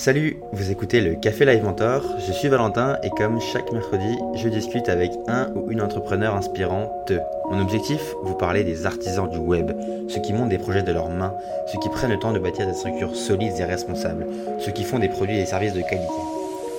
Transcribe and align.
Salut, 0.00 0.38
vous 0.54 0.70
écoutez 0.70 1.02
le 1.02 1.14
Café 1.14 1.44
Live 1.44 1.62
Mentor, 1.62 2.02
je 2.26 2.32
suis 2.32 2.48
Valentin 2.48 2.96
et 3.02 3.10
comme 3.10 3.38
chaque 3.38 3.70
mercredi, 3.70 4.16
je 4.34 4.48
discute 4.48 4.88
avec 4.88 5.12
un 5.28 5.52
ou 5.54 5.70
une 5.70 5.82
entrepreneur 5.82 6.34
inspirante. 6.34 7.12
Mon 7.50 7.60
objectif, 7.60 8.00
vous 8.22 8.34
parler 8.34 8.64
des 8.64 8.86
artisans 8.86 9.28
du 9.28 9.36
web, 9.36 9.72
ceux 10.08 10.22
qui 10.22 10.32
montent 10.32 10.48
des 10.48 10.56
projets 10.56 10.82
de 10.82 10.90
leurs 10.90 11.10
mains, 11.10 11.34
ceux 11.70 11.78
qui 11.80 11.90
prennent 11.90 12.12
le 12.12 12.18
temps 12.18 12.32
de 12.32 12.38
bâtir 12.38 12.66
des 12.66 12.72
structures 12.72 13.14
solides 13.14 13.52
et 13.58 13.64
responsables, 13.64 14.26
ceux 14.58 14.72
qui 14.72 14.84
font 14.84 14.98
des 14.98 15.10
produits 15.10 15.36
et 15.36 15.40
des 15.40 15.46
services 15.46 15.74
de 15.74 15.82
qualité. 15.82 16.08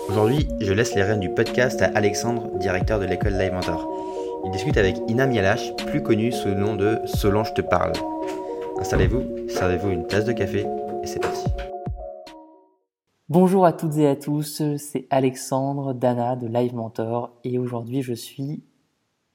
Aujourd'hui, 0.09 0.47
je 0.59 0.73
laisse 0.73 0.95
les 0.95 1.03
rênes 1.03 1.19
du 1.19 1.29
podcast 1.29 1.79
à 1.83 1.91
Alexandre, 1.93 2.49
directeur 2.57 2.99
de 2.99 3.05
l'école 3.05 3.33
Live 3.33 3.53
Mentor. 3.53 3.87
Il 4.45 4.51
discute 4.51 4.77
avec 4.77 4.97
Ina 5.07 5.27
Mialash, 5.27 5.75
plus 5.75 6.01
connue 6.01 6.31
sous 6.31 6.47
le 6.47 6.55
nom 6.55 6.75
de 6.75 6.97
Solange 7.05 7.53
te 7.53 7.61
parle. 7.61 7.93
Installez-vous, 8.79 9.47
servez-vous 9.47 9.91
une 9.91 10.07
tasse 10.07 10.25
de 10.25 10.31
café 10.31 10.65
et 11.03 11.05
c'est 11.05 11.19
parti. 11.19 11.43
Bonjour 13.33 13.65
à 13.65 13.71
toutes 13.71 13.95
et 13.95 14.09
à 14.09 14.17
tous, 14.17 14.61
c'est 14.75 15.07
Alexandre 15.09 15.93
Dana 15.93 16.35
de 16.35 16.47
Live 16.47 16.75
Mentor 16.75 17.31
et 17.45 17.57
aujourd'hui 17.57 18.01
je 18.01 18.11
suis 18.11 18.61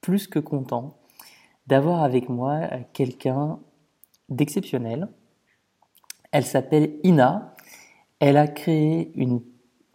plus 0.01 0.27
que 0.27 0.37
content 0.37 0.93
d'avoir 1.65 2.03
avec 2.03 2.29
moi 2.29 2.59
quelqu'un 2.93 3.57
d'exceptionnel. 4.29 5.07
Elle 6.31 6.45
s'appelle 6.45 6.91
Ina, 7.03 7.55
elle 8.19 8.37
a 8.37 8.47
créé 8.47 9.11
une 9.15 9.41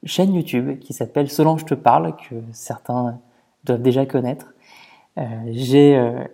chaîne 0.02 0.34
YouTube 0.34 0.80
qui 0.80 0.94
s'appelle 0.94 1.30
Solange 1.30 1.64
te 1.64 1.74
parle, 1.74 2.16
que 2.16 2.42
certains 2.50 3.20
doivent 3.62 3.82
déjà 3.82 4.04
connaître. 4.04 4.52
Euh, 5.16 5.22
J'ai 5.52 5.96
euh, 5.96 6.24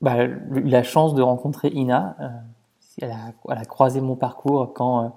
bah, 0.00 0.24
eu 0.24 0.62
la 0.62 0.82
chance 0.82 1.14
de 1.14 1.20
rencontrer 1.20 1.68
Ina, 1.68 2.16
euh, 2.18 2.28
elle, 3.02 3.10
a, 3.10 3.32
elle, 3.50 3.58
a, 3.58 3.64
croisé 3.66 4.00
mon 4.00 4.16
parcours 4.16 4.72
quand 4.72 5.04
euh, 5.04 5.08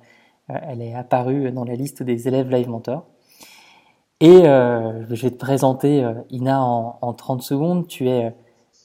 elle 0.47 0.81
est 0.81 0.93
apparue 0.93 1.51
dans 1.51 1.63
la 1.63 1.75
liste 1.75 2.03
des 2.03 2.27
élèves 2.27 2.49
Live 2.49 2.69
Mentor. 2.69 3.05
Et 4.19 4.47
euh, 4.47 5.05
je 5.09 5.21
vais 5.23 5.31
te 5.31 5.37
présenter 5.37 6.03
euh, 6.03 6.13
Ina 6.29 6.61
en, 6.63 6.97
en, 7.01 7.13
30 7.13 7.41
secondes. 7.41 7.87
Tu 7.87 8.09
es 8.09 8.35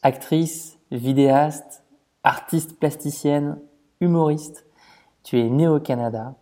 actrice, 0.03 0.79
vidéaste, 0.91 1.85
artiste 2.25 2.79
plasticienne, 2.79 3.59
humoriste. 4.01 4.67
Tu 5.23 5.39
es 5.39 5.49
née 5.49 5.69
au 5.69 5.81
Canada 5.81 6.35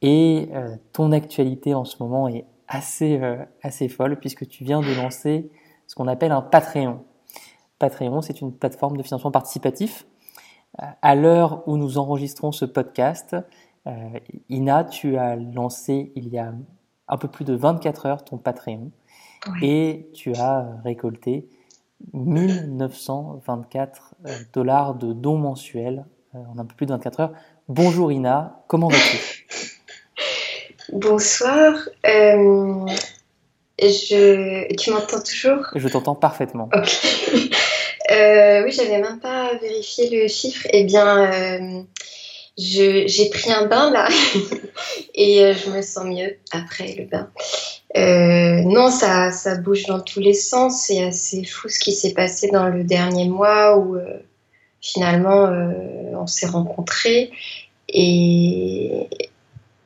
et 0.00 0.50
ton 0.92 1.12
actualité 1.12 1.72
en 1.72 1.84
ce 1.84 2.02
moment 2.02 2.28
est 2.28 2.44
assez 2.68 3.20
assez 3.62 3.88
folle 3.88 4.18
puisque 4.18 4.46
tu 4.48 4.64
viens 4.64 4.80
de 4.80 4.94
lancer 5.00 5.50
ce 5.86 5.94
qu'on 5.94 6.08
appelle 6.08 6.32
un 6.32 6.42
Patreon. 6.42 7.04
Patreon, 7.78 8.22
c'est 8.22 8.40
une 8.40 8.52
plateforme 8.52 8.96
de 8.96 9.02
financement 9.02 9.30
participatif. 9.30 10.06
À 10.78 11.14
l'heure 11.14 11.62
où 11.68 11.76
nous 11.76 11.98
enregistrons 11.98 12.50
ce 12.50 12.64
podcast, 12.64 13.34
euh, 13.34 13.40
Ina, 14.48 14.84
tu 14.84 15.16
as 15.16 15.36
lancé 15.36 16.12
il 16.16 16.28
y 16.28 16.38
a 16.38 16.52
un 17.08 17.18
peu 17.18 17.28
plus 17.28 17.44
de 17.44 17.54
24 17.54 18.06
heures 18.06 18.24
ton 18.24 18.38
Patreon 18.38 18.90
et 19.62 20.08
tu 20.14 20.34
as 20.36 20.66
récolté 20.84 21.48
1924 22.12 24.14
euh, 24.26 24.30
dollars 24.52 24.94
de 24.94 25.12
dons 25.12 25.38
mensuels 25.38 26.04
euh, 26.34 26.38
en 26.54 26.58
un 26.58 26.64
peu 26.64 26.74
plus 26.74 26.86
de 26.86 26.92
24 26.92 27.20
heures. 27.20 27.32
Bonjour 27.68 28.10
Ina, 28.12 28.64
comment 28.68 28.88
vas-tu? 28.88 29.46
Bonsoir. 30.92 31.74
Euh, 32.06 32.86
je... 33.80 34.74
Tu 34.76 34.90
m'entends 34.90 35.22
toujours? 35.22 35.66
Je 35.74 35.88
t'entends 35.88 36.14
parfaitement. 36.14 36.68
Ok. 36.74 37.50
Euh, 38.10 38.64
oui, 38.64 38.70
j'avais 38.70 39.00
même 39.00 39.18
pas 39.18 39.54
vérifié 39.54 40.10
le 40.10 40.28
chiffre. 40.28 40.66
Eh 40.70 40.84
bien, 40.84 41.32
euh, 41.32 41.82
j'ai 42.56 43.30
pris 43.30 43.50
un 43.52 43.66
bain 43.66 43.90
là 43.90 44.08
et 45.14 45.44
euh, 45.44 45.54
je 45.54 45.70
me 45.70 45.82
sens 45.82 46.04
mieux 46.04 46.36
après 46.52 46.94
le 46.94 47.04
bain. 47.04 47.30
Euh, 47.96 48.62
non, 48.62 48.90
ça, 48.90 49.30
ça 49.32 49.56
bouge 49.56 49.86
dans 49.86 50.00
tous 50.00 50.20
les 50.20 50.34
sens. 50.34 50.82
C'est 50.86 51.02
assez 51.02 51.44
fou 51.44 51.68
ce 51.68 51.78
qui 51.78 51.92
s'est 51.92 52.12
passé 52.12 52.48
dans 52.50 52.68
le 52.68 52.84
dernier 52.84 53.28
mois 53.28 53.76
où 53.76 53.96
euh, 53.96 54.18
finalement 54.80 55.44
on 56.14 56.26
s'est 56.26 56.46
rencontrés 56.46 57.30
et, 57.88 59.08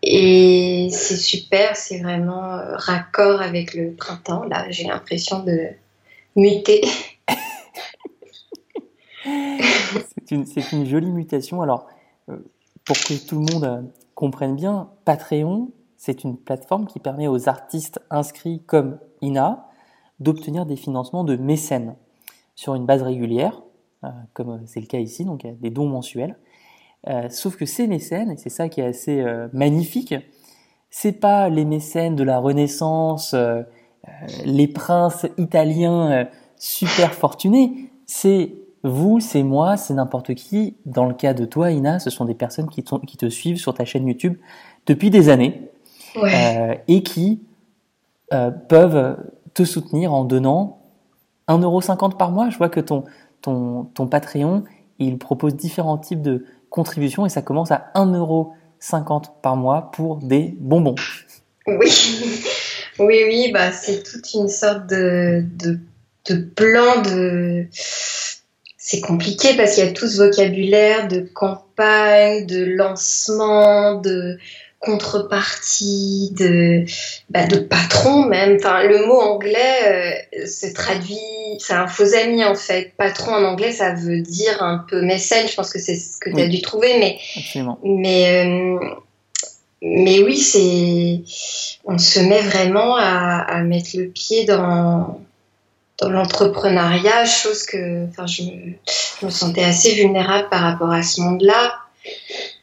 et 0.03 0.89
c'est 0.91 1.17
super. 1.17 1.77
C'est 1.77 2.01
vraiment 2.01 2.61
raccord 2.75 3.41
avec 3.41 3.75
le 3.75 3.93
printemps. 3.93 4.45
Là, 4.45 4.67
j'ai 4.71 4.85
l'impression 4.85 5.43
de 5.43 5.69
muter. 6.37 6.83
c'est 9.25 10.35
une, 10.35 10.47
une, 10.73 10.87
jolie 10.87 11.11
mutation. 11.11 11.63
Alors, 11.63 11.87
pour 12.89 12.97
que 12.97 13.13
tout 13.29 13.35
le 13.35 13.53
monde 13.53 13.65
euh, 13.65 13.83
comprenne 14.15 14.57
bien, 14.57 14.89
Patreon, 15.05 15.71
c'est 15.99 16.25
une 16.25 16.39
plateforme 16.39 16.87
qui 16.87 17.01
permet 17.01 17.29
aux 17.29 17.47
artistes 17.47 18.01
inscrits 18.09 18.63
comme 18.67 18.99
Ina 19.21 19.69
d'obtenir 20.21 20.65
des 20.65 20.77
financements 20.77 21.23
de 21.23 21.37
mécènes 21.37 21.97
sur 22.55 22.75
une 22.75 22.87
base 22.87 23.03
régulière, 23.03 23.61
euh, 24.05 24.09
comme 24.33 24.63
c'est 24.67 24.81
le 24.81 24.87
cas 24.87 25.01
ici, 25.01 25.27
donc 25.27 25.47
des 25.47 25.69
dons 25.69 25.87
mensuels. 25.87 26.39
Euh, 27.09 27.29
sauf 27.29 27.57
que 27.57 27.67
ces 27.67 27.87
mécènes, 27.87 28.39
c'est 28.39 28.49
ça 28.49 28.71
qui 28.71 28.81
est 28.81 28.87
assez 28.87 29.21
euh, 29.21 29.49
magnifique, 29.53 30.15
c'est 30.89 31.13
pas 31.13 31.51
les 31.51 31.67
mécènes 31.67 32.17
de 32.17 32.25
la 32.25 32.39
Renaissance, 32.39 33.35
euh, 33.35 33.63
les 34.47 34.67
princes 34.67 35.27
italiens 35.37 36.27
super 36.57 37.13
fortunés, 37.13 37.91
c'est 38.07 38.55
vous, 38.83 39.21
c'est 39.21 39.43
moi, 39.43 39.77
c'est 39.77 39.95
n'importe 39.95 40.35
qui. 40.35 40.77
Dans 40.87 41.07
le 41.07 41.15
cas 41.15 41.35
de 41.35 41.45
toi, 41.45 41.71
Ina, 41.71 41.99
ce 41.99 42.11
sont 42.11 42.25
des 42.25 42.35
personnes 42.35 42.69
qui, 42.69 42.85
qui 43.07 43.17
te 43.17 43.29
suivent 43.29 43.59
sur 43.59 43.75
ta 43.75 43.85
chaîne 43.85 44.07
YouTube 44.07 44.37
depuis 44.87 45.11
des 45.11 45.29
années 45.29 45.69
ouais. 46.17 46.33
euh, 46.35 46.75
et 46.87 47.03
qui 47.03 47.43
euh, 48.33 48.51
peuvent 48.51 49.17
te 49.55 49.65
soutenir 49.65 50.13
en 50.13 50.25
donnant 50.25 50.81
1,50€ 51.49 52.17
par 52.17 52.31
mois. 52.31 52.51
Je 52.51 52.59
vois 52.59 52.69
que 52.69 52.81
ton, 52.81 53.05
ton, 53.43 53.85
ton 53.95 54.07
Patreon, 54.07 54.65
il 54.99 55.19
propose 55.19 55.57
différents 55.57 55.99
types 55.99 56.23
de 56.23 56.45
contributions 56.71 57.27
et 57.27 57.29
ça 57.29 57.43
commence 57.43 57.71
à 57.71 57.91
1,50€ 57.95 59.25
par 59.43 59.57
mois 59.57 59.91
pour 59.93 60.17
des 60.19 60.55
bonbons. 60.61 60.95
Oui, 61.67 61.77
oui, 62.99 63.23
oui, 63.27 63.51
bah, 63.53 63.73
c'est 63.73 64.03
toute 64.03 64.33
une 64.35 64.49
sorte 64.49 64.87
de, 64.87 65.45
de, 65.57 65.81
de 66.27 66.37
plan 66.37 67.03
de 67.03 67.67
c'est 68.91 69.01
compliqué 69.03 69.55
parce 69.55 69.75
qu'il 69.75 69.85
y 69.85 69.87
a 69.87 69.93
tout 69.93 70.09
ce 70.09 70.17
vocabulaire 70.17 71.09
de 71.09 71.21
campagne, 71.21 72.47
de 72.47 72.65
lancement, 72.65 73.97
de 73.97 74.39
contrepartie, 74.79 76.33
de, 76.39 76.87
bah, 77.29 77.47
de 77.47 77.59
patron 77.59 78.25
même. 78.25 78.57
Enfin, 78.59 78.85
le 78.85 79.05
mot 79.07 79.21
anglais 79.21 80.25
euh, 80.39 80.47
se 80.47 80.73
traduit, 80.73 81.19
c'est 81.59 81.75
un 81.75 81.87
faux 81.87 82.15
ami 82.15 82.43
en 82.47 82.55
fait. 82.55 82.93
Patron 82.97 83.33
en 83.35 83.45
anglais, 83.45 83.73
ça 83.73 83.93
veut 83.93 84.23
dire 84.23 84.63
un 84.63 84.79
peu 84.89 85.03
mécène. 85.03 85.47
Je 85.49 85.55
pense 85.55 85.71
que 85.71 85.79
c'est 85.79 85.97
ce 85.97 86.17
que 86.19 86.31
tu 86.31 86.41
as 86.41 86.45
Oui. 86.45 86.49
dû 86.49 86.63
trouver, 86.63 86.99
mais 86.99 87.19
Absolument. 87.37 87.79
mais 87.85 88.47
euh, 88.47 88.79
mais 89.83 90.23
oui, 90.23 90.39
c'est 90.39 91.21
on 91.85 91.99
se 91.99 92.21
met 92.21 92.41
vraiment 92.41 92.97
à, 92.97 93.41
à 93.41 93.61
mettre 93.61 93.91
le 93.99 94.07
pied 94.07 94.47
dans 94.47 95.21
dans 96.01 96.11
l'entrepreneuriat, 96.11 97.25
chose 97.25 97.65
que 97.65 98.07
enfin, 98.09 98.27
je, 98.27 98.43
me, 99.23 99.31
sentais 99.31 99.65
assez 99.65 99.95
vulnérable 99.95 100.49
par 100.49 100.61
rapport 100.61 100.91
à 100.91 101.03
ce 101.03 101.21
monde-là. 101.21 101.73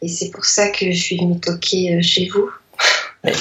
Et 0.02 0.08
c'est 0.08 0.32
pour 0.32 0.46
ça 0.46 0.70
que 0.70 0.92
je 0.92 0.98
suis 0.98 1.18
venue 1.18 1.40
toquer 1.40 1.96
euh, 1.96 2.02
chez 2.02 2.28
vous. 2.28 2.50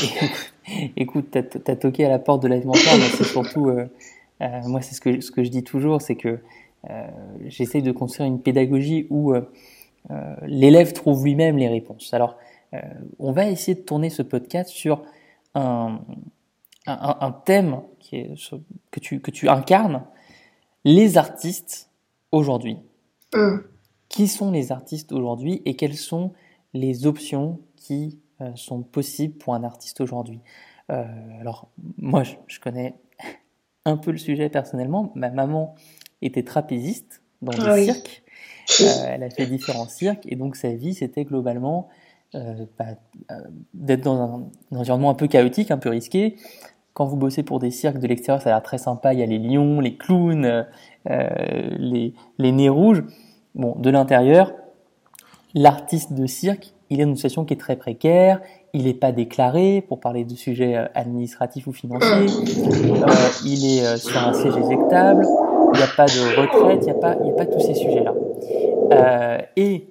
Écoute, 0.97 1.27
t'as 1.31 1.73
as 1.73 1.77
toqué 1.77 2.05
à 2.05 2.09
la 2.09 2.19
porte 2.19 2.43
de 2.43 2.49
l'alimentaire, 2.49 2.95
mais 2.97 3.09
c'est 3.17 3.25
surtout, 3.25 3.69
euh, 3.69 3.87
euh, 4.43 4.61
moi 4.65 4.81
c'est 4.81 4.95
ce 4.95 5.01
que, 5.01 5.45
je 5.45 5.51
dis 5.51 5.63
toujours, 5.63 6.01
c'est 6.01 6.17
que 6.17 6.39
euh, 6.91 7.07
j'essaye 7.47 7.83
de 7.83 7.93
construire 7.93 8.27
une 8.27 8.41
pédagogie 8.41 9.07
où 9.11 9.35
l'élève 10.47 10.93
trouve 10.93 11.25
lui-même 11.25 11.57
les 11.57 11.69
réponses. 11.69 12.13
Alors, 12.13 12.37
on 13.19 13.33
va 13.33 13.49
essayer 13.49 13.75
de 13.75 13.81
tourner 13.81 14.11
ce 14.11 14.23
podcast 14.23 14.69
sur 14.69 15.03
un, 15.55 16.01
un, 16.87 17.17
un 17.21 17.33
thème 17.33 17.83
qui 17.99 18.17
est, 18.17 18.35
que, 18.91 19.01
tu, 19.01 19.21
que 19.21 19.31
tu 19.31 19.49
incarnes, 19.49 20.05
les 20.85 21.17
artistes 21.17 21.91
aujourd'hui. 22.33 22.79
Mm. 23.35 23.57
Qui 24.09 24.29
sont 24.29 24.51
les 24.51 24.71
artistes 24.71 25.13
aujourd'hui 25.13 25.63
et 25.65 25.75
quelles 25.75 25.97
sont 25.97 26.33
les 26.73 27.07
options 27.07 27.61
qui 27.77 28.21
euh, 28.41 28.51
sont 28.55 28.83
possibles 28.83 29.37
pour 29.39 29.55
un 29.55 29.65
artiste 29.65 30.01
aujourd'hui? 30.01 30.41
Euh, 30.91 31.05
Alors, 31.41 31.69
moi, 31.99 32.23
je, 32.23 32.35
je, 32.47 32.61
connais 32.61 32.95
un 33.85 33.97
peu 33.97 34.11
le 34.11 34.19
sujet 34.19 34.49
personnellement. 34.51 35.11
Ma 35.15 35.31
maman 35.31 35.75
était 36.23 36.45
trapéziste 36.45 37.23
dans 37.43 37.53
des 37.53 37.71
oui. 37.71 37.85
cirques. 37.85 38.23
Euh, 38.81 39.07
elle 39.09 39.23
a 39.23 39.31
fait 39.31 39.47
différents 39.47 39.89
cirques 39.89 40.25
et 40.27 40.37
donc 40.37 40.57
sa 40.57 40.71
vie, 40.71 40.95
c'était 40.95 41.25
globalement 41.25 41.89
bah, 42.33 42.87
d'être 43.75 44.01
dans 44.01 44.21
un, 44.21 44.51
un, 44.73 44.77
environnement 44.81 45.11
un 45.11 45.15
peu 45.15 45.29
chaotique, 45.29 45.71
un 45.71 45.79
peu 45.79 45.91
risqué. 45.91 46.37
Quand 46.95 47.05
vous 47.05 47.17
bossez 47.17 47.43
pour 47.43 47.59
des 47.59 47.71
cirques 47.71 47.99
de 47.99 48.07
l'extérieur, 48.07 48.41
ça 48.41 48.51
a 48.51 48.53
l'air 48.53 48.63
très 48.63 48.79
sympa. 48.79 49.13
Il 49.13 49.21
y 49.21 49.23
a 49.23 49.27
les 49.27 49.39
lions, 49.39 49.81
les 49.81 49.97
clowns, 49.97 50.67
les, 51.07 52.15
les 52.39 52.53
nez 52.53 52.69
rouges. 52.69 53.03
Bon, 53.55 53.75
de 53.77 53.91
l'intérieur, 53.91 54.53
l'artiste 55.55 56.13
de 56.13 56.27
cirque, 56.27 56.75
il 56.91 57.01
est 57.01 57.05
dans 57.05 57.11
une 57.11 57.17
situation 57.17 57.45
qui 57.45 57.55
est 57.55 57.59
très 57.59 57.77
précaire, 57.77 58.41
il 58.73 58.85
n'est 58.85 58.95
pas 58.95 59.13
déclaré 59.13 59.85
pour 59.87 60.01
parler 60.01 60.25
de 60.25 60.35
sujets 60.35 60.77
euh, 60.77 60.87
administratifs 60.95 61.67
ou 61.67 61.73
financiers, 61.73 62.09
euh, 62.11 63.07
il 63.45 63.79
est 63.79 63.87
euh, 63.87 63.97
sur 63.97 64.19
un 64.19 64.33
siège 64.33 64.57
éjectable, 64.57 65.25
il 65.73 65.77
n'y 65.77 65.83
a 65.83 65.89
pas 65.97 66.07
de 66.07 66.41
retraite, 66.41 66.81
il 66.83 66.93
n'y 67.25 67.31
a, 67.31 67.35
pas, 67.35 67.47
tous 67.47 67.61
ces 67.61 67.75
sujets-là. 67.75 68.15
Euh, 68.93 69.39
et 69.57 69.87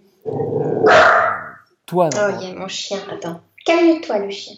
toi... 1.85 2.09
Oh, 2.13 2.31
il 2.41 2.49
y 2.49 2.51
a 2.51 2.55
mon 2.55 2.67
chien, 2.67 2.97
attends. 3.11 3.39
Calme-toi 3.65 4.19
le 4.19 4.29
chien. 4.29 4.55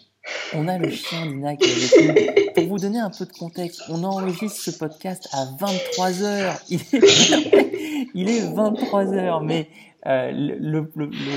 On 0.54 0.68
a 0.68 0.78
le 0.78 0.90
chien 0.90 1.26
d'Ina 1.26 1.56
qui 1.56 1.68
est 1.68 1.98
avec 1.98 2.36
nous. 2.36 2.52
Pour 2.54 2.66
vous 2.68 2.78
donner 2.78 2.98
un 2.98 3.10
peu 3.10 3.26
de 3.26 3.32
contexte, 3.32 3.82
on 3.88 4.04
enregistre 4.04 4.60
ce 4.60 4.70
podcast 4.70 5.28
à 5.32 5.44
23h. 5.44 6.60
Il 6.68 6.80
est, 6.80 8.10
il 8.14 8.28
est 8.28 8.42
23h, 8.42 9.44
mais 9.44 9.68
euh, 10.06 10.30
le, 10.32 10.88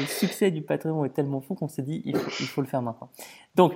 succès 0.08 0.52
du 0.52 0.62
Patreon 0.62 1.04
est 1.06 1.10
tellement 1.10 1.42
fou 1.42 1.56
qu'on 1.56 1.68
s'est 1.68 1.82
dit 1.82 2.04
il 2.06 2.16
faut, 2.16 2.32
il 2.40 2.46
faut, 2.46 2.62
le 2.62 2.68
faire 2.68 2.82
maintenant. 2.82 3.10
Donc, 3.56 3.74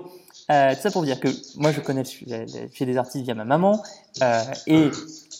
euh, 0.51 0.75
tout 0.75 0.81
ça 0.81 0.91
pour 0.91 1.03
dire 1.03 1.19
que 1.19 1.29
moi 1.57 1.71
je 1.71 1.79
connais 1.79 2.03
chez 2.03 2.85
des 2.85 2.97
artistes 2.97 3.23
via 3.23 3.33
ma 3.33 3.45
maman 3.45 3.81
euh, 4.21 4.41
et 4.67 4.89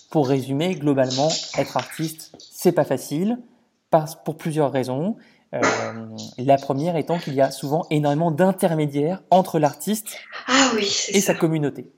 pour 0.09 0.27
résumer, 0.27 0.75
globalement, 0.75 1.29
être 1.57 1.77
artiste, 1.77 2.31
c'est 2.39 2.71
pas 2.71 2.85
facile 2.85 3.37
pour 4.25 4.37
plusieurs 4.37 4.71
raisons. 4.71 5.17
Euh, 5.53 5.61
la 6.39 6.57
première 6.57 6.95
étant 6.95 7.19
qu'il 7.19 7.35
y 7.35 7.41
a 7.41 7.51
souvent 7.51 7.85
énormément 7.91 8.31
d'intermédiaires 8.31 9.21
entre 9.29 9.59
l'artiste 9.59 10.17
ah 10.47 10.71
oui, 10.75 10.83
et 11.09 11.19
ça. 11.19 11.33
sa 11.33 11.35
communauté. 11.35 11.91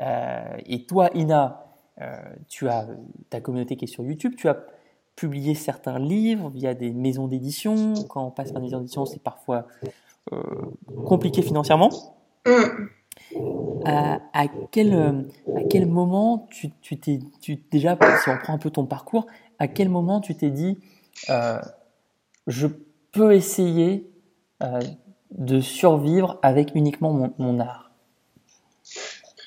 Euh, 0.00 0.56
et 0.64 0.86
toi, 0.86 1.10
Ina, 1.14 1.66
euh, 2.00 2.16
tu 2.48 2.68
as 2.68 2.86
ta 3.28 3.40
communauté 3.40 3.76
qui 3.76 3.84
est 3.84 3.88
sur 3.88 4.02
YouTube, 4.02 4.34
tu 4.36 4.48
as 4.48 4.64
publié 5.14 5.54
certains 5.54 5.98
livres 5.98 6.48
via 6.48 6.72
des 6.72 6.90
maisons 6.92 7.28
d'édition. 7.28 7.92
Quand 8.08 8.24
on 8.24 8.30
passe 8.30 8.52
par 8.52 8.62
des 8.62 8.68
maisons 8.68 8.78
d'édition, 8.78 9.04
c'est 9.04 9.22
parfois 9.22 9.66
compliqué 11.04 11.42
financièrement. 11.42 11.90
Mm. 12.46 12.86
À, 13.84 14.20
à, 14.32 14.46
quel, 14.70 14.94
à 15.54 15.62
quel 15.68 15.84
moment 15.86 16.48
tu, 16.50 16.70
t'es 16.96 17.18
tu, 17.42 17.56
déjà, 17.70 17.98
si 18.22 18.30
on 18.30 18.38
prend 18.38 18.54
un 18.54 18.58
peu 18.58 18.70
ton 18.70 18.86
parcours, 18.86 19.26
à 19.58 19.68
quel 19.68 19.90
moment 19.90 20.20
tu 20.20 20.34
t'es 20.34 20.50
dit 20.50 20.78
je 22.50 22.66
peux 23.12 23.34
essayer 23.34 24.10
euh, 24.62 24.80
de 25.30 25.60
survivre 25.60 26.38
avec 26.42 26.72
uniquement 26.74 27.12
mon, 27.12 27.32
mon, 27.38 27.60
art. 27.60 27.90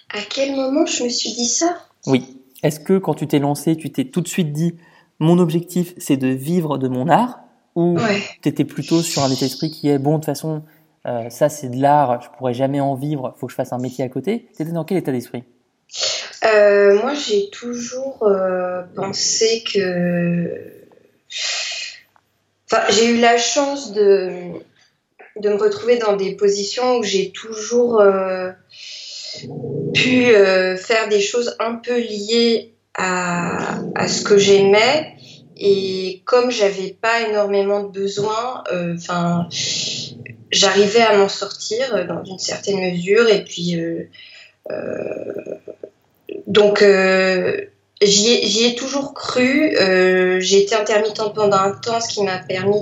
À 0.10 0.20
quel 0.30 0.56
moment 0.56 0.86
je 0.86 1.04
me 1.04 1.10
suis 1.10 1.34
dit 1.34 1.48
ça? 1.48 1.78
Oui. 2.08 2.40
Est-ce 2.64 2.80
que 2.80 2.98
quand 2.98 3.14
tu 3.14 3.28
t'es 3.28 3.40
lancé, 3.40 3.76
tu 3.76 3.92
t'es 3.92 4.06
tout 4.06 4.22
de 4.22 4.28
suite 4.28 4.54
dit 4.54 4.76
mon 5.20 5.38
objectif 5.38 5.94
c'est 5.98 6.18
de 6.18 6.28
vivre 6.28 6.78
de 6.78 6.88
mon 6.88 7.10
art? 7.10 7.40
Ou 7.76 7.98
ouais. 7.98 8.22
tu 8.42 8.50
étais 8.50 8.66
plutôt 8.66 9.02
sur 9.02 9.24
un 9.24 9.32
état 9.32 9.46
d'esprit 9.46 9.72
qui 9.72 9.90
est 9.90 9.98
bon 9.98 10.14
de 10.14 10.18
toute 10.18 10.26
façon 10.26 10.64
euh, 11.06 11.30
ça 11.30 11.50
c'est 11.50 11.70
de 11.70 11.82
l'art, 11.82 12.22
je 12.22 12.30
pourrais 12.38 12.54
jamais 12.54 12.80
en 12.80 12.96
vivre, 12.96 13.34
faut 13.38 13.48
que 13.48 13.52
je 13.52 13.56
fasse 13.56 13.74
un 13.74 13.80
métier 13.80 14.06
à 14.06 14.10
côté? 14.10 14.48
Tu 14.56 14.62
étais 14.62 14.72
dans 14.72 14.86
quel 14.86 14.98
état 14.98 15.12
d'esprit? 15.12 15.44
Euh, 16.46 17.02
Moi 17.02 17.14
j'ai 17.16 17.50
toujours 17.50 18.24
pensé 18.96 19.64
que 19.64 20.84
J'ai 22.90 23.10
eu 23.10 23.20
la 23.20 23.38
chance 23.38 23.94
de, 23.94 24.30
de 25.36 25.50
me 25.50 25.56
retrouver 25.56 25.98
dans 25.98 26.16
des 26.16 26.36
positions 26.36 26.98
où 26.98 27.04
j'ai 27.04 27.32
toujours 27.32 28.02
euh, 28.02 28.52
pu 29.94 30.34
euh, 30.34 30.76
faire 30.76 31.08
des 31.10 31.22
choses 31.22 31.56
un 31.60 31.76
peu 31.76 32.00
liées 32.00 32.74
à, 32.96 33.80
à 33.96 34.08
ce 34.08 34.24
que 34.24 34.38
j'aimais. 34.38 35.16
Et 35.56 36.24
comme 36.26 36.50
j'avais 36.50 36.98
pas 37.00 37.22
énormément 37.30 37.84
de 37.84 37.92
besoins, 37.92 38.64
euh, 38.72 38.96
j'arrivais 40.50 41.02
à 41.02 41.16
m'en 41.16 41.30
sortir 41.30 42.08
dans 42.08 42.24
une 42.24 42.40
certaine 42.40 42.80
mesure. 42.80 43.30
Et 43.30 43.44
puis, 43.44 43.78
donc, 46.48 46.84
J'y 48.04 48.66
ai, 48.66 48.76
toujours 48.76 49.14
cru. 49.14 49.76
Euh, 49.78 50.40
j'ai 50.40 50.62
été 50.62 50.76
intermittente 50.76 51.34
pendant 51.36 51.58
un 51.58 51.72
temps, 51.72 52.00
ce 52.00 52.10
qui 52.10 52.24
m'a 52.24 52.38
permis 52.38 52.82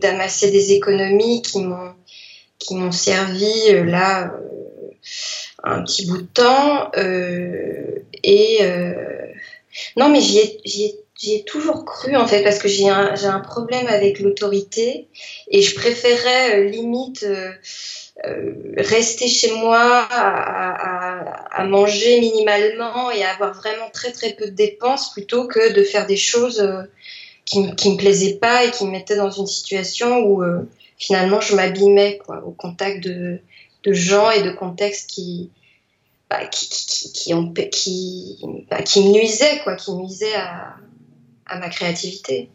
d'amasser 0.00 0.50
des 0.50 0.72
économies 0.72 1.42
qui 1.42 1.60
m'ont 2.74 2.92
servi 2.92 3.52
euh, 3.70 3.84
là 3.84 4.32
euh, 4.34 4.90
un 5.62 5.82
petit 5.82 6.06
bout 6.06 6.18
de 6.18 6.26
temps. 6.26 6.90
Et 8.24 8.60
non, 9.96 10.08
mais 10.10 10.20
j'y 10.20 10.38
ai, 10.38 10.60
ai, 11.24 11.44
toujours 11.44 11.84
cru 11.84 12.16
en 12.16 12.26
fait 12.26 12.42
parce 12.42 12.58
que 12.58 12.68
j'ai 12.68 12.88
un, 12.88 13.14
un 13.24 13.40
problème 13.40 13.86
avec 13.86 14.20
l'autorité 14.20 15.08
et 15.50 15.62
je 15.62 15.74
préférais 15.74 16.64
limite 16.64 17.26
rester 18.76 19.28
chez 19.28 19.52
moi 19.56 20.06
à, 20.10 21.64
manger 21.66 22.20
minimalement 22.20 23.10
et 23.10 23.22
à 23.22 23.30
avoir 23.34 23.54
vraiment 23.54 23.88
très 23.92 24.12
très 24.12 24.34
peu 24.34 24.46
de 24.46 24.50
dépenses 24.50 25.12
plutôt 25.12 25.46
que 25.46 25.72
de 25.72 25.82
faire 25.84 26.06
des 26.06 26.16
choses 26.16 26.60
euh, 26.60 26.82
qui, 27.44 27.74
qui 27.76 27.92
me 27.92 27.96
plaisaient 27.96 28.34
pas 28.34 28.64
et 28.64 28.70
qui 28.70 28.84
me 28.84 28.90
mettaient 28.90 29.16
dans 29.16 29.30
une 29.30 29.46
situation 29.46 30.18
où 30.18 30.42
euh, 30.42 30.68
finalement 30.98 31.40
je 31.40 31.54
m'abîmais 31.54 32.18
au 32.44 32.50
contact 32.50 33.04
de, 33.04 33.40
gens 33.86 34.30
et 34.30 34.42
de 34.42 34.50
contextes 34.50 35.08
qui, 35.08 35.50
bah, 36.30 36.46
qui, 36.46 36.68
qui, 36.68 37.12
qui, 37.12 37.70
qui, 37.70 38.38
bah, 38.70 38.82
qui 38.82 39.04
me 39.04 39.12
nuisaient, 39.12 39.60
quoi, 39.64 39.76
qui 39.76 39.92
nuisaient 39.92 40.34
à 40.34 41.58
ma 41.58 41.68
créativité. 41.68 42.50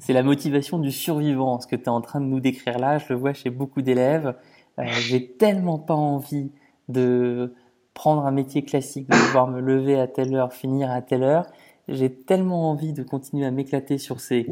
C'est 0.00 0.14
la 0.14 0.22
motivation 0.22 0.78
du 0.78 0.90
survivant, 0.90 1.60
ce 1.60 1.66
que 1.66 1.76
tu 1.76 1.84
es 1.84 1.88
en 1.88 2.00
train 2.00 2.20
de 2.20 2.26
nous 2.26 2.40
décrire 2.40 2.78
là. 2.78 2.98
Je 2.98 3.04
le 3.10 3.16
vois 3.16 3.34
chez 3.34 3.50
beaucoup 3.50 3.82
d'élèves. 3.82 4.34
Euh, 4.78 4.84
j'ai 4.86 5.26
tellement 5.26 5.78
pas 5.78 5.94
envie 5.94 6.50
de 6.88 7.54
prendre 7.94 8.24
un 8.24 8.30
métier 8.30 8.62
classique, 8.62 9.08
de 9.08 9.16
devoir 9.16 9.48
me 9.48 9.60
lever 9.60 9.98
à 9.98 10.06
telle 10.06 10.34
heure, 10.34 10.52
finir 10.52 10.90
à 10.90 11.02
telle 11.02 11.22
heure. 11.22 11.46
J'ai 11.88 12.12
tellement 12.12 12.70
envie 12.70 12.92
de 12.92 13.02
continuer 13.02 13.46
à 13.46 13.50
m'éclater 13.50 13.98
sur 13.98 14.20
ces 14.20 14.46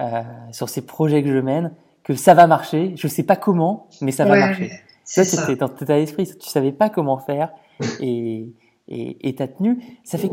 euh, 0.00 0.22
sur 0.52 0.68
ces 0.68 0.82
projets 0.82 1.22
que 1.22 1.30
je 1.30 1.38
mène 1.38 1.72
que 2.02 2.14
ça 2.14 2.34
va 2.34 2.46
marcher. 2.46 2.94
Je 2.96 3.06
sais 3.08 3.22
pas 3.22 3.36
comment, 3.36 3.88
mais 4.00 4.12
ça 4.12 4.24
va 4.24 4.32
ouais, 4.32 4.40
marcher. 4.40 4.70
Ça, 5.04 5.24
c'était 5.24 5.56
dans 5.56 5.68
ton 5.68 5.84
état 5.84 5.96
d'esprit, 5.96 6.26
tu 6.38 6.48
savais 6.48 6.72
pas 6.72 6.88
comment 6.88 7.18
faire 7.18 7.52
et 8.00 8.48
et 8.90 9.34
t'as 9.34 9.48
tenu. 9.48 9.78
Ça 10.02 10.16
fait 10.16 10.30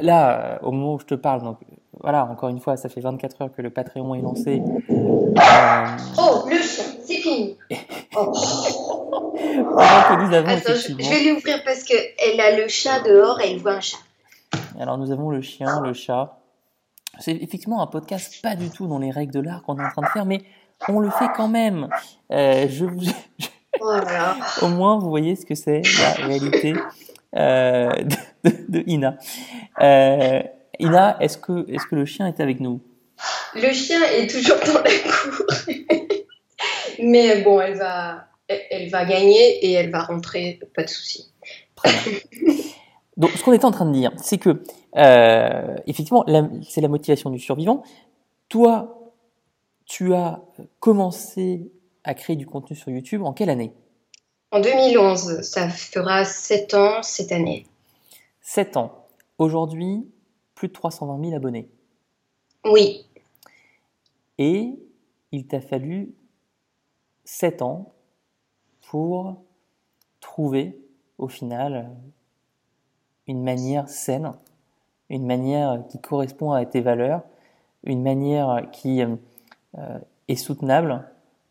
là, 0.00 0.58
au 0.62 0.72
moment 0.72 0.94
où 0.94 0.98
je 0.98 1.04
te 1.04 1.14
parle, 1.14 1.42
donc 1.42 1.58
voilà, 2.00 2.24
encore 2.24 2.48
une 2.48 2.60
fois, 2.60 2.76
ça 2.76 2.88
fait 2.88 3.00
24 3.00 3.42
heures 3.42 3.52
que 3.52 3.62
le 3.62 3.70
Patreon 3.70 4.14
est 4.14 4.22
lancé. 4.22 4.62
Euh... 4.90 5.86
Oh, 6.18 6.44
le 6.48 6.56
chien, 6.56 6.84
c'est 7.04 7.16
fini. 7.16 7.56
Oh. 8.16 8.30
que 9.32 10.24
nous 10.24 10.32
avons 10.32 10.48
Attends, 10.48 10.70
effectivement... 10.70 11.02
je 11.02 11.10
vais 11.10 11.30
l'ouvrir 11.30 11.62
parce 11.64 11.82
qu'elle 11.82 12.40
a 12.40 12.56
le 12.56 12.68
chat 12.68 13.00
dehors 13.00 13.40
et 13.40 13.50
elle 13.50 13.58
voit 13.58 13.72
un 13.72 13.80
chat. 13.80 13.98
Alors 14.78 14.98
nous 14.98 15.10
avons 15.10 15.30
le 15.30 15.42
chien, 15.42 15.80
le 15.80 15.92
chat. 15.92 16.38
C'est 17.18 17.32
effectivement 17.32 17.82
un 17.82 17.88
podcast 17.88 18.40
pas 18.40 18.54
du 18.54 18.70
tout 18.70 18.86
dans 18.86 18.98
les 18.98 19.10
règles 19.10 19.32
de 19.32 19.40
l'art 19.40 19.62
qu'on 19.62 19.78
est 19.78 19.84
en 19.84 19.90
train 19.90 20.02
de 20.02 20.08
faire, 20.08 20.26
mais 20.26 20.42
on 20.88 21.00
le 21.00 21.10
fait 21.10 21.28
quand 21.36 21.48
même. 21.48 21.88
Euh, 22.30 22.66
je, 22.68 22.86
je... 22.86 23.46
Voilà. 23.80 24.36
Au 24.62 24.68
moins, 24.68 24.98
vous 24.98 25.08
voyez 25.08 25.34
ce 25.36 25.44
que 25.44 25.54
c'est 25.54 25.82
la 25.98 26.26
réalité 26.26 26.74
euh, 27.36 27.90
de, 27.90 28.50
de, 28.50 28.64
de, 28.68 28.84
Ina. 28.86 29.16
Euh, 29.80 30.42
Ina, 30.78 31.16
est-ce 31.20 31.38
que, 31.38 31.70
est 31.70 31.78
que 31.88 31.94
le 31.94 32.04
chien 32.04 32.26
est 32.26 32.40
avec 32.40 32.60
nous? 32.60 32.80
Le 33.54 33.72
chien 33.72 34.02
est 34.04 34.28
toujours 34.28 34.58
dans 34.66 34.80
la 34.80 34.90
cour. 34.90 35.46
Mais 37.02 37.42
bon, 37.42 37.60
elle 37.60 37.76
va, 37.76 38.26
elle 38.48 38.90
va 38.90 39.04
gagner 39.04 39.64
et 39.64 39.72
elle 39.72 39.90
va 39.90 40.02
rentrer, 40.02 40.60
pas 40.74 40.82
de 40.82 40.88
souci. 40.88 41.30
Donc, 43.16 43.30
ce 43.30 43.44
qu'on 43.44 43.52
était 43.52 43.64
en 43.64 43.70
train 43.70 43.86
de 43.86 43.92
dire, 43.92 44.10
c'est 44.16 44.38
que, 44.38 44.62
euh, 44.96 45.76
effectivement, 45.86 46.24
c'est 46.68 46.80
la 46.80 46.88
motivation 46.88 47.30
du 47.30 47.38
survivant. 47.38 47.84
Toi, 48.48 49.12
tu 49.86 50.14
as 50.14 50.40
commencé 50.80 51.70
à 52.02 52.14
créer 52.14 52.36
du 52.36 52.46
contenu 52.46 52.76
sur 52.76 52.90
YouTube 52.90 53.22
en 53.22 53.32
quelle 53.32 53.50
année? 53.50 53.72
En 54.50 54.60
2011. 54.60 55.42
Ça 55.42 55.68
fera 55.68 56.24
7 56.24 56.74
ans 56.74 57.02
cette 57.02 57.32
année. 57.32 57.66
7 58.40 58.76
ans. 58.76 59.06
Aujourd'hui, 59.38 60.06
plus 60.54 60.68
de 60.68 60.72
320 60.72 61.20
000 61.22 61.36
abonnés. 61.36 61.68
Oui. 62.64 63.06
Et 64.38 64.78
il 65.32 65.46
t'a 65.46 65.60
fallu 65.60 66.14
7 67.24 67.62
ans 67.62 67.92
pour 68.88 69.36
trouver, 70.20 70.78
au 71.18 71.28
final, 71.28 71.90
une 73.26 73.42
manière 73.42 73.88
saine, 73.88 74.32
une 75.10 75.26
manière 75.26 75.84
qui 75.88 76.00
correspond 76.00 76.52
à 76.52 76.64
tes 76.64 76.80
valeurs, 76.80 77.22
une 77.84 78.02
manière 78.02 78.68
qui 78.72 79.02
euh, 79.02 79.98
est 80.28 80.36
soutenable 80.36 81.06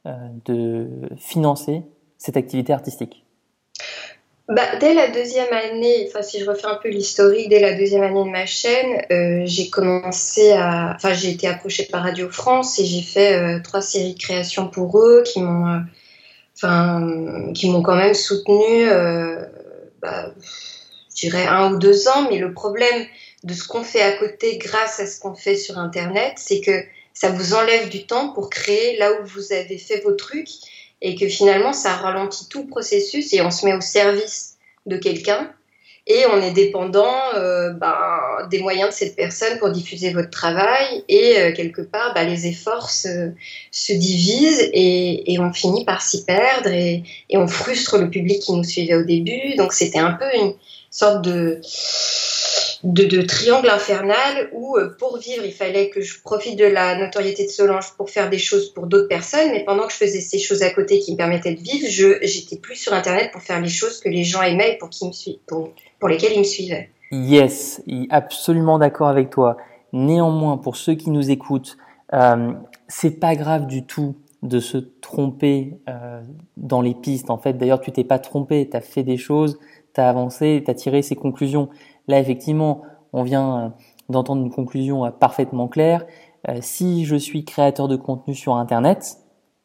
euh, 0.05 0.29
de 0.45 1.09
financer 1.17 1.83
cette 2.17 2.37
activité 2.37 2.73
artistique. 2.73 3.22
Bah, 4.49 4.75
dès 4.79 4.93
la 4.93 5.09
deuxième 5.09 5.51
année, 5.53 6.05
enfin 6.07 6.21
si 6.21 6.39
je 6.39 6.49
refais 6.49 6.65
un 6.65 6.75
peu 6.75 6.89
l'historique, 6.89 7.49
dès 7.49 7.59
la 7.59 7.73
deuxième 7.73 8.03
année 8.03 8.23
de 8.23 8.29
ma 8.29 8.45
chaîne, 8.45 9.01
euh, 9.11 9.43
j'ai 9.45 9.69
commencé 9.69 10.51
à, 10.51 10.93
enfin 10.95 11.13
j'ai 11.13 11.31
été 11.31 11.47
approchée 11.47 11.85
par 11.85 12.03
Radio 12.03 12.29
France 12.29 12.77
et 12.79 12.85
j'ai 12.85 13.01
fait 13.01 13.33
euh, 13.37 13.59
trois 13.63 13.81
séries 13.81 14.15
de 14.15 14.19
création 14.19 14.67
pour 14.67 14.99
eux 14.99 15.23
qui 15.25 15.41
m'ont, 15.41 15.67
euh, 15.67 15.79
enfin 16.55 17.51
qui 17.53 17.69
m'ont 17.69 17.81
quand 17.81 17.95
même 17.95 18.13
soutenu, 18.13 18.85
bah, 20.01 20.33
dirais 21.23 21.47
un 21.47 21.73
ou 21.73 21.77
deux 21.77 22.07
ans. 22.07 22.27
Mais 22.29 22.37
le 22.37 22.53
problème 22.53 23.05
de 23.43 23.53
ce 23.53 23.67
qu'on 23.67 23.83
fait 23.83 24.01
à 24.01 24.11
côté, 24.13 24.57
grâce 24.57 24.99
à 24.99 25.07
ce 25.07 25.19
qu'on 25.19 25.35
fait 25.35 25.55
sur 25.55 25.77
Internet, 25.77 26.33
c'est 26.37 26.61
que 26.61 26.83
ça 27.13 27.29
vous 27.29 27.53
enlève 27.53 27.89
du 27.89 28.05
temps 28.05 28.29
pour 28.29 28.49
créer 28.49 28.97
là 28.97 29.11
où 29.13 29.25
vous 29.25 29.53
avez 29.53 29.77
fait 29.77 30.01
vos 30.01 30.13
trucs 30.13 30.49
et 31.03 31.15
que 31.15 31.27
finalement 31.27 31.73
ça 31.73 31.93
ralentit 31.93 32.47
tout 32.49 32.63
le 32.63 32.69
processus 32.69 33.31
et 33.33 33.41
on 33.41 33.51
se 33.51 33.65
met 33.65 33.75
au 33.75 33.81
service 33.81 34.55
de 34.87 34.97
quelqu'un 34.97 35.51
et 36.05 36.25
on 36.33 36.41
est 36.41 36.51
dépendant 36.51 37.13
euh, 37.35 37.69
ben, 37.71 37.95
des 38.49 38.59
moyens 38.59 38.89
de 38.89 38.93
cette 38.93 39.15
personne 39.15 39.57
pour 39.59 39.69
diffuser 39.69 40.11
votre 40.11 40.29
travail 40.29 41.03
et 41.07 41.37
euh, 41.37 41.53
quelque 41.53 41.81
part 41.81 42.13
ben, 42.13 42.27
les 42.27 42.47
efforts 42.47 42.89
se, 42.89 43.31
se 43.71 43.93
divisent 43.93 44.69
et, 44.73 45.31
et, 45.31 45.39
on 45.39 45.53
finit 45.53 45.85
par 45.85 46.01
s'y 46.01 46.25
perdre 46.25 46.69
et, 46.69 47.03
et, 47.29 47.37
on 47.37 47.47
frustre 47.47 47.97
le 47.97 48.09
public 48.09 48.41
qui 48.41 48.51
nous 48.51 48.65
suivait 48.65 48.95
au 48.95 49.03
début. 49.03 49.55
Donc 49.55 49.71
c'était 49.71 49.99
un 49.99 50.11
peu 50.11 50.25
une 50.35 50.53
sorte 50.91 51.23
de 51.23 51.61
de, 52.83 53.21
triangle 53.21 53.69
infernal 53.69 54.49
où 54.51 54.77
euh, 54.77 54.95
pour 54.99 55.17
vivre, 55.17 55.45
il 55.45 55.53
fallait 55.53 55.89
que 55.89 56.01
je 56.01 56.21
profite 56.21 56.59
de 56.59 56.65
la 56.65 56.97
notoriété 56.97 57.45
de 57.45 57.49
Solange 57.49 57.93
pour 57.95 58.09
faire 58.09 58.29
des 58.29 58.37
choses 58.37 58.73
pour 58.73 58.87
d'autres 58.87 59.07
personnes, 59.07 59.51
mais 59.51 59.63
pendant 59.63 59.87
que 59.87 59.93
je 59.93 59.97
faisais 59.97 60.19
ces 60.19 60.39
choses 60.39 60.63
à 60.63 60.69
côté 60.69 60.99
qui 60.99 61.13
me 61.13 61.17
permettaient 61.17 61.53
de 61.53 61.61
vivre, 61.61 61.87
je 61.89 62.17
j'étais 62.21 62.57
plus 62.57 62.75
sur 62.75 62.93
Internet 62.93 63.31
pour 63.31 63.41
faire 63.41 63.61
les 63.61 63.69
choses 63.69 63.99
que 63.99 64.09
les 64.09 64.23
gens 64.23 64.41
aimaient 64.41 64.73
et 64.73 64.77
pour, 64.77 64.89
qui 64.89 65.05
me 65.05 65.37
pour, 65.45 65.71
pour 65.99 66.09
lesquelles 66.09 66.33
ils 66.33 66.39
me 66.39 66.43
suivaient. 66.43 66.89
Yes, 67.11 67.81
absolument 68.09 68.79
d'accord 68.79 69.07
avec 69.07 69.29
toi. 69.29 69.57
Néanmoins, 69.93 70.57
pour 70.57 70.75
ceux 70.75 70.95
qui 70.95 71.11
nous 71.11 71.29
écoutent, 71.29 71.77
euh, 72.13 72.51
c'est 72.87 73.19
pas 73.19 73.35
grave 73.35 73.67
du 73.67 73.85
tout 73.85 74.15
de 74.41 74.59
se 74.59 74.77
tromper 74.77 75.77
euh, 75.87 76.21
dans 76.57 76.81
les 76.81 76.95
pistes. 76.95 77.29
En 77.29 77.37
fait, 77.37 77.53
d'ailleurs, 77.53 77.79
tu 77.79 77.91
t'es 77.91 78.03
pas 78.03 78.19
trompé, 78.19 78.67
tu 78.69 78.75
as 78.75 78.81
fait 78.81 79.03
des 79.03 79.17
choses, 79.17 79.57
tu 79.93 80.01
as 80.01 80.09
avancé, 80.09 80.61
tu 80.65 80.71
as 80.71 80.73
tiré 80.73 81.01
ces 81.01 81.15
conclusions. 81.15 81.69
Là, 82.07 82.19
effectivement, 82.19 82.81
on 83.13 83.23
vient 83.23 83.57
euh, 83.57 83.69
d'entendre 84.09 84.43
une 84.43 84.51
conclusion 84.51 85.05
euh, 85.05 85.11
parfaitement 85.11 85.67
claire. 85.67 86.05
Euh, 86.49 86.57
si 86.61 87.05
je 87.05 87.15
suis 87.15 87.45
créateur 87.45 87.87
de 87.87 87.95
contenu 87.95 88.35
sur 88.35 88.55
Internet, 88.55 89.17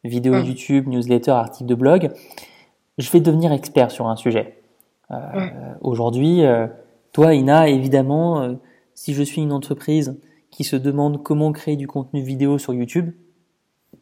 vidéo 0.03 0.35
mmh. 0.35 0.45
YouTube, 0.45 0.87
newsletter, 0.87 1.31
article 1.31 1.67
de 1.67 1.75
blog, 1.75 2.11
je 2.97 3.11
vais 3.11 3.19
devenir 3.19 3.51
expert 3.51 3.91
sur 3.91 4.07
un 4.07 4.15
sujet. 4.15 4.55
Mmh. 5.09 5.49
Aujourd'hui, 5.81 6.43
toi, 7.13 7.33
Ina, 7.33 7.67
évidemment, 7.67 8.57
si 8.93 9.15
je 9.15 9.23
suis 9.23 9.41
une 9.41 9.51
entreprise 9.51 10.19
qui 10.51 10.63
se 10.63 10.75
demande 10.75 11.23
comment 11.23 11.51
créer 11.51 11.77
du 11.77 11.87
contenu 11.87 12.21
vidéo 12.21 12.59
sur 12.59 12.75
YouTube, 12.75 13.13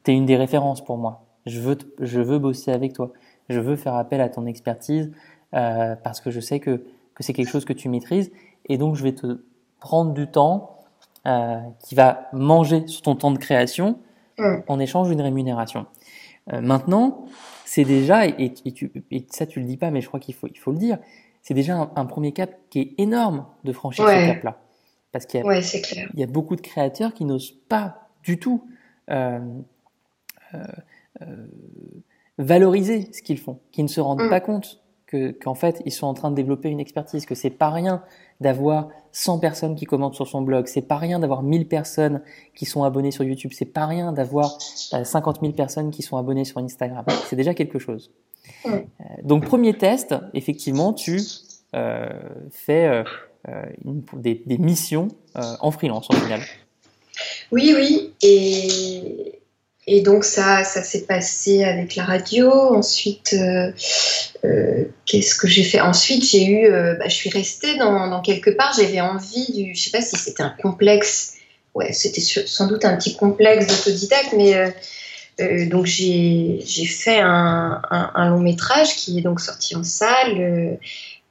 tu 0.03 0.11
es 0.11 0.13
une 0.13 0.25
des 0.25 0.35
références 0.35 0.83
pour 0.83 0.97
moi. 0.97 1.25
Je 1.45 1.61
veux, 1.61 1.77
je 2.01 2.19
veux 2.19 2.39
bosser 2.39 2.71
avec 2.71 2.91
toi. 2.91 3.13
Je 3.47 3.61
veux 3.61 3.77
faire 3.77 3.95
appel 3.95 4.19
à 4.19 4.27
ton 4.27 4.45
expertise 4.45 5.13
parce 5.51 6.19
que 6.19 6.29
je 6.29 6.41
sais 6.41 6.59
que 6.59 6.83
que 7.17 7.23
c'est 7.23 7.33
quelque 7.33 7.49
chose 7.49 7.65
que 7.65 7.73
tu 7.73 7.89
maîtrises. 7.89 8.31
Et 8.65 8.77
donc, 8.77 8.95
je 8.95 9.01
vais 9.01 9.13
te 9.13 9.43
prendre 9.79 10.13
du 10.13 10.27
temps 10.27 10.77
euh, 11.25 11.59
qui 11.83 11.95
va 11.95 12.29
manger 12.31 12.85
sur 12.85 13.01
ton 13.01 13.15
temps 13.15 13.31
de 13.31 13.39
création 13.39 13.97
mm. 14.37 14.57
en 14.67 14.79
échange 14.79 15.09
d'une 15.09 15.21
rémunération. 15.21 15.87
Euh, 16.53 16.61
maintenant, 16.61 17.25
c'est 17.65 17.85
déjà, 17.85 18.27
et, 18.27 18.53
tu, 18.53 18.91
et, 19.09 19.25
ça 19.31 19.47
tu 19.47 19.59
le 19.59 19.65
dis 19.65 19.77
pas, 19.77 19.89
mais 19.89 20.01
je 20.01 20.07
crois 20.07 20.19
qu'il 20.19 20.35
faut, 20.35 20.47
il 20.47 20.59
faut 20.59 20.71
le 20.71 20.77
dire, 20.77 20.99
c'est 21.41 21.55
déjà 21.55 21.91
un, 21.95 22.05
premier 22.05 22.33
cap 22.33 22.51
qui 22.69 22.81
est 22.81 22.93
énorme 22.99 23.47
de 23.63 23.73
franchir 23.73 24.07
ce 24.07 24.27
cap-là. 24.27 24.61
Parce 25.11 25.25
qu'il 25.25 25.39
y, 25.39 25.43
ouais, 25.43 25.61
il 26.13 26.19
y, 26.19 26.23
a 26.23 26.27
beaucoup 26.27 26.55
de 26.55 26.61
créateurs 26.61 27.15
qui 27.15 27.25
n'osent 27.25 27.55
pas 27.67 28.09
du 28.21 28.37
tout 28.37 28.63
euh, 29.09 29.39
euh, 30.53 30.63
euh 31.23 31.47
valoriser 32.37 33.11
ce 33.11 33.23
qu'ils 33.23 33.39
font, 33.39 33.59
qui 33.71 33.81
ne 33.81 33.87
se 33.87 33.99
rendent 33.99 34.21
mm. 34.21 34.29
pas 34.29 34.39
compte 34.39 34.83
que 35.07 35.31
qu'en 35.31 35.55
fait 35.55 35.81
ils 35.85 35.91
sont 35.91 36.05
en 36.05 36.13
train 36.13 36.29
de 36.29 36.35
développer 36.35 36.69
une 36.69 36.79
expertise, 36.79 37.25
que 37.25 37.35
c'est 37.35 37.49
pas 37.49 37.69
rien 37.69 38.03
d'avoir 38.39 38.89
100 39.13 39.39
personnes 39.39 39.75
qui 39.75 39.85
commentent 39.85 40.13
sur 40.13 40.27
son 40.27 40.41
blog, 40.41 40.67
c'est 40.67 40.81
pas 40.81 40.97
rien 40.97 41.17
d'avoir 41.17 41.41
1000 41.41 41.67
personnes 41.67 42.21
qui 42.53 42.65
sont 42.65 42.83
abonnées 42.83 43.11
sur 43.11 43.23
YouTube, 43.23 43.51
c'est 43.53 43.65
pas 43.65 43.87
rien 43.87 44.13
d'avoir 44.13 44.61
50 44.61 45.37
euh, 45.37 45.41
000 45.41 45.53
personnes 45.53 45.89
qui 45.89 46.03
sont 46.03 46.17
abonnées 46.17 46.45
sur 46.45 46.59
Instagram. 46.59 47.05
C'est 47.27 47.35
déjà 47.35 47.55
quelque 47.55 47.79
chose. 47.79 48.11
Euh, 48.65 48.79
donc 49.23 49.45
premier 49.45 49.73
test, 49.73 50.15
effectivement, 50.33 50.93
tu 50.93 51.21
euh, 51.75 52.07
fais 52.51 53.03
euh, 53.47 53.63
une, 53.85 54.03
des, 54.13 54.41
des, 54.45 54.57
missions 54.57 55.09
en 55.35 55.71
freelance 55.71 56.09
au 56.09 56.13
final. 56.13 56.41
Oui, 57.51 57.73
oui, 57.75 58.13
et 58.21 59.39
et 59.89 60.01
donc 60.01 60.25
ça, 60.25 60.65
ça 60.65 60.83
s'est 60.83 61.05
passé 61.05 61.63
avec 61.63 61.95
la 61.95 62.03
radio. 62.03 62.51
Ensuite, 62.51 63.33
euh, 63.33 63.71
euh, 64.43 64.83
qu'est-ce 65.05 65.33
que 65.35 65.47
j'ai 65.47 65.63
fait? 65.63 65.79
Ensuite, 65.79 66.25
j'ai 66.25 66.45
eu, 66.45 66.65
euh, 66.65 66.95
bah, 66.95 67.05
je 67.07 67.15
suis 67.15 67.29
restée 67.29 67.77
dans, 67.77 68.09
dans 68.09 68.21
quelque 68.21 68.49
part. 68.49 68.73
J'avais 68.77 68.99
envie 68.99 69.49
du, 69.53 69.73
je 69.73 69.81
sais 69.81 69.91
pas 69.91 70.01
si 70.01 70.17
c'était 70.17 70.43
un 70.43 70.53
complexe. 70.61 71.35
Ouais, 71.73 71.93
c'était 71.93 72.19
sans 72.19 72.67
doute 72.67 72.83
un 72.83 72.97
petit 72.97 73.15
complexe 73.15 73.67
d'autodidacte, 73.67 74.33
mais 74.35 74.73
donc 75.67 75.85
j'ai 75.85 76.59
fait 76.85 77.19
un, 77.19 77.79
un, 77.91 78.11
un, 78.15 78.29
long 78.31 78.39
métrage 78.39 78.95
qui 78.95 79.19
est 79.19 79.21
donc 79.21 79.39
sorti 79.39 79.75
en 79.75 79.83
salle 79.83 80.79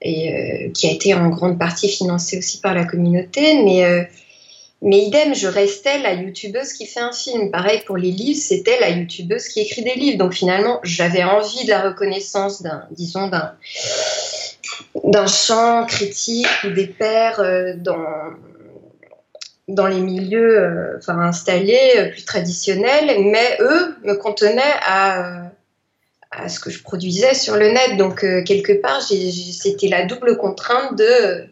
et 0.00 0.70
qui 0.72 0.86
a 0.86 0.92
été 0.92 1.14
en 1.14 1.30
grande 1.30 1.58
partie 1.58 1.88
financé 1.88 2.38
aussi 2.38 2.60
par 2.60 2.74
la 2.74 2.84
communauté, 2.84 3.60
mais 3.64 4.08
mais 4.86 4.98
idem, 4.98 5.34
je 5.34 5.48
restais 5.48 5.98
la 5.98 6.12
youtubeuse 6.12 6.72
qui 6.72 6.86
fait 6.86 7.00
un 7.00 7.10
film. 7.10 7.50
Pareil 7.50 7.82
pour 7.86 7.96
les 7.96 8.12
livres, 8.12 8.40
c'était 8.40 8.78
la 8.78 8.90
youtubeuse 8.90 9.48
qui 9.48 9.60
écrit 9.60 9.82
des 9.82 9.96
livres. 9.96 10.16
Donc 10.16 10.32
finalement, 10.32 10.78
j'avais 10.84 11.24
envie 11.24 11.64
de 11.64 11.70
la 11.70 11.80
reconnaissance 11.80 12.62
d'un, 12.62 12.86
disons, 12.92 13.26
d'un, 13.26 13.56
champ 15.26 15.86
critique 15.86 16.46
ou 16.62 16.70
des 16.70 16.86
pairs 16.86 17.40
euh, 17.40 17.72
dans, 17.74 18.06
dans 19.66 19.88
les 19.88 19.98
milieux 19.98 20.60
euh, 20.60 20.98
enfin, 20.98 21.18
installés, 21.18 21.94
euh, 21.96 22.10
plus 22.12 22.24
traditionnels. 22.24 23.24
Mais 23.24 23.58
eux 23.58 23.96
me 24.04 24.14
contenaient 24.14 24.62
à, 24.86 25.50
à 26.30 26.48
ce 26.48 26.60
que 26.60 26.70
je 26.70 26.80
produisais 26.84 27.34
sur 27.34 27.56
le 27.56 27.72
net. 27.72 27.96
Donc 27.96 28.20
quelque 28.20 28.80
part, 28.80 29.02
c'était 29.02 29.88
la 29.88 30.04
double 30.04 30.36
contrainte 30.36 30.96
de 30.96 31.48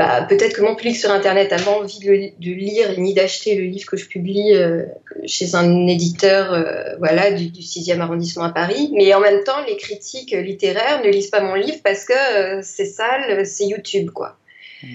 bah, 0.00 0.22
peut-être 0.22 0.56
que 0.56 0.62
mon 0.62 0.76
public 0.76 0.96
sur 0.96 1.10
Internet 1.10 1.50
pas 1.50 1.72
envie 1.72 1.98
de, 1.98 2.50
lire 2.50 2.98
ni 2.98 3.12
d'acheter 3.12 3.54
le 3.54 3.64
livre 3.64 3.84
que 3.84 3.98
je 3.98 4.08
publie 4.08 4.54
euh, 4.54 4.86
chez 5.26 5.54
un 5.54 5.86
éditeur 5.86 6.54
euh, 6.54 6.96
voilà, 6.96 7.30
du, 7.32 7.50
6e 7.50 8.00
arrondissement 8.00 8.44
à 8.44 8.48
Paris. 8.50 8.90
Mais 8.94 9.12
en 9.12 9.20
même 9.20 9.44
temps, 9.44 9.62
les 9.66 9.76
critiques 9.76 10.30
littéraires 10.30 11.02
ne 11.04 11.10
lisent 11.10 11.28
pas 11.28 11.42
mon 11.42 11.52
livre 11.52 11.80
parce 11.84 12.06
que 12.06 12.14
c'est 12.62 12.86
sale, 12.86 13.44
c'est 13.44 13.66
YouTube. 13.66 14.08
quoi. 14.08 14.38
Hmm. 14.82 14.86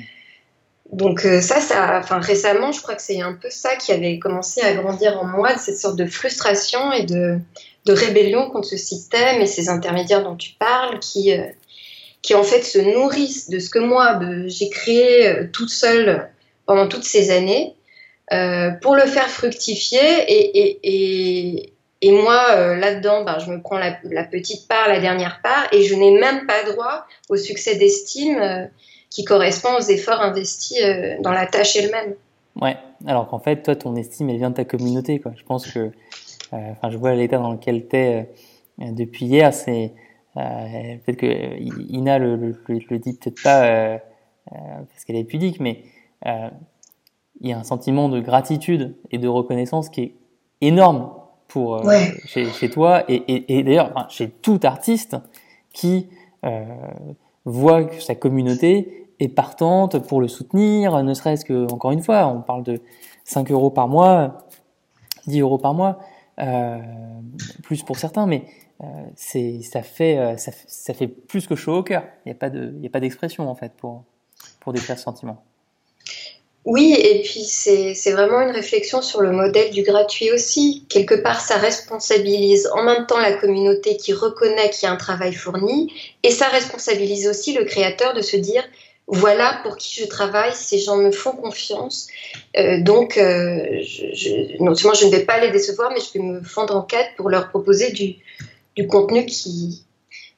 Donc 0.91 1.19
ça, 1.19 1.62
ça 1.62 2.00
enfin, 2.00 2.17
récemment, 2.17 2.71
je 2.71 2.81
crois 2.81 2.95
que 2.95 3.03
c'est 3.03 3.21
un 3.21 3.33
peu 3.33 3.51
ça 3.51 3.75
qui 3.75 3.91
avait 3.91 4.17
commencé 4.17 4.62
à 4.62 4.74
grandir 4.74 5.19
en 5.21 5.25
moi, 5.25 5.55
cette 5.59 5.77
sorte 5.77 5.97
de 5.97 6.07
frustration 6.07 6.91
et 6.91 7.03
de, 7.03 7.38
de 7.85 7.93
rébellion 7.93 8.50
contre 8.50 8.69
ce 8.69 8.77
système 8.77 9.39
et 9.39 9.45
ces 9.45 9.69
intermédiaires 9.69 10.24
dont 10.24 10.35
tu 10.35 10.53
parles 10.57 10.97
qui 11.00 11.31
qui 12.25 12.34
en 12.34 12.41
fait 12.41 12.63
se 12.63 12.79
nourrissent 12.79 13.51
de 13.51 13.60
ce 13.60 13.70
que 13.70 13.77
moi 13.77 14.20
j'ai 14.48 14.70
créé 14.70 15.27
euh, 15.27 15.48
toute 15.53 15.70
seule 15.70 16.27
pendant 16.65 16.88
toutes 16.88 17.03
ces 17.03 17.29
années 17.29 17.75
euh, 18.34 18.72
pour 18.82 18.96
le 18.96 19.03
faire 19.03 19.29
fructifier 19.29 20.00
et, 20.27 20.82
et, 20.84 21.74
et, 22.01 22.12
moi 22.12 22.48
euh, 22.53 22.75
là-dedans 22.77 23.24
ben, 23.24 23.38
je 23.38 23.51
me 23.51 23.62
prends 23.62 23.77
la, 23.77 23.91
petite 24.24 24.67
part, 24.67 24.88
la 24.88 25.00
dernière 25.00 25.39
part 25.44 25.67
et 25.72 25.84
je 25.84 25.94
n'ai 25.94 26.17
même 26.17 26.48
pas 26.48 26.63
droit 26.63 27.05
au 27.29 27.38
succès 27.38 27.75
d'estime 27.75 28.72
qui 29.12 29.24
correspond 29.24 29.75
aux 29.77 29.84
efforts 29.84 30.22
investis 30.22 30.82
dans 31.20 31.32
la 31.32 31.46
tâche 31.46 31.75
elle-même. 31.75 32.15
Ouais, 32.60 32.75
alors 33.05 33.27
qu'en 33.27 33.39
fait 33.39 33.62
toi 33.62 33.75
ton 33.75 33.96
estime 33.96 34.32
elle 34.32 34.38
vient 34.38 34.50
de 34.50 34.55
ta 34.55 34.65
communauté 34.65 35.20
quoi. 35.20 35.34
Je 35.38 35.44
pense 35.44 35.72
que 35.72 35.91
enfin 36.51 36.89
je 36.89 36.98
vois 36.98 37.13
l'état 37.13 37.38
dans 37.38 37.51
lequel 37.51 37.88
tu 37.88 37.98
es 37.98 38.27
depuis 38.79 39.27
hier, 39.27 39.53
c'est 39.53 39.91
peut-être 40.36 41.18
que 41.18 41.60
Ina 41.92 42.20
le, 42.20 42.36
le, 42.36 42.56
le 42.68 43.00
dit 43.00 43.13
peut-être 43.13 43.42
pas 43.42 43.63
euh, 43.63 43.98
euh, 44.51 44.56
parce 44.89 45.06
qu'elle 45.06 45.15
est 45.15 45.24
pudique, 45.24 45.60
mais 45.60 45.84
il 47.42 47.50
y 47.50 47.54
a 47.54 47.60
un 47.60 47.63
sentiment 47.63 48.10
de 48.10 48.20
gratitude 48.20 48.96
et 49.12 49.18
de 49.18 49.27
reconnaissance 49.27 49.89
qui 49.89 50.01
est 50.01 50.15
énorme 50.62 51.12
pour 51.48 51.84
chez, 52.25 52.46
chez, 52.46 52.70
toi 52.70 53.04
et, 53.08 53.15
et, 53.15 53.60
et 53.60 53.63
d'ailleurs 53.63 53.92
enfin, 53.94 54.08
chez 54.10 54.30
tout 54.30 54.60
artiste 54.63 55.18
qui 55.72 56.08
voit 57.46 57.84
que 57.84 58.01
sa 58.01 58.15
communauté 58.15 59.06
est 59.20 59.30
partante 59.30 60.00
pour 60.08 60.20
le 60.20 60.27
soutenir, 60.27 61.04
ne 61.04 61.13
serait-ce 61.13 61.46
que 61.46 61.72
encore 61.72 61.92
une 61.92 62.01
fois, 62.01 62.27
on 62.27 62.42
parle 62.42 62.63
de 62.63 62.82
5 63.24 63.51
euros 63.51 63.70
par 63.70 63.88
mois, 63.88 64.46
10 65.27 65.42
euros 65.42 65.58
par 65.58 65.74
mois, 65.74 66.00
euh, 66.39 66.80
plus 67.63 67.84
pour 67.84 67.98
certains, 67.98 68.25
mais 68.25 68.44
c'est 69.15 69.62
ça 69.62 69.82
fait 69.84 70.36
ça, 70.38 70.51
ça, 70.67 70.94
fait 70.94 71.08
plus 71.08 71.48
que 71.48 71.55
chaud 71.55 71.77
au 71.77 71.84
cœur. 71.84 72.03
Il 72.25 72.29
n'y 72.29 72.32
a 72.34 72.36
pas 72.36 72.50
de 72.50 72.74
il 72.79 72.86
a 72.86 72.89
pas 72.89 73.00
d'expression 73.00 73.50
en 73.50 73.55
fait 73.55 73.72
pour 73.74 74.03
pour 74.60 74.74
décrire 74.74 74.98
ce 74.98 75.03
sentiment. 75.03 75.44
Oui, 76.65 76.96
et 76.98 77.22
puis 77.22 77.44
c'est 77.44 78.12
vraiment 78.12 78.41
une 78.41 78.50
réflexion 78.50 79.03
sur 79.03 79.22
le 79.22 79.32
modèle 79.32 79.70
du 79.70 79.84
gratuit 79.84 80.32
aussi. 80.32 80.84
Quelque 80.89 81.13
part, 81.13 81.39
ça 81.39 81.58
responsabilise 81.58 82.67
en 82.74 82.82
même 82.82 83.05
temps 83.05 83.20
la 83.20 83.34
communauté 83.34 83.98
qui 83.98 84.13
reconnaît 84.13 84.72
qu'il 84.72 84.88
y 84.88 84.89
a 84.89 84.91
un 84.91 84.98
travail 84.98 85.32
fourni, 85.32 85.94
et 86.24 86.32
ça 86.32 86.48
responsabilise 86.48 87.27
aussi 87.27 87.53
le 87.53 87.65
créateur 87.65 88.15
de 88.15 88.22
se 88.24 88.36
dire, 88.36 88.63
voilà 89.05 89.60
pour 89.62 89.77
qui 89.77 90.01
je 90.01 90.08
travaille, 90.08 90.53
ces 90.55 90.79
gens 90.79 90.98
me 90.98 91.12
font 91.12 91.34
confiance, 91.34 92.08
euh, 92.58 92.82
donc 92.82 93.20
euh, 93.20 93.60
je, 93.84 94.63
non 94.63 94.74
seulement 94.74 94.96
je 94.96 95.05
ne 95.05 95.12
vais 95.12 95.24
pas 95.24 95.39
les 95.39 95.51
décevoir, 95.51 95.91
mais 95.91 96.00
je 96.00 96.17
vais 96.17 96.25
me 96.25 96.41
fendre 96.41 96.75
en 96.75 96.82
quatre 96.82 97.15
pour 97.15 97.29
leur 97.29 97.50
proposer 97.50 97.91
du, 97.91 98.15
du 98.75 98.88
contenu 98.88 99.25
qui, 99.25 99.86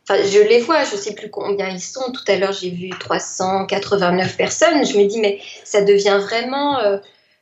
je 0.10 0.40
les 0.48 0.62
vois, 0.62 0.84
je 0.84 0.96
sais 0.96 1.14
plus 1.14 1.30
combien 1.30 1.70
ils 1.70 1.82
sont. 1.82 2.12
Tout 2.12 2.24
à 2.28 2.38
l'heure, 2.38 2.54
j'ai 2.54 2.70
vu 2.70 2.90
389 2.90 4.38
personnes. 4.38 4.86
Je 4.86 4.98
me 4.98 5.06
dis, 5.06 5.20
mais 5.20 5.40
ça 5.64 5.82
devient 5.82 6.20
vraiment, 6.22 6.80
euh, 6.80 6.98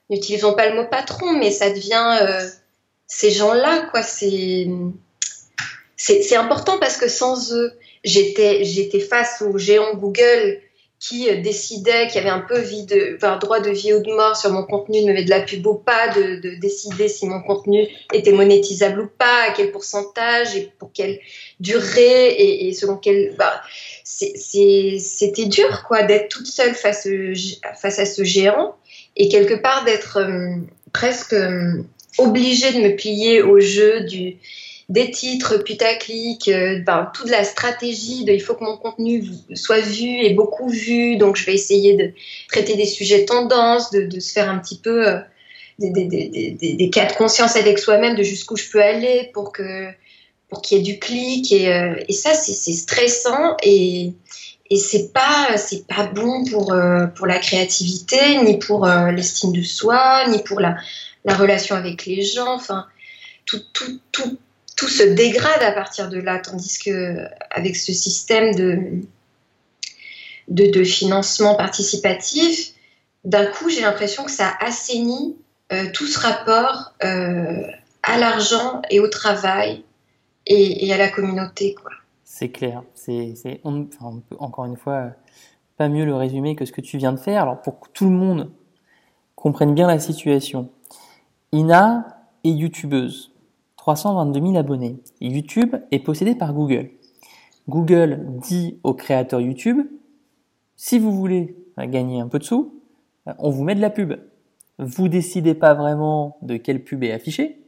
n'utilisons 0.09 0.53
pas 0.53 0.69
le 0.69 0.75
mot 0.75 0.87
patron, 0.89 1.33
mais 1.33 1.51
ça 1.51 1.69
devient 1.69 2.17
euh, 2.21 2.47
ces 3.07 3.31
gens-là, 3.31 3.87
quoi. 3.91 4.01
C'est, 4.03 4.67
c'est 5.97 6.35
important 6.35 6.79
parce 6.79 6.97
que 6.97 7.07
sans 7.07 7.53
eux, 7.53 7.71
j'étais, 8.03 8.63
j'étais 8.63 8.99
face 8.99 9.41
aux 9.41 9.57
géants 9.57 9.95
Google 9.95 10.59
qui 10.99 11.29
euh, 11.29 11.41
décidait 11.41 12.07
qu'il 12.07 12.15
y 12.15 12.19
avait 12.19 12.29
un 12.29 12.39
peu 12.39 12.59
vie 12.59 12.85
de, 12.85 13.15
enfin, 13.17 13.37
droit 13.37 13.59
de 13.59 13.69
vie 13.69 13.93
ou 13.93 14.01
de 14.01 14.11
mort 14.13 14.35
sur 14.35 14.51
mon 14.51 14.63
contenu, 14.63 15.01
de 15.01 15.07
me 15.07 15.13
mettre 15.13 15.25
de 15.25 15.29
la 15.29 15.41
pub 15.41 15.65
ou 15.67 15.75
pas, 15.75 16.09
de, 16.09 16.39
de, 16.39 16.55
décider 16.59 17.07
si 17.07 17.27
mon 17.27 17.41
contenu 17.41 17.87
était 18.13 18.31
monétisable 18.31 19.01
ou 19.01 19.07
pas, 19.07 19.49
à 19.49 19.53
quel 19.55 19.71
pourcentage 19.71 20.55
et 20.55 20.71
pour 20.79 20.91
quelle 20.93 21.19
durée 21.59 22.27
et, 22.29 22.67
et 22.67 22.73
selon 22.73 22.97
quel. 22.97 23.35
Bah, 23.37 23.61
C'était 24.03 25.45
dur, 25.45 25.83
quoi, 25.87 26.03
d'être 26.03 26.29
toute 26.29 26.47
seule 26.47 26.73
face, 26.73 27.07
face 27.81 27.99
à 27.99 28.05
ce 28.05 28.23
géant 28.23 28.75
et 29.15 29.29
quelque 29.29 29.55
part 29.55 29.85
d'être 29.85 30.17
euh, 30.17 30.55
presque 30.93 31.33
euh, 31.33 31.83
obligée 32.17 32.71
de 32.73 32.79
me 32.79 32.95
plier 32.95 33.41
au 33.41 33.59
jeu 33.59 34.01
du 34.01 34.37
des 34.89 35.09
titres 35.09 35.57
putaclic, 35.57 36.47
euh, 36.47 36.79
ben, 36.79 37.09
toute 37.13 37.29
la 37.29 37.43
stratégie 37.43 38.23
de 38.23 38.31
il 38.31 38.39
faut 38.39 38.53
que 38.53 38.63
mon 38.63 38.77
contenu 38.77 39.23
soit 39.55 39.79
vu 39.79 40.23
et 40.23 40.33
beaucoup 40.33 40.69
vu, 40.69 41.17
donc 41.17 41.37
je 41.37 41.45
vais 41.45 41.55
essayer 41.55 41.95
de 41.95 42.11
traiter 42.49 42.75
des 42.75 42.85
sujets 42.85 43.25
tendances, 43.25 43.89
de, 43.89 44.01
de 44.01 44.19
se 44.19 44.31
faire 44.31 44.49
un 44.49 44.59
petit 44.59 44.77
peu 44.77 45.07
euh, 45.07 45.19
des, 45.79 45.89
des, 45.89 46.05
des, 46.05 46.73
des, 46.73 46.89
cas 46.91 47.07
de 47.07 47.13
conscience 47.13 47.55
avec 47.55 47.79
soi-même 47.79 48.15
de 48.15 48.21
jusqu'où 48.21 48.55
je 48.55 48.69
peux 48.69 48.81
aller 48.81 49.31
pour 49.33 49.51
que 49.51 49.87
pour 50.49 50.61
qu'il 50.61 50.77
y 50.77 50.81
ait 50.81 50.83
du 50.83 50.99
clic 50.99 51.51
et, 51.51 51.73
euh, 51.73 51.95
et 52.07 52.13
ça 52.13 52.35
c'est 52.35 52.53
stressant 52.71 53.57
et 53.63 54.13
et 54.69 54.77
c'est 54.77 55.11
pas 55.11 55.57
c'est 55.57 55.87
pas 55.87 56.05
bon 56.05 56.45
pour 56.45 56.71
euh, 56.73 57.07
pour 57.07 57.25
la 57.25 57.39
créativité 57.39 58.17
ni 58.43 58.59
pour 58.59 58.85
l'estime 58.85 59.51
de 59.51 59.63
soi 59.63 60.27
ni 60.29 60.43
pour 60.43 60.59
la 60.59 60.77
la 61.25 61.33
relation 61.35 61.75
avec 61.75 62.05
les 62.05 62.21
gens. 62.21 62.53
Enfin 62.53 62.85
tout 63.45 63.61
tout 63.73 63.99
tout 64.11 64.37
tout 64.75 64.89
se 64.89 65.03
dégrade 65.03 65.63
à 65.63 65.71
partir 65.71 66.09
de 66.09 66.17
là, 66.17 66.39
tandis 66.39 66.79
que 66.79 67.25
avec 67.51 67.75
ce 67.75 67.93
système 67.93 68.53
de, 68.55 69.01
de, 70.49 70.83
financement 70.83 71.55
participatif, 71.55 72.73
d'un 73.23 73.45
coup, 73.45 73.69
j'ai 73.69 73.81
l'impression 73.81 74.23
que 74.23 74.31
ça 74.31 74.53
assainit 74.59 75.37
euh, 75.71 75.85
tout 75.93 76.05
ce 76.05 76.19
rapport 76.19 76.93
euh, 77.03 77.61
à 78.03 78.17
l'argent 78.17 78.81
et 78.89 78.99
au 78.99 79.07
travail 79.07 79.83
et, 80.45 80.93
à 80.93 80.97
la 80.97 81.09
communauté. 81.09 81.75
C'est 82.23 82.49
clair. 82.49 82.83
C'est, 82.93 83.61
on, 83.63 83.85
peut 83.85 84.35
encore 84.39 84.65
une 84.65 84.77
fois 84.77 85.11
pas 85.77 85.89
mieux 85.89 86.05
le 86.05 86.15
résumer 86.15 86.55
que 86.55 86.65
ce 86.65 86.71
que 86.71 86.81
tu 86.81 86.97
viens 86.97 87.13
de 87.13 87.19
faire. 87.19 87.41
Alors 87.41 87.61
pour 87.61 87.79
que 87.79 87.89
tout 87.93 88.05
le 88.05 88.15
monde 88.15 88.51
comprenne 89.35 89.73
bien 89.73 89.87
la 89.87 89.99
situation, 89.99 90.69
Ina 91.51 92.05
est 92.43 92.49
youtubeuse. 92.49 93.34
322 93.85 94.41
000 94.41 94.55
abonnés. 94.55 94.97
YouTube 95.21 95.75
est 95.91 95.99
possédé 95.99 96.33
par 96.33 96.55
Google. 96.55 96.89
Google 97.69 98.25
dit 98.41 98.79
aux 98.83 98.95
créateurs 98.95 99.41
YouTube, 99.41 99.77
si 100.75 100.97
vous 100.97 101.11
voulez 101.11 101.55
gagner 101.77 102.19
un 102.19 102.27
peu 102.27 102.39
de 102.39 102.43
sous, 102.43 102.81
on 103.37 103.51
vous 103.51 103.63
met 103.63 103.75
de 103.75 103.81
la 103.81 103.91
pub. 103.91 104.15
Vous 104.79 105.07
décidez 105.07 105.53
pas 105.53 105.75
vraiment 105.75 106.37
de 106.41 106.57
quelle 106.57 106.83
pub 106.83 107.03
est 107.03 107.11
affichée. 107.11 107.61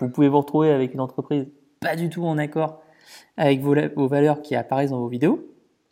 Vous 0.00 0.08
pouvez 0.08 0.28
vous 0.28 0.38
retrouver 0.38 0.70
avec 0.70 0.94
une 0.94 1.00
entreprise 1.00 1.48
pas 1.80 1.96
du 1.96 2.10
tout 2.10 2.24
en 2.24 2.38
accord 2.38 2.80
avec 3.36 3.60
vos, 3.60 4.06
valeurs 4.06 4.42
qui 4.42 4.54
apparaissent 4.54 4.90
dans 4.90 5.00
vos 5.00 5.08
vidéos. 5.08 5.44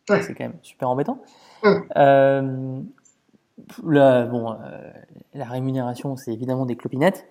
C'est 0.08 0.34
quand 0.34 0.44
même 0.44 0.58
super 0.62 0.88
embêtant. 0.88 1.18
Euh, 1.96 2.80
la, 3.84 4.26
bon, 4.26 4.52
euh, 4.52 4.92
la 5.34 5.46
rémunération, 5.46 6.16
c'est 6.16 6.32
évidemment 6.32 6.64
des 6.64 6.76
clopinettes, 6.76 7.26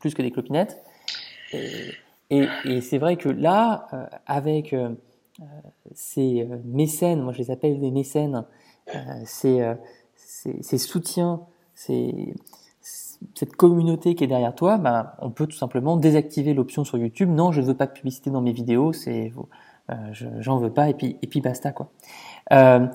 plus 0.00 0.14
que 0.14 0.22
des 0.22 0.30
clopinettes. 0.30 0.82
Et, 1.52 2.46
et, 2.64 2.80
c'est 2.80 2.98
vrai 2.98 3.16
que 3.16 3.28
là, 3.28 3.86
euh, 3.92 4.06
avec 4.26 4.72
euh, 4.72 4.90
euh, 5.40 5.44
ces 5.92 6.48
mécènes, 6.64 7.20
moi 7.20 7.32
je 7.32 7.38
les 7.38 7.50
appelle 7.50 7.80
des 7.80 7.90
mécènes, 7.90 8.44
ces, 9.24 9.74
ces, 10.16 10.78
soutiens, 10.78 11.42
ces, 11.74 12.34
cette 13.34 13.54
communauté 13.56 14.14
qui 14.14 14.24
est 14.24 14.26
derrière 14.26 14.54
toi, 14.54 14.78
bah, 14.78 15.16
on 15.20 15.30
peut 15.30 15.46
tout 15.46 15.56
simplement 15.56 15.96
désactiver 15.96 16.54
l'option 16.54 16.84
sur 16.84 16.98
YouTube. 16.98 17.30
Non, 17.30 17.52
je 17.52 17.60
ne 17.60 17.66
veux 17.66 17.76
pas 17.76 17.86
de 17.86 17.92
publicité 17.92 18.30
dans 18.30 18.40
mes 18.40 18.52
vidéos, 18.52 18.92
c'est, 18.92 19.32
euh, 19.90 19.94
j'en 20.40 20.58
veux 20.58 20.72
pas, 20.72 20.88
et 20.88 20.94
puis, 20.94 21.16
et 21.22 21.26
puis 21.26 21.40
basta 21.40 21.72
quoi. 21.72 21.90
Euh, 22.52 22.86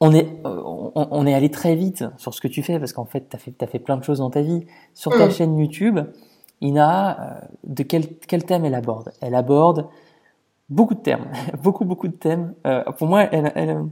on 0.00 0.12
est, 0.14 0.28
on, 0.44 0.92
on, 0.94 1.26
est 1.26 1.34
allé 1.34 1.50
très 1.50 1.74
vite 1.74 2.04
sur 2.18 2.32
ce 2.32 2.40
que 2.40 2.46
tu 2.46 2.62
fais 2.62 2.78
parce 2.78 2.92
qu'en 2.92 3.04
fait, 3.04 3.28
tu 3.28 3.34
as 3.34 3.38
fait, 3.38 3.62
as 3.62 3.66
fait 3.66 3.80
plein 3.80 3.96
de 3.96 4.04
choses 4.04 4.18
dans 4.18 4.30
ta 4.30 4.42
vie. 4.42 4.64
Sur 4.94 5.10
ta 5.10 5.26
mmh. 5.26 5.30
chaîne 5.32 5.58
YouTube, 5.58 5.98
Ina, 6.60 7.20
euh, 7.20 7.40
de 7.64 7.82
quel, 7.82 8.16
quel 8.18 8.44
thème 8.44 8.64
elle 8.64 8.74
aborde? 8.74 9.12
Elle 9.20 9.34
aborde 9.34 9.88
beaucoup 10.68 10.94
de 10.94 11.00
thèmes, 11.00 11.26
beaucoup 11.62 11.84
beaucoup 11.84 12.08
de 12.08 12.16
thèmes. 12.16 12.54
Euh, 12.66 12.84
pour 12.92 13.08
moi, 13.08 13.24
elle, 13.32 13.52
elle, 13.54 13.84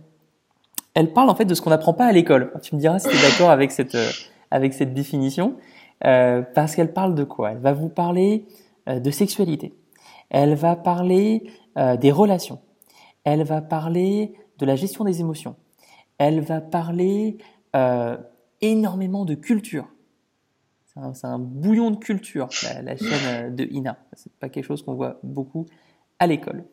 elle, 0.94 1.12
parle 1.12 1.30
en 1.30 1.34
fait 1.34 1.44
de 1.44 1.54
ce 1.54 1.62
qu'on 1.62 1.70
n'apprend 1.70 1.94
pas 1.94 2.06
à 2.06 2.12
l'école. 2.12 2.52
Tu 2.62 2.74
me 2.74 2.80
diras 2.80 2.98
si 2.98 3.08
tu 3.08 3.16
es 3.16 3.30
d'accord 3.30 3.50
avec 3.50 3.70
cette 3.70 3.94
euh, 3.94 4.08
avec 4.50 4.74
cette 4.74 4.94
définition, 4.94 5.56
euh, 6.04 6.42
parce 6.54 6.76
qu'elle 6.76 6.92
parle 6.92 7.14
de 7.14 7.24
quoi? 7.24 7.52
Elle 7.52 7.58
va 7.58 7.72
vous 7.72 7.88
parler 7.88 8.46
euh, 8.88 9.00
de 9.00 9.10
sexualité. 9.10 9.74
Elle 10.30 10.54
va 10.54 10.74
parler 10.76 11.44
des 12.00 12.10
relations. 12.10 12.58
Elle 13.24 13.44
va 13.44 13.60
parler 13.60 14.32
de 14.58 14.64
la 14.64 14.76
gestion 14.76 15.04
des 15.04 15.20
émotions. 15.20 15.56
Elle 16.16 16.40
va 16.40 16.62
parler 16.62 17.36
énormément 18.62 19.26
de 19.26 19.34
culture 19.34 19.86
c'est 21.14 21.26
un 21.26 21.38
bouillon 21.38 21.90
de 21.90 21.96
culture, 21.96 22.48
la, 22.82 22.96
chaîne 22.96 23.08
euh, 23.26 23.50
de 23.50 23.64
Ina. 23.70 23.98
C'est 24.14 24.32
pas 24.34 24.48
quelque 24.48 24.64
chose 24.64 24.82
qu'on 24.82 24.94
voit 24.94 25.18
beaucoup 25.22 25.66
à 26.18 26.26
l'école. 26.26 26.64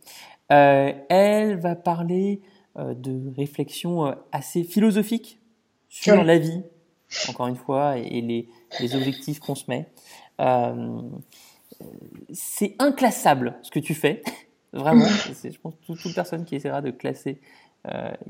Euh, 0.51 0.93
elle 1.09 1.57
va 1.57 1.75
parler 1.75 2.41
euh, 2.77 2.93
de 2.93 3.33
réflexions 3.35 4.15
assez 4.31 4.63
philosophiques 4.63 5.39
sur 5.89 6.23
la 6.23 6.39
vie, 6.39 6.63
encore 7.29 7.47
une 7.47 7.55
fois, 7.55 7.97
et, 7.97 8.21
les, 8.21 8.47
les, 8.79 8.95
objectifs 8.95 9.39
qu'on 9.39 9.55
se 9.55 9.65
met. 9.69 9.89
c'est 12.31 12.75
inclassable 12.79 13.59
ce 13.61 13.71
que 13.71 13.79
tu 13.79 13.93
fais, 13.93 14.21
vraiment. 14.73 15.05
je 15.43 15.57
pense 15.59 15.75
que 15.75 15.93
toute, 15.93 16.15
personne 16.15 16.45
qui 16.45 16.55
essaiera 16.55 16.81
de 16.81 16.91
classer 16.91 17.41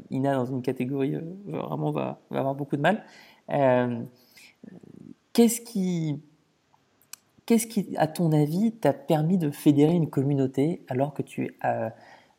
Ina 0.09 0.33
dans 0.33 0.45
une 0.45 0.63
catégorie 0.63 1.15
vraiment 1.45 1.91
va, 1.91 2.19
va, 2.31 2.39
avoir 2.39 2.55
beaucoup 2.55 2.75
de 2.75 2.81
mal. 2.81 3.03
Qu'est-ce 5.33 5.61
qui, 5.61 6.21
qu'est-ce 7.47 7.65
qui, 7.65 7.95
à 7.97 8.05
ton 8.05 8.31
avis, 8.31 8.71
t'a 8.71 8.93
permis 8.93 9.39
de 9.39 9.49
fédérer 9.49 9.93
une 9.93 10.09
communauté 10.09 10.85
alors 10.87 11.15
que 11.15 11.23
tu 11.23 11.55
euh, 11.65 11.89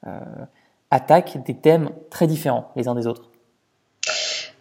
euh, 0.06 0.20
attaques 0.92 1.42
des 1.44 1.56
thèmes 1.56 1.90
très 2.08 2.28
différents 2.28 2.70
les 2.76 2.86
uns 2.86 2.94
des 2.94 3.08
autres? 3.08 3.32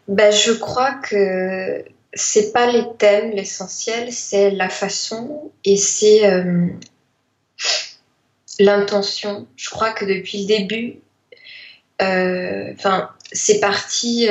Ben, 0.07 0.33
Je 0.33 0.51
crois 0.51 0.95
que 0.95 1.85
c'est 2.13 2.51
pas 2.51 2.71
les 2.71 2.85
thèmes 2.97 3.31
l'essentiel, 3.31 4.11
c'est 4.11 4.49
la 4.49 4.69
façon 4.69 5.51
et 5.63 5.77
c'est 5.77 6.25
euh, 6.25 6.67
l'intention. 8.59 9.45
Je 9.55 9.69
crois 9.69 9.91
que 9.91 10.05
depuis 10.05 10.41
le 10.41 10.47
début, 10.47 10.99
enfin, 11.99 13.11
c'est 13.31 13.59
parti 13.59 14.27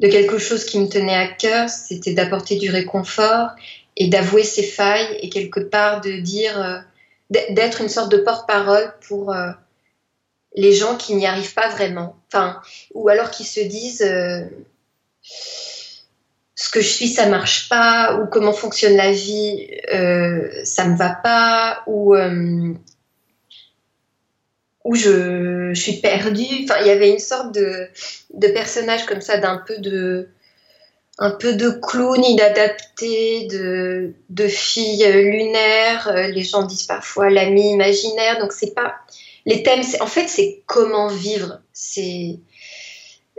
de 0.00 0.08
quelque 0.08 0.38
chose 0.38 0.64
qui 0.64 0.78
me 0.78 0.88
tenait 0.88 1.16
à 1.16 1.28
cœur, 1.28 1.68
c'était 1.68 2.12
d'apporter 2.12 2.56
du 2.56 2.70
réconfort 2.70 3.50
et 3.96 4.08
d'avouer 4.08 4.44
ses 4.44 4.62
failles 4.62 5.16
et 5.20 5.30
quelque 5.30 5.60
part 5.60 6.00
de 6.00 6.12
dire, 6.12 6.60
euh, 6.60 6.78
d'être 7.50 7.80
une 7.80 7.88
sorte 7.88 8.10
de 8.12 8.18
porte-parole 8.18 8.92
pour 9.08 9.32
euh, 9.32 9.50
les 10.54 10.72
gens 10.72 10.96
qui 10.96 11.14
n'y 11.14 11.26
arrivent 11.26 11.54
pas 11.54 11.68
vraiment, 11.68 12.16
enfin, 12.28 12.60
ou 12.94 13.08
alors 13.08 13.30
qui 13.30 13.44
se 13.44 13.60
disent, 13.60 14.02
euh, 14.02 14.44
ce 16.54 16.70
que 16.70 16.80
je 16.80 16.88
suis, 16.88 17.08
ça 17.08 17.26
marche 17.26 17.68
pas, 17.68 18.16
ou 18.16 18.26
comment 18.26 18.52
fonctionne 18.52 18.96
la 18.96 19.12
vie, 19.12 19.68
ça 20.64 20.86
me 20.86 20.96
va 20.96 21.10
pas, 21.10 21.82
ou, 21.86 22.14
où 24.86 24.94
je, 24.94 25.72
je, 25.74 25.80
suis 25.80 25.94
perdue. 25.94 26.64
Enfin, 26.64 26.76
il 26.80 26.86
y 26.86 26.90
avait 26.90 27.10
une 27.10 27.18
sorte 27.18 27.52
de, 27.54 27.88
de 28.34 28.48
personnage 28.48 29.04
comme 29.06 29.20
ça, 29.20 29.36
d'un 29.36 29.62
peu 29.66 29.78
de 29.78 30.28
un 31.18 31.30
peu 31.30 31.54
de 31.54 31.70
clown 31.70 32.22
inadapté, 32.22 33.46
de, 33.46 34.12
de 34.28 34.48
fille 34.48 35.04
lunaire. 35.12 36.12
Les 36.32 36.42
gens 36.42 36.62
disent 36.62 36.84
parfois 36.84 37.30
l'ami 37.30 37.70
imaginaire. 37.70 38.38
Donc 38.38 38.52
c'est 38.52 38.74
pas 38.74 38.94
les 39.46 39.62
thèmes. 39.62 39.82
En 40.00 40.06
fait, 40.06 40.28
c'est 40.28 40.62
comment 40.66 41.08
vivre. 41.08 41.60
C'est 41.72 42.38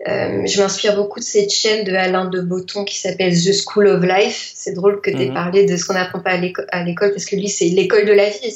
euh, 0.08 0.46
je 0.46 0.62
m'inspire 0.62 0.96
beaucoup 0.96 1.20
de 1.20 1.26
cette 1.26 1.52
chaîne 1.52 1.84
de 1.84 1.94
Alain 1.94 2.26
de 2.26 2.40
Botton 2.40 2.86
qui 2.86 3.00
s'appelle 3.00 3.34
The 3.34 3.54
School 3.54 3.88
of 3.88 4.04
Life. 4.04 4.52
C'est 4.54 4.74
drôle 4.74 5.02
que 5.02 5.10
tu 5.10 5.22
aies 5.22 5.28
mhm. 5.28 5.34
parlé 5.34 5.66
de 5.66 5.76
ce 5.76 5.86
qu'on 5.86 5.94
n'apprend 5.94 6.20
pas 6.20 6.32
à 6.72 6.84
l'école 6.84 7.12
parce 7.12 7.26
que 7.26 7.36
lui, 7.36 7.50
c'est 7.50 7.66
l'école 7.66 8.06
de 8.06 8.14
la 8.14 8.30
vie. 8.30 8.56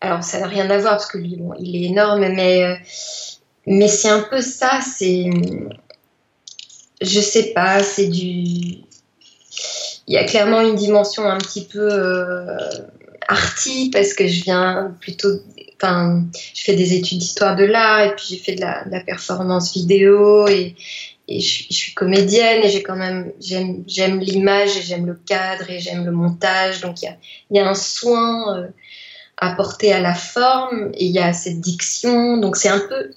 Alors, 0.00 0.22
ça 0.22 0.40
n'a 0.40 0.46
rien 0.46 0.68
à 0.70 0.78
voir 0.78 0.92
parce 0.92 1.10
que 1.10 1.18
lui, 1.18 1.36
bon, 1.36 1.54
il 1.58 1.76
est 1.76 1.88
énorme, 1.88 2.28
mais, 2.28 2.64
euh, 2.64 2.74
mais 3.66 3.88
c'est 3.88 4.08
un 4.08 4.22
peu 4.22 4.40
ça. 4.40 4.80
C'est. 4.80 5.30
Je 7.00 7.20
sais 7.20 7.52
pas, 7.52 7.82
c'est 7.82 8.08
du. 8.08 8.24
Il 10.08 10.14
y 10.14 10.16
a 10.16 10.24
clairement 10.24 10.60
une 10.60 10.76
dimension 10.76 11.24
un 11.24 11.38
petit 11.38 11.64
peu 11.64 11.88
euh, 11.90 12.56
parce 13.92 14.14
que 14.14 14.26
je 14.28 14.44
viens 14.44 14.94
plutôt 15.00 15.40
enfin, 15.80 16.24
je 16.54 16.62
fais 16.62 16.74
des 16.74 16.94
études 16.94 17.18
d'histoire 17.18 17.56
de 17.56 17.64
l'art 17.64 18.00
et 18.00 18.14
puis 18.14 18.26
j'ai 18.30 18.36
fait 18.38 18.54
de 18.54 18.60
la, 18.60 19.00
performance 19.00 19.74
vidéo 19.74 20.48
et, 20.48 20.74
et 21.28 21.40
je, 21.40 21.64
suis 21.70 21.92
comédienne 21.92 22.62
et 22.64 22.68
j'ai 22.68 22.82
quand 22.82 22.96
même 22.96 23.32
j'aime 23.40 23.84
j'aime 23.86 24.20
l'image 24.20 24.76
et 24.76 24.82
j'aime 24.82 25.06
le 25.06 25.14
cadre 25.14 25.70
et 25.70 25.80
j'aime 25.80 26.04
le 26.04 26.12
montage 26.12 26.80
donc 26.80 27.02
il 27.02 27.06
y 27.06 27.08
a, 27.08 27.16
y 27.50 27.58
a 27.58 27.68
un 27.68 27.74
soin 27.74 28.58
euh, 28.58 28.68
apporté 29.36 29.92
à 29.92 30.00
la 30.00 30.14
forme 30.14 30.92
il 30.98 31.10
y 31.10 31.18
a 31.18 31.32
cette 31.32 31.60
diction 31.60 32.38
donc 32.38 32.56
c'est 32.56 32.68
un 32.68 32.80
peu 32.80 33.10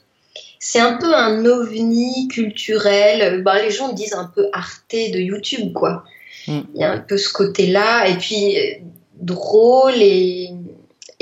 c'est 0.60 0.80
un 0.80 0.98
peu 0.98 1.14
un 1.16 1.46
ovni 1.46 2.28
culturel 2.28 3.44
bah, 3.44 3.62
les 3.62 3.72
gens 3.72 3.94
disent 3.94 4.14
un 4.14 4.32
peu 4.34 4.50
arte 4.54 4.94
de 4.94 5.20
YouTube 5.20 5.74
quoi 5.74 6.04
mm. 6.48 6.60
il 6.76 6.82
y 6.82 6.84
a 6.84 6.92
un 6.92 7.00
peu 7.00 7.18
ce 7.18 7.32
côté 7.32 7.68
là 7.68 8.08
et 8.08 8.18
puis 8.18 8.58
euh, 8.58 8.76
drôle 9.22 9.96
et 9.96 10.54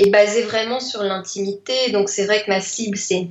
basé 0.06 0.42
vraiment 0.42 0.80
sur 0.80 1.02
l'intimité. 1.02 1.90
Donc 1.92 2.08
c'est 2.08 2.26
vrai 2.26 2.42
que 2.42 2.50
ma 2.50 2.60
cible, 2.60 2.96
c'est 2.96 3.28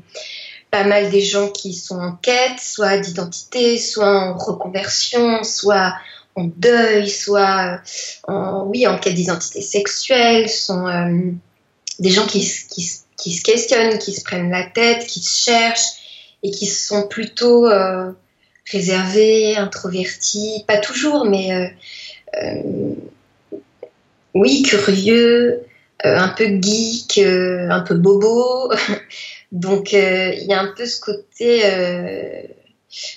pas 0.72 0.84
mal 0.84 1.10
des 1.10 1.22
gens 1.22 1.50
qui 1.50 1.74
sont 1.74 2.00
en 2.00 2.14
quête, 2.14 2.60
soit 2.60 2.98
d'identité, 2.98 3.78
soit 3.78 4.10
en 4.10 4.38
reconversion, 4.38 5.44
soit 5.44 5.94
en 6.36 6.46
deuil, 6.56 7.10
soit 7.10 7.80
en, 8.28 8.64
oui, 8.66 8.86
en 8.86 8.98
quête 8.98 9.16
d'identité 9.16 9.62
sexuelle, 9.62 10.50
sont 10.50 10.88
euh, 10.88 11.32
des 12.00 12.10
gens 12.10 12.26
qui, 12.26 12.40
qui, 12.70 13.32
se 13.32 13.42
questionnent, 13.42 13.98
qui 13.98 14.14
se 14.14 14.24
prennent 14.24 14.52
la 14.52 14.64
tête, 14.64 15.06
qui 15.08 15.22
se 15.22 15.44
cherchent 15.44 16.38
et 16.44 16.52
qui 16.52 16.68
sont 16.68 17.08
plutôt 17.08 17.66
euh, 17.66 18.12
réservés, 18.72 19.56
introvertis, 19.58 20.64
pas 20.68 20.78
toujours, 20.78 21.26
mais 21.26 21.54
euh, 21.54 21.68
euh 22.42 22.94
oui, 24.34 24.62
curieux, 24.62 25.64
un 26.04 26.28
peu 26.28 26.46
geek, 26.62 27.18
un 27.18 27.80
peu 27.80 27.96
bobo. 27.96 28.72
Donc 29.52 29.94
il 29.94 30.46
y 30.46 30.54
a 30.54 30.62
un 30.62 30.68
peu 30.78 30.86
ce 30.86 31.00
côté, 31.00 31.64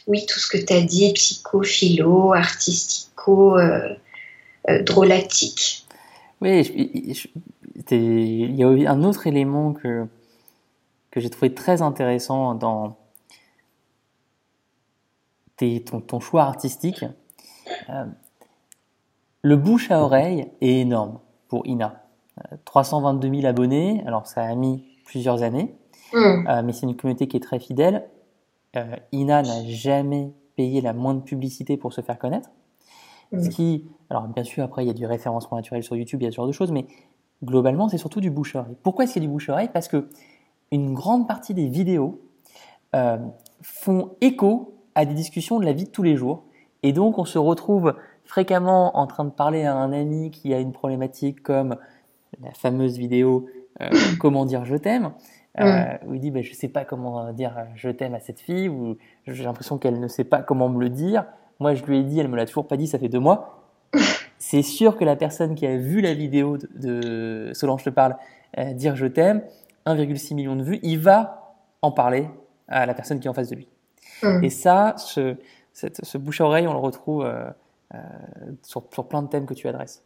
oui, 0.06 0.24
tout 0.24 0.38
ce 0.38 0.46
que 0.46 0.56
tu 0.56 0.72
as 0.72 0.80
dit, 0.80 1.12
psycho, 1.12 1.62
philo, 1.62 2.32
artistico, 2.32 3.58
drôlatique. 4.66 5.84
Oui, 6.40 6.64
il 7.90 8.54
y 8.54 8.64
a 8.64 8.92
un 8.92 9.02
autre 9.02 9.26
élément 9.26 9.72
que, 9.72 10.06
que 11.10 11.20
j'ai 11.20 11.30
trouvé 11.30 11.54
très 11.54 11.82
intéressant 11.82 12.54
dans 12.54 12.96
tes, 15.56 15.82
ton, 15.82 16.00
ton, 16.00 16.20
choix 16.20 16.42
artistique. 16.42 17.04
le 19.42 19.56
bouche 19.56 19.90
à 19.90 20.02
oreille 20.02 20.50
est 20.60 20.80
énorme 20.80 21.20
pour 21.48 21.66
Ina. 21.66 22.04
322 22.64 23.28
000 23.28 23.46
abonnés, 23.46 24.02
alors 24.06 24.26
ça 24.26 24.42
a 24.42 24.54
mis 24.54 24.84
plusieurs 25.04 25.42
années, 25.42 25.74
hmm. 26.12 26.46
euh, 26.48 26.62
mais 26.62 26.72
c'est 26.72 26.86
une 26.86 26.96
communauté 26.96 27.28
qui 27.28 27.36
est 27.36 27.40
très 27.40 27.58
fidèle. 27.58 28.08
Euh, 28.76 28.96
Ina 29.12 29.42
n'a 29.42 29.64
jamais 29.66 30.32
payé 30.56 30.80
la 30.80 30.92
moindre 30.92 31.22
publicité 31.22 31.76
pour 31.76 31.92
se 31.92 32.00
faire 32.00 32.18
connaître. 32.18 32.50
Ce 33.32 33.36
hmm. 33.36 33.48
qui, 33.48 33.84
alors 34.08 34.26
bien 34.28 34.44
sûr, 34.44 34.64
après 34.64 34.84
il 34.84 34.88
y 34.88 34.90
a 34.90 34.94
du 34.94 35.06
référencement 35.06 35.56
naturel 35.56 35.82
sur 35.82 35.96
YouTube, 35.96 36.20
il 36.22 36.24
y 36.24 36.28
a 36.28 36.30
ce 36.30 36.36
genre 36.36 36.46
de 36.46 36.52
choses, 36.52 36.72
mais 36.72 36.86
globalement 37.44 37.88
c'est 37.88 37.98
surtout 37.98 38.20
du 38.20 38.30
bouche-oreille. 38.30 38.76
Pourquoi 38.82 39.04
est-ce 39.04 39.14
qu'il 39.14 39.22
y 39.22 39.24
a 39.24 39.28
du 39.28 39.32
bouche-oreille? 39.32 39.70
Parce 39.72 39.88
que 39.88 40.08
une 40.72 40.94
grande 40.94 41.26
partie 41.26 41.54
des 41.54 41.66
vidéos 41.66 42.20
euh, 42.94 43.18
font 43.62 44.12
écho 44.20 44.74
à 44.94 45.04
des 45.04 45.14
discussions 45.14 45.58
de 45.58 45.64
la 45.64 45.72
vie 45.72 45.84
de 45.84 45.90
tous 45.90 46.02
les 46.02 46.16
jours, 46.16 46.44
et 46.82 46.92
donc 46.92 47.18
on 47.18 47.24
se 47.24 47.38
retrouve 47.38 47.94
fréquemment 48.24 48.96
en 48.98 49.06
train 49.06 49.24
de 49.24 49.30
parler 49.30 49.64
à 49.64 49.74
un 49.74 49.92
ami 49.92 50.30
qui 50.30 50.54
a 50.54 50.60
une 50.60 50.72
problématique 50.72 51.42
comme 51.42 51.76
la 52.40 52.52
fameuse 52.52 52.98
vidéo 52.98 53.46
euh, 53.80 53.88
Comment 54.20 54.44
dire 54.44 54.64
je 54.64 54.76
t'aime, 54.76 55.12
euh, 55.58 55.96
où 56.06 56.14
il 56.14 56.20
dit 56.20 56.30
bah, 56.30 56.42
Je 56.42 56.52
sais 56.54 56.68
pas 56.68 56.84
comment 56.84 57.32
dire 57.32 57.54
je 57.74 57.88
t'aime 57.88 58.14
à 58.14 58.20
cette 58.20 58.40
fille, 58.40 58.68
ou 58.68 58.96
j'ai 59.26 59.44
l'impression 59.44 59.78
qu'elle 59.78 60.00
ne 60.00 60.08
sait 60.08 60.24
pas 60.24 60.42
comment 60.42 60.68
me 60.68 60.80
le 60.80 60.90
dire. 60.90 61.24
Moi, 61.60 61.74
je 61.74 61.84
lui 61.84 61.98
ai 61.98 62.02
dit, 62.02 62.18
elle 62.18 62.28
me 62.28 62.36
l'a 62.36 62.46
toujours 62.46 62.66
pas 62.66 62.78
dit, 62.78 62.86
ça 62.86 62.98
fait 62.98 63.10
deux 63.10 63.20
mois. 63.20 63.66
C'est 64.40 64.62
sûr 64.62 64.96
que 64.96 65.04
la 65.04 65.14
personne 65.14 65.54
qui 65.54 65.64
a 65.66 65.76
vu 65.76 66.00
la 66.00 66.14
vidéo 66.14 66.58
de, 66.74 67.52
Solange 67.54 67.84
te 67.84 67.90
parle 67.90 68.16
euh, 68.58 68.72
dire 68.72 68.96
je 68.96 69.06
t'aime, 69.06 69.42
1,6 69.86 70.34
million 70.34 70.56
de 70.56 70.64
vues, 70.64 70.80
il 70.82 70.98
va 70.98 71.54
en 71.82 71.92
parler 71.92 72.28
à 72.66 72.84
la 72.86 72.94
personne 72.94 73.20
qui 73.20 73.28
est 73.28 73.30
en 73.30 73.34
face 73.34 73.50
de 73.50 73.56
lui. 73.56 73.68
Et 74.42 74.50
ça, 74.50 74.96
ce, 74.98 75.36
ce 75.72 76.18
bouche 76.18 76.42
à 76.42 76.44
oreille, 76.44 76.66
on 76.66 76.74
le 76.74 76.78
retrouve 76.78 77.26
sur, 78.62 78.84
sur 78.92 79.08
plein 79.08 79.22
de 79.22 79.28
thèmes 79.28 79.46
que 79.46 79.54
tu 79.54 79.66
adresses. 79.66 80.02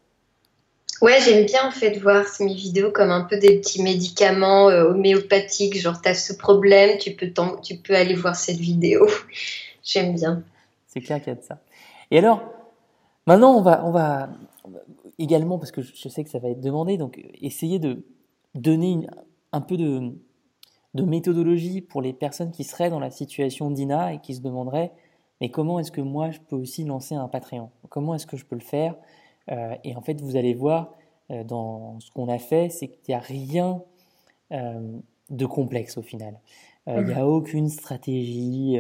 Ouais, 1.00 1.20
j'aime 1.20 1.44
bien 1.44 1.66
en 1.66 1.70
fait 1.70 1.98
voir 1.98 2.24
mes 2.40 2.54
vidéos 2.54 2.92
comme 2.92 3.10
un 3.10 3.22
peu 3.22 3.36
des 3.36 3.58
petits 3.58 3.82
médicaments 3.82 4.70
euh, 4.70 4.84
homéopathiques. 4.84 5.78
Genre, 5.78 6.00
tu 6.00 6.08
as 6.08 6.14
ce 6.14 6.32
problème, 6.32 6.98
tu 6.98 7.12
peux, 7.12 7.30
tu 7.62 7.76
peux 7.76 7.94
aller 7.94 8.14
voir 8.14 8.36
cette 8.36 8.56
vidéo. 8.56 9.06
j'aime 9.84 10.14
bien. 10.14 10.42
C'est 10.86 11.00
clair 11.00 11.18
qu'il 11.18 11.32
y 11.32 11.36
a 11.36 11.40
de 11.40 11.44
ça. 11.44 11.58
Et 12.10 12.18
alors, 12.18 12.42
maintenant, 13.26 13.56
on 13.56 13.62
va, 13.62 13.84
on 13.84 13.90
va 13.90 14.30
également, 15.18 15.58
parce 15.58 15.70
que 15.70 15.82
je 15.82 16.08
sais 16.08 16.24
que 16.24 16.30
ça 16.30 16.38
va 16.38 16.48
être 16.48 16.60
demandé, 16.60 16.96
donc 16.96 17.20
essayer 17.40 17.78
de 17.78 18.04
donner 18.54 19.06
un 19.52 19.60
peu 19.60 19.76
de, 19.76 20.12
de 20.94 21.02
méthodologie 21.02 21.80
pour 21.80 22.02
les 22.02 22.12
personnes 22.12 22.50
qui 22.50 22.64
seraient 22.64 22.90
dans 22.90 23.00
la 23.00 23.10
situation 23.10 23.70
d'Ina 23.70 24.14
et 24.14 24.20
qui 24.20 24.34
se 24.34 24.40
demanderaient 24.40 24.92
mais 25.40 25.50
comment 25.50 25.78
est-ce 25.78 25.92
que 25.92 26.00
moi 26.00 26.30
je 26.30 26.38
peux 26.40 26.56
aussi 26.56 26.84
lancer 26.84 27.14
un 27.14 27.28
Patreon? 27.28 27.70
Comment 27.88 28.14
est-ce 28.14 28.26
que 28.26 28.36
je 28.36 28.44
peux 28.44 28.54
le 28.54 28.60
faire? 28.60 28.96
Euh, 29.50 29.74
et 29.84 29.94
en 29.96 30.00
fait, 30.00 30.20
vous 30.20 30.36
allez 30.36 30.54
voir 30.54 30.94
euh, 31.30 31.44
dans 31.44 32.00
ce 32.00 32.10
qu'on 32.10 32.28
a 32.28 32.38
fait, 32.38 32.70
c'est 32.70 32.88
qu'il 32.88 33.02
n'y 33.10 33.14
a 33.14 33.18
rien 33.18 33.82
euh, 34.52 34.98
de 35.30 35.46
complexe 35.46 35.98
au 35.98 36.02
final. 36.02 36.40
Il 36.86 37.04
n'y 37.04 37.14
a 37.14 37.26
aucune 37.26 37.70
stratégie 37.70 38.78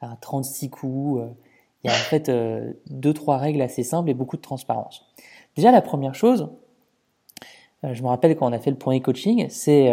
à 0.00 0.16
36 0.18 0.70
coups. 0.70 1.22
Il 1.84 1.90
y 1.90 1.90
a 1.90 1.92
en 1.92 1.96
fait 1.96 2.30
deux, 2.88 3.12
trois 3.12 3.36
règles 3.36 3.60
assez 3.60 3.82
simples 3.82 4.08
et 4.08 4.14
beaucoup 4.14 4.36
de 4.36 4.42
transparence. 4.42 5.04
Déjà, 5.54 5.70
la 5.70 5.82
première 5.82 6.14
chose, 6.14 6.48
je 7.82 8.02
me 8.02 8.08
rappelle 8.08 8.34
quand 8.36 8.48
on 8.48 8.52
a 8.52 8.58
fait 8.58 8.70
le 8.70 8.78
point 8.78 8.96
e-coaching, 8.96 9.46
c'est 9.50 9.92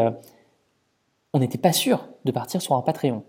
on 1.34 1.40
n'était 1.40 1.58
pas 1.58 1.74
sûr 1.74 2.08
de 2.24 2.32
partir 2.32 2.62
sur 2.62 2.76
un 2.76 2.82
Patreon. 2.82 3.24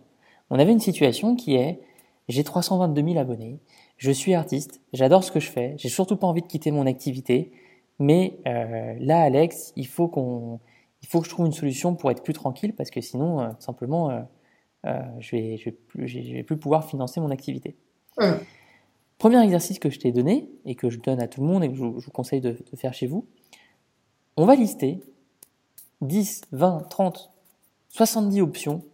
On 0.50 0.58
avait 0.58 0.72
une 0.72 0.80
situation 0.80 1.34
qui 1.34 1.56
est 1.56 1.80
j'ai 2.28 2.44
322 2.44 3.02
000 3.02 3.18
abonnés, 3.18 3.60
je 3.96 4.10
suis 4.10 4.34
artiste, 4.34 4.80
j'adore 4.92 5.24
ce 5.24 5.32
que 5.32 5.40
je 5.40 5.50
fais, 5.50 5.74
j'ai 5.76 5.88
surtout 5.88 6.16
pas 6.16 6.26
envie 6.26 6.42
de 6.42 6.46
quitter 6.46 6.70
mon 6.70 6.86
activité, 6.86 7.52
mais 7.98 8.38
euh, 8.46 8.94
là, 9.00 9.22
Alex, 9.22 9.72
il 9.76 9.86
faut 9.86 10.08
qu'on, 10.08 10.60
il 11.02 11.08
faut 11.08 11.20
que 11.20 11.26
je 11.26 11.30
trouve 11.30 11.46
une 11.46 11.52
solution 11.52 11.94
pour 11.94 12.10
être 12.10 12.22
plus 12.22 12.32
tranquille 12.32 12.74
parce 12.74 12.90
que 12.90 13.00
sinon, 13.00 13.40
euh, 13.40 13.48
simplement, 13.58 14.10
euh, 14.86 15.02
je 15.20 15.36
vais, 15.36 15.56
je 15.56 16.32
vais 16.32 16.42
plus 16.42 16.56
pouvoir 16.56 16.84
financer 16.88 17.20
mon 17.20 17.30
activité. 17.30 17.76
Mmh. 18.18 18.32
Premier 19.18 19.42
exercice 19.42 19.78
que 19.78 19.90
je 19.90 19.98
t'ai 19.98 20.12
donné 20.12 20.48
et 20.64 20.74
que 20.74 20.90
je 20.90 20.98
donne 20.98 21.20
à 21.20 21.28
tout 21.28 21.40
le 21.40 21.46
monde 21.46 21.64
et 21.64 21.68
que 21.68 21.76
je, 21.76 21.84
vous 21.84 22.10
conseille 22.12 22.40
de, 22.40 22.50
de 22.50 22.76
faire 22.76 22.92
chez 22.92 23.06
vous, 23.06 23.26
on 24.36 24.46
va 24.46 24.54
lister 24.54 25.00
10, 26.00 26.42
20, 26.52 26.88
30, 26.90 27.30
70 27.90 28.40
options 28.40 28.84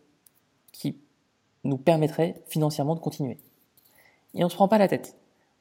qui 0.73 0.99
nous 1.65 1.79
permettraient 1.79 2.43
financièrement 2.47 2.95
de 2.95 3.01
continuer 3.01 3.39
et 4.35 4.45
on 4.45 4.49
se 4.49 4.55
prend 4.55 4.69
pas 4.69 4.79
la 4.79 4.89
tête. 4.89 5.17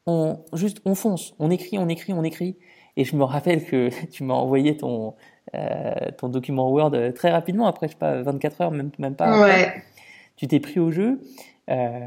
On 0.06 0.40
juste 0.54 0.82
on 0.86 0.96
fonce, 0.96 1.34
on 1.40 1.52
écrit, 1.52 1.78
on 1.78 1.90
écrit, 1.90 2.14
on 2.14 2.24
écrit. 2.24 2.58
Et 2.96 3.04
je 3.04 3.16
me 3.16 3.24
rappelle 3.24 3.66
que 3.66 3.90
tu 4.12 4.24
m'as 4.24 4.34
envoyé 4.34 4.78
ton 4.78 5.16
euh, 5.56 5.94
ton 6.18 6.30
document 6.30 6.70
Word 6.72 6.92
très 7.16 7.32
rapidement 7.32 7.68
après 7.68 7.88
je 7.88 7.94
sais 7.94 7.98
pas 7.98 8.22
24 8.22 8.62
heures 8.62 8.72
même 8.72 8.92
même 9.00 9.16
pas. 9.16 9.42
Ouais. 9.42 9.84
tu 10.36 10.48
t'es 10.48 10.60
pris 10.60 10.80
au 10.80 10.92
jeu. 10.92 11.22
Euh, 11.70 12.00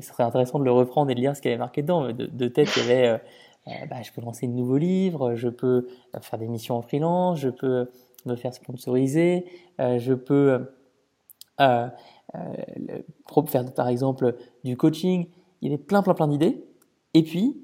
ce 0.00 0.08
serait 0.08 0.24
intéressant 0.24 0.58
de 0.58 0.64
le 0.64 0.72
reprendre 0.72 1.10
et 1.10 1.14
de 1.14 1.20
lire 1.20 1.36
ce 1.36 1.40
qu'il 1.40 1.50
y 1.50 1.54
avait 1.54 1.58
marqué 1.58 1.82
dedans. 1.82 2.12
De, 2.12 2.26
de 2.26 2.48
tête, 2.48 2.68
il 2.76 2.82
y 2.82 2.84
avait 2.90 3.06
euh, 3.06 3.18
euh, 3.68 3.86
bah, 3.88 4.02
je 4.02 4.12
peux 4.12 4.20
lancer 4.20 4.46
de 4.46 4.52
nouveaux 4.52 4.78
livres, 4.78 5.34
je 5.34 5.48
peux 5.48 5.88
faire 6.20 6.38
des 6.38 6.48
missions 6.48 6.76
en 6.76 6.82
freelance, 6.82 7.38
je 7.38 7.48
peux 7.48 7.90
me 8.26 8.34
faire 8.34 8.52
sponsoriser, 8.52 9.46
je 9.78 10.14
peux 10.14 10.66
faire 13.46 13.74
par 13.74 13.88
exemple 13.88 14.36
du 14.64 14.76
coaching. 14.76 15.28
Il 15.60 15.70
y 15.70 15.74
avait 15.74 15.82
plein, 15.82 16.02
plein, 16.02 16.14
plein 16.14 16.28
d'idées. 16.28 16.64
Et 17.14 17.22
puis, 17.22 17.60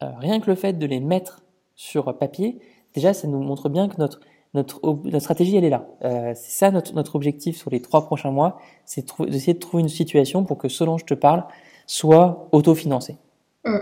rien 0.00 0.40
que 0.40 0.50
le 0.50 0.56
fait 0.56 0.74
de 0.74 0.86
les 0.86 1.00
mettre 1.00 1.42
sur 1.74 2.16
papier, 2.16 2.60
déjà, 2.94 3.12
ça 3.12 3.28
nous 3.28 3.42
montre 3.42 3.68
bien 3.68 3.88
que 3.88 3.96
notre 3.98 4.20
notre, 4.54 4.80
notre 4.82 5.18
stratégie, 5.18 5.56
elle 5.56 5.64
est 5.64 5.70
là. 5.70 5.86
Euh, 6.04 6.32
c'est 6.34 6.52
ça 6.52 6.70
notre, 6.70 6.94
notre 6.94 7.16
objectif 7.16 7.56
sur 7.56 7.70
les 7.70 7.80
trois 7.80 8.06
prochains 8.06 8.30
mois, 8.30 8.58
c'est 8.84 9.06
d'essayer 9.20 9.54
de 9.54 9.58
trouver 9.58 9.82
une 9.82 9.88
situation 9.88 10.44
pour 10.44 10.58
que 10.58 10.68
Solange 10.68 11.04
te 11.04 11.14
parle 11.14 11.44
soit 11.86 12.48
autofinancé. 12.52 13.16
Mm. 13.64 13.76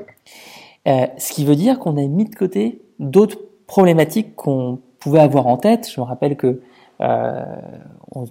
Euh, 0.88 1.06
ce 1.16 1.32
qui 1.32 1.44
veut 1.44 1.54
dire 1.54 1.78
qu'on 1.78 1.96
a 1.96 2.06
mis 2.06 2.24
de 2.24 2.34
côté 2.34 2.82
d'autres 2.98 3.38
problématiques 3.66 4.34
qu'on 4.34 4.80
pouvait 4.98 5.20
avoir 5.20 5.46
en 5.46 5.56
tête. 5.56 5.88
Je 5.92 6.00
me 6.00 6.06
rappelle 6.06 6.36
que 6.36 6.60
euh, 7.00 7.44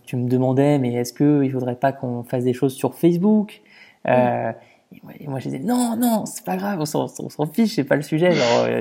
tu 0.04 0.18
me 0.18 0.28
demandais, 0.28 0.78
mais 0.80 0.94
est-ce 0.94 1.14
qu'il 1.14 1.26
ne 1.26 1.50
faudrait 1.50 1.76
pas 1.76 1.92
qu'on 1.92 2.24
fasse 2.24 2.44
des 2.44 2.54
choses 2.54 2.74
sur 2.74 2.94
Facebook? 2.96 3.62
Euh, 4.08 4.52
mm. 4.52 5.12
et, 5.20 5.28
moi, 5.28 5.40
je 5.40 5.50
disais 5.50 5.60
non, 5.60 5.96
non, 5.98 6.26
c'est 6.26 6.44
pas 6.44 6.58
grave, 6.58 6.80
on 6.80 6.86
s'en 6.86 7.46
fiche, 7.46 7.76
c'est 7.76 7.84
pas 7.84 7.96
le 7.96 8.02
sujet. 8.02 8.32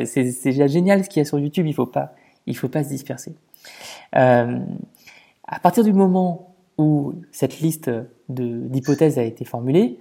C'est 0.05 0.69
génial 0.69 1.05
ce 1.05 1.09
qu'il 1.09 1.21
y 1.21 1.23
a 1.23 1.25
sur 1.25 1.39
YouTube, 1.39 1.67
il 1.67 1.75
faut 1.75 1.87
pas, 1.87 2.13
il 2.47 2.57
faut 2.57 2.69
pas 2.69 2.83
se 2.83 2.89
disperser. 2.89 3.35
Euh, 4.17 4.59
à 5.47 5.61
partir 5.61 5.85
du 5.85 5.93
moment 5.93 6.55
où 6.79 7.15
cette 7.33 7.61
liste 7.61 7.91
d'hypothèses 8.29 9.19
a 9.19 9.23
été 9.23 9.45
formulée, 9.45 9.99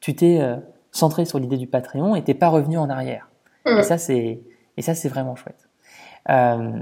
tu 0.00 0.14
t'es 0.14 0.40
euh, 0.40 0.56
centré 0.90 1.24
sur 1.24 1.38
l'idée 1.38 1.56
du 1.56 1.66
Patreon 1.66 2.16
et 2.16 2.24
t'es 2.24 2.34
pas 2.34 2.48
revenu 2.48 2.78
en 2.78 2.90
arrière. 2.90 3.30
Et 3.66 3.82
ça, 3.82 3.98
c'est 3.98 4.40
et 4.76 4.82
ça, 4.82 4.94
c'est 4.94 5.08
vraiment 5.08 5.34
chouette. 5.34 5.68
Euh, 6.28 6.72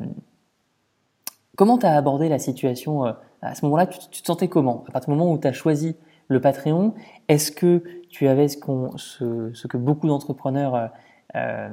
comment 1.56 1.78
tu 1.78 1.86
as 1.86 1.96
abordé 1.96 2.28
la 2.28 2.38
situation 2.38 3.04
à 3.40 3.54
ce 3.54 3.64
moment-là? 3.64 3.86
Tu, 3.86 3.98
te 3.98 4.26
sentais 4.26 4.48
comment? 4.48 4.84
À 4.88 4.92
partir 4.92 5.12
du 5.12 5.18
moment 5.18 5.32
où 5.32 5.38
tu 5.38 5.46
as 5.46 5.52
choisi 5.52 5.96
le 6.28 6.40
Patreon, 6.40 6.94
est-ce 7.28 7.52
que 7.52 7.82
tu 8.08 8.28
avais 8.28 8.48
ce, 8.48 8.58
ce, 8.96 9.50
ce 9.54 9.66
que 9.66 9.76
beaucoup 9.76 10.08
d'entrepreneurs, 10.08 10.90
euh, 11.36 11.68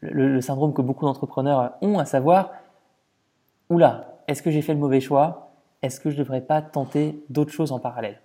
le, 0.00 0.28
le, 0.28 0.40
syndrome 0.40 0.72
que 0.72 0.82
beaucoup 0.82 1.06
d'entrepreneurs 1.06 1.72
ont, 1.80 1.98
à 1.98 2.04
savoir 2.04 2.52
oula, 3.70 4.22
est-ce 4.28 4.42
que 4.42 4.50
j'ai 4.50 4.62
fait 4.62 4.74
le 4.74 4.78
mauvais 4.78 5.00
choix? 5.00 5.52
Est-ce 5.82 6.00
que 6.00 6.10
je 6.10 6.16
ne 6.16 6.22
devrais 6.22 6.40
pas 6.40 6.60
tenter 6.60 7.16
d'autres 7.30 7.52
choses 7.52 7.72
en 7.72 7.78
parallèle? 7.78 8.20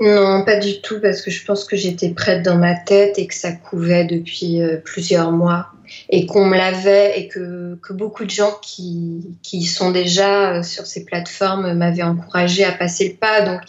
Non, 0.00 0.44
pas 0.44 0.56
du 0.56 0.80
tout, 0.80 1.00
parce 1.00 1.22
que 1.22 1.30
je 1.30 1.44
pense 1.44 1.64
que 1.64 1.76
j'étais 1.76 2.10
prête 2.10 2.42
dans 2.42 2.56
ma 2.56 2.74
tête 2.74 3.18
et 3.18 3.26
que 3.26 3.34
ça 3.34 3.52
couvait 3.52 4.04
depuis 4.04 4.60
euh, 4.60 4.78
plusieurs 4.78 5.30
mois 5.30 5.68
et 6.08 6.26
qu'on 6.26 6.46
me 6.46 6.56
l'avait 6.56 7.20
et 7.20 7.28
que, 7.28 7.78
beaucoup 7.90 8.24
de 8.24 8.30
gens 8.30 8.58
qui, 8.62 9.36
qui 9.42 9.62
sont 9.64 9.92
déjà 9.92 10.54
euh, 10.54 10.62
sur 10.62 10.86
ces 10.86 11.04
plateformes 11.04 11.74
m'avaient 11.74 12.02
encouragé 12.02 12.64
à 12.64 12.72
passer 12.72 13.10
le 13.10 13.14
pas. 13.14 13.42
Donc, 13.42 13.60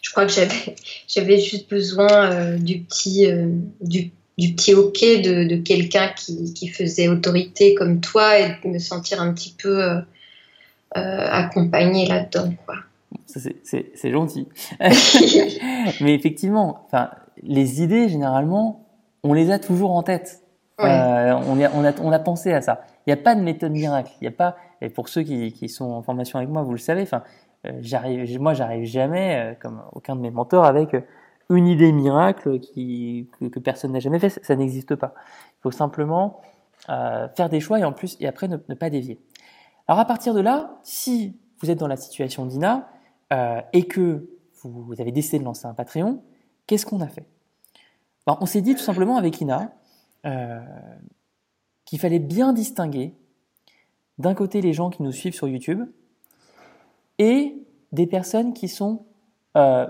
je 0.00 0.10
crois 0.10 0.24
que 0.24 0.32
j'avais, 0.32 0.76
j'avais 1.08 1.38
juste 1.38 1.68
besoin 1.68 2.32
euh, 2.32 2.56
du 2.56 2.80
petit, 2.80 3.26
du 3.80 4.10
du 4.36 4.52
petit 4.52 4.74
OK 4.74 4.98
de, 5.00 5.44
de 5.44 5.54
quelqu'un 5.62 6.08
qui, 6.08 6.52
qui, 6.54 6.66
faisait 6.66 7.06
autorité 7.06 7.76
comme 7.76 8.00
toi 8.00 8.36
et 8.36 8.56
de 8.64 8.68
me 8.68 8.80
sentir 8.80 9.22
un 9.22 9.32
petit 9.32 9.54
peu 9.56 9.80
euh 10.96 11.28
accompagnée 11.30 12.06
là-dedans. 12.06 12.52
Quoi. 12.66 12.76
C'est 13.26 14.10
gentil. 14.10 14.48
Mais 16.00 16.14
effectivement, 16.14 16.86
les 17.42 17.82
idées, 17.82 18.08
généralement, 18.08 18.86
on 19.22 19.32
les 19.32 19.50
a 19.50 19.58
toujours 19.58 19.92
en 19.92 20.02
tête. 20.02 20.42
Euh, 20.80 20.84
on, 21.46 21.60
a, 21.62 21.70
on, 21.70 21.84
a, 21.84 21.92
on 22.00 22.12
a 22.12 22.18
pensé 22.18 22.52
à 22.52 22.60
ça. 22.60 22.82
Il 23.06 23.10
n'y 23.10 23.18
a 23.18 23.22
pas 23.22 23.34
de 23.34 23.40
méthode 23.40 23.72
miracle. 23.72 24.12
Il 24.20 24.24
y 24.24 24.28
a 24.28 24.32
pas, 24.32 24.56
et 24.80 24.88
pour 24.88 25.08
ceux 25.08 25.22
qui, 25.22 25.52
qui 25.52 25.68
sont 25.68 25.90
en 25.90 26.02
formation 26.02 26.38
avec 26.38 26.50
moi, 26.50 26.62
vous 26.62 26.72
le 26.72 26.78
savez, 26.78 27.02
enfin, 27.02 27.22
euh, 27.66 27.72
j'arrive, 27.80 28.40
moi, 28.40 28.54
j'arrive 28.54 28.84
jamais, 28.84 29.36
euh, 29.36 29.54
comme 29.60 29.82
aucun 29.92 30.16
de 30.16 30.20
mes 30.20 30.30
mentors, 30.30 30.64
avec 30.64 30.96
une 31.50 31.68
idée 31.68 31.92
miracle 31.92 32.58
qui, 32.58 33.28
que, 33.52 33.58
personne 33.60 33.92
n'a 33.92 34.00
jamais 34.00 34.18
fait, 34.18 34.30
ça, 34.30 34.56
n'existe 34.56 34.96
pas. 34.96 35.14
Il 35.58 35.62
faut 35.62 35.70
simplement 35.70 36.40
faire 36.86 37.48
des 37.48 37.60
choix 37.60 37.78
et 37.78 37.84
en 37.84 37.92
plus 37.92 38.18
et 38.20 38.26
après 38.26 38.46
ne, 38.46 38.56
pas 38.56 38.90
dévier. 38.90 39.18
Alors 39.86 39.98
à 39.98 40.04
partir 40.04 40.34
de 40.34 40.40
là, 40.40 40.78
si 40.82 41.36
vous 41.60 41.70
êtes 41.70 41.78
dans 41.78 41.88
la 41.88 41.96
situation 41.96 42.46
d'Ina 42.46 42.88
euh, 43.32 43.60
et 43.72 43.86
que 43.86 44.28
vous, 44.62 44.94
avez 44.98 45.12
décidé 45.12 45.38
de 45.38 45.44
lancer 45.44 45.66
un 45.66 45.74
Patreon, 45.74 46.22
qu'est-ce 46.66 46.86
qu'on 46.86 47.02
a 47.02 47.06
fait? 47.06 47.26
Ben, 48.26 48.38
On 48.40 48.46
s'est 48.46 48.62
dit 48.62 48.74
tout 48.74 48.82
simplement 48.82 49.18
avec 49.18 49.40
Ina 49.40 49.72
euh, 50.24 50.60
qu'il 51.84 52.00
fallait 52.00 52.18
bien 52.18 52.54
distinguer 52.54 53.14
d'un 54.16 54.34
côté 54.34 54.62
les 54.62 54.72
gens 54.72 54.88
qui 54.88 55.02
nous 55.02 55.12
suivent 55.12 55.34
sur 55.34 55.48
YouTube 55.48 55.86
et 57.18 57.62
des 57.92 58.06
personnes 58.06 58.54
qui 58.54 58.68
sont 58.68 59.04
euh, 59.56 59.86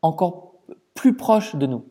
encore 0.00 0.54
plus 0.94 1.14
proches 1.14 1.54
de 1.54 1.66
nous. 1.66 1.84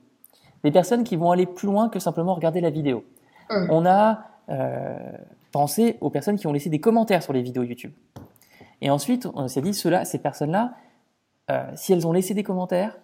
Des 0.64 0.72
personnes 0.72 1.04
qui 1.04 1.16
vont 1.16 1.32
aller 1.32 1.46
plus 1.46 1.68
loin 1.68 1.90
que 1.90 2.00
simplement 2.00 2.34
regarder 2.34 2.62
la 2.62 2.72
vidéo. 2.72 3.04
Hum. 3.50 3.68
On 3.70 3.86
a 3.86 4.26
euh, 5.52 5.62
pensé 5.62 5.98
aux 6.02 6.10
personnes 6.10 6.38
qui 6.38 6.48
ont 6.48 6.54
laissé 6.54 6.70
des 6.70 6.80
commentaires 6.80 7.24
sur 7.24 7.34
les 7.34 7.42
vidéos 7.42 7.64
YouTube. 7.64 7.94
Et 8.82 8.90
ensuite, 8.90 9.28
on 9.36 9.48
s'est 9.48 9.62
dit, 9.62 9.74
cela, 9.74 10.06
ces 10.06 10.20
personnes-là, 10.20 10.74
euh, 11.52 11.64
si 11.76 11.94
elles 11.94 12.08
ont 12.08 12.12
laissé 12.12 12.34
des 12.34 12.44
commentaires 12.44 12.98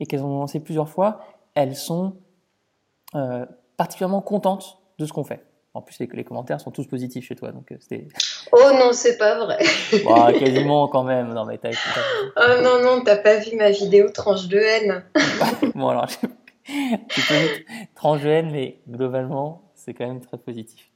et 0.00 0.06
qu'elles 0.06 0.22
ont 0.22 0.38
lancé 0.38 0.60
plusieurs 0.60 0.88
fois, 0.88 1.20
elles 1.54 1.76
sont 1.76 2.16
euh, 3.14 3.44
particulièrement 3.76 4.22
contentes 4.22 4.78
de 4.98 5.06
ce 5.06 5.12
qu'on 5.12 5.24
fait. 5.24 5.44
En 5.74 5.82
plus, 5.82 5.98
les, 5.98 6.08
les, 6.12 6.24
commentaires 6.24 6.60
sont 6.60 6.70
tous 6.70 6.86
positifs 6.86 7.26
chez 7.26 7.36
toi, 7.36 7.52
donc 7.52 7.74
c'était. 7.80 8.08
Oh 8.50 8.70
non, 8.72 8.92
c'est 8.92 9.18
pas 9.18 9.38
vrai. 9.38 9.58
bah, 10.06 10.32
quasiment 10.32 10.88
quand 10.88 11.04
même. 11.04 11.34
Non 11.34 11.44
mais 11.44 11.58
t'as. 11.58 11.68
Oh 12.34 12.62
non 12.62 12.82
non, 12.82 13.02
t'as 13.04 13.18
pas 13.18 13.36
vu 13.36 13.54
ma 13.56 13.70
vidéo 13.70 14.08
tranche 14.08 14.48
de 14.48 14.56
haine. 14.56 15.04
bon 15.74 15.88
alors, 15.88 16.06
tu 16.06 16.26
peux 17.20 17.34
mettre 17.34 17.94
tranche 17.94 18.22
de 18.22 18.28
haine, 18.28 18.50
mais 18.50 18.78
globalement, 18.88 19.70
c'est 19.74 19.92
quand 19.92 20.06
même 20.06 20.22
très 20.22 20.38
positif. 20.38 20.88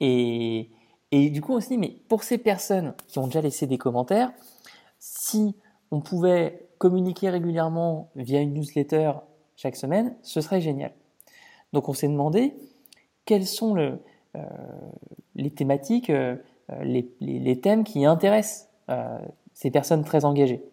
Et 0.00 0.70
et 1.14 1.30
du 1.30 1.40
coup 1.40 1.52
aussi, 1.52 1.78
mais 1.78 1.96
pour 2.08 2.24
ces 2.24 2.38
personnes 2.38 2.92
qui 3.06 3.20
ont 3.20 3.26
déjà 3.26 3.40
laissé 3.40 3.68
des 3.68 3.78
commentaires, 3.78 4.32
si 4.98 5.54
on 5.92 6.00
pouvait 6.00 6.66
communiquer 6.78 7.30
régulièrement 7.30 8.10
via 8.16 8.40
une 8.40 8.52
newsletter 8.52 9.12
chaque 9.54 9.76
semaine, 9.76 10.16
ce 10.22 10.40
serait 10.40 10.60
génial. 10.60 10.92
Donc 11.72 11.88
on 11.88 11.92
s'est 11.92 12.08
demandé 12.08 12.56
quels 13.26 13.46
sont 13.46 13.76
euh, 13.76 13.96
les 15.36 15.50
thématiques, 15.50 16.10
euh, 16.10 16.34
les, 16.82 17.08
les, 17.20 17.60
thèmes 17.60 17.84
qui 17.84 18.04
intéressent 18.04 18.68
euh, 18.90 19.18
ces 19.52 19.70
personnes 19.70 20.02
très 20.02 20.24
engagées. 20.24 20.64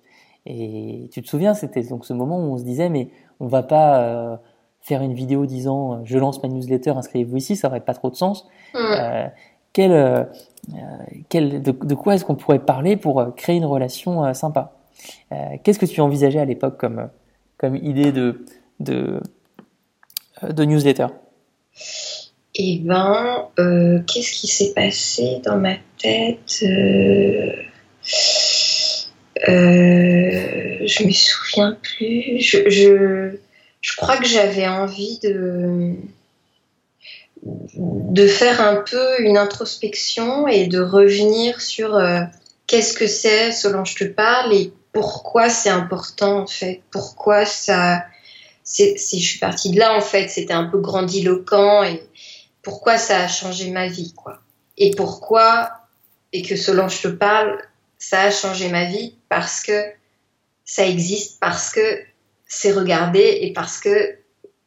Et 0.48 1.08
tu 1.12 1.22
te 1.22 1.28
souviens, 1.28 1.54
c'était 1.54 1.84
donc 1.84 2.04
ce 2.04 2.14
moment 2.14 2.40
où 2.40 2.54
on 2.54 2.58
se 2.58 2.64
disait, 2.64 2.90
mais 2.90 3.10
on 3.40 3.46
va 3.46 3.62
pas 3.62 4.42
faire 4.82 5.02
une 5.02 5.14
vidéo 5.14 5.46
disant 5.46 6.04
je 6.06 6.18
lance 6.18 6.42
ma 6.42 6.50
newsletter, 6.50 6.92
inscrivez-vous 6.92 7.38
ici, 7.38 7.56
ça 7.56 7.68
n'aurait 7.68 7.82
pas 7.82 7.94
trop 7.94 8.10
de 8.10 8.16
sens. 8.16 8.48
Mmh. 8.74 9.30
quel, 9.74 10.28
quel, 11.30 11.62
de, 11.62 11.72
de, 11.72 11.96
quoi 11.96 12.16
est-ce 12.16 12.26
qu'on 12.26 12.36
pourrait 12.36 12.60
parler 12.60 12.98
pour 12.98 13.36
créer 13.36 13.58
une 13.58 13.66
relation 13.66 14.34
sympa? 14.34 14.74
Qu'est-ce 15.64 15.80
que 15.80 15.86
tu 15.86 16.02
envisageais 16.02 16.40
à 16.40 16.46
l'époque 16.46 16.78
comme, 16.78 17.10
comme 17.58 17.76
idée 17.76 18.12
de, 18.12 18.46
de, 18.80 19.22
de 20.44 20.64
newsletter? 20.64 21.08
Eh 22.56 22.80
ben, 22.80 23.48
euh, 23.60 24.00
qu'est-ce 24.08 24.34
qui 24.34 24.48
s'est 24.48 24.74
passé 24.74 25.42
dans 25.46 25.58
ma 25.58 25.76
tête 26.02 26.60
euh, 26.64 27.54
euh, 29.48 30.86
Je 30.86 31.06
me 31.06 31.12
souviens 31.12 31.78
plus. 31.82 32.40
Je, 32.42 32.70
je, 32.70 33.38
je 33.82 33.96
crois 33.96 34.18
que 34.18 34.28
j'avais 34.28 34.68
envie 34.68 35.20
de 37.44 38.28
faire 38.28 38.62
un 38.62 38.78
peu 38.78 39.22
une 39.22 39.38
introspection 39.38 40.48
et 40.48 40.68
de 40.68 40.80
revenir 40.80 41.60
sur 41.60 41.96
euh, 41.96 42.22
qu'est-ce 42.68 42.94
que 42.94 43.08
c'est 43.08 43.52
ce 43.52 43.68
dont 43.68 43.84
je 43.84 43.96
te 43.96 44.04
parle 44.04 44.54
et 44.54 44.72
pourquoi 44.94 45.50
c'est 45.50 45.70
important 45.70 46.42
en 46.42 46.48
fait, 46.48 46.82
pourquoi 46.92 47.46
ça. 47.46 48.06
C'est, 48.64 48.96
je 48.96 49.18
suis 49.18 49.40
partie 49.40 49.72
de 49.72 49.80
là 49.80 49.96
en 49.98 50.02
fait, 50.02 50.30
c'était 50.30 50.54
un 50.54 50.66
peu 50.66 50.78
grandiloquent 50.78 51.84
et 51.84 52.04
pourquoi 52.62 52.98
ça 52.98 53.24
a 53.24 53.28
changé 53.28 53.72
ma 53.72 53.88
vie, 53.88 54.14
quoi. 54.14 54.40
Et 54.78 54.92
pourquoi, 54.92 55.72
et 56.32 56.44
que 56.44 56.56
selon 56.56 56.88
je 56.88 57.02
te 57.02 57.08
parle, 57.08 57.58
ça 57.98 58.22
a 58.22 58.32
changé 58.32 58.70
ma 58.70 58.86
vie 58.86 59.16
parce 59.30 59.62
que 59.62 59.84
ça 60.64 60.86
existe, 60.86 61.40
parce 61.40 61.72
que 61.72 61.82
c'est 62.54 62.74
regardé 62.74 63.40
et 63.42 63.54
parce 63.54 63.80
que 63.80 64.18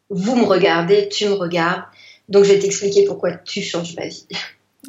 vous 0.09 0.37
me 0.37 0.45
regardez, 0.45 1.07
tu 1.11 1.29
me 1.29 1.35
regardes. 1.35 1.83
Donc 2.31 2.45
je 2.45 2.55
vais 2.55 2.59
t'expliquer 2.59 3.05
pourquoi 3.05 3.33
tu 3.33 3.61
changes 3.61 3.95
ma 3.95 4.07
vie. 4.07 4.27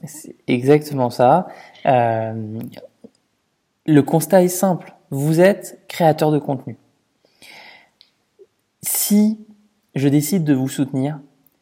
C'est 0.06 0.34
exactement 0.48 1.10
ça. 1.10 1.48
Euh, 1.86 2.58
le 3.86 4.02
constat 4.02 4.44
est 4.44 4.48
simple. 4.48 4.94
vous 5.10 5.42
êtes 5.42 5.82
créateur 5.90 6.32
de 6.32 6.40
contenu. 6.40 6.78
Si 8.82 9.40
je 9.94 10.08
décide 10.08 10.46
de 10.46 10.54
vous 10.54 10.70
soutenir, 10.70 11.20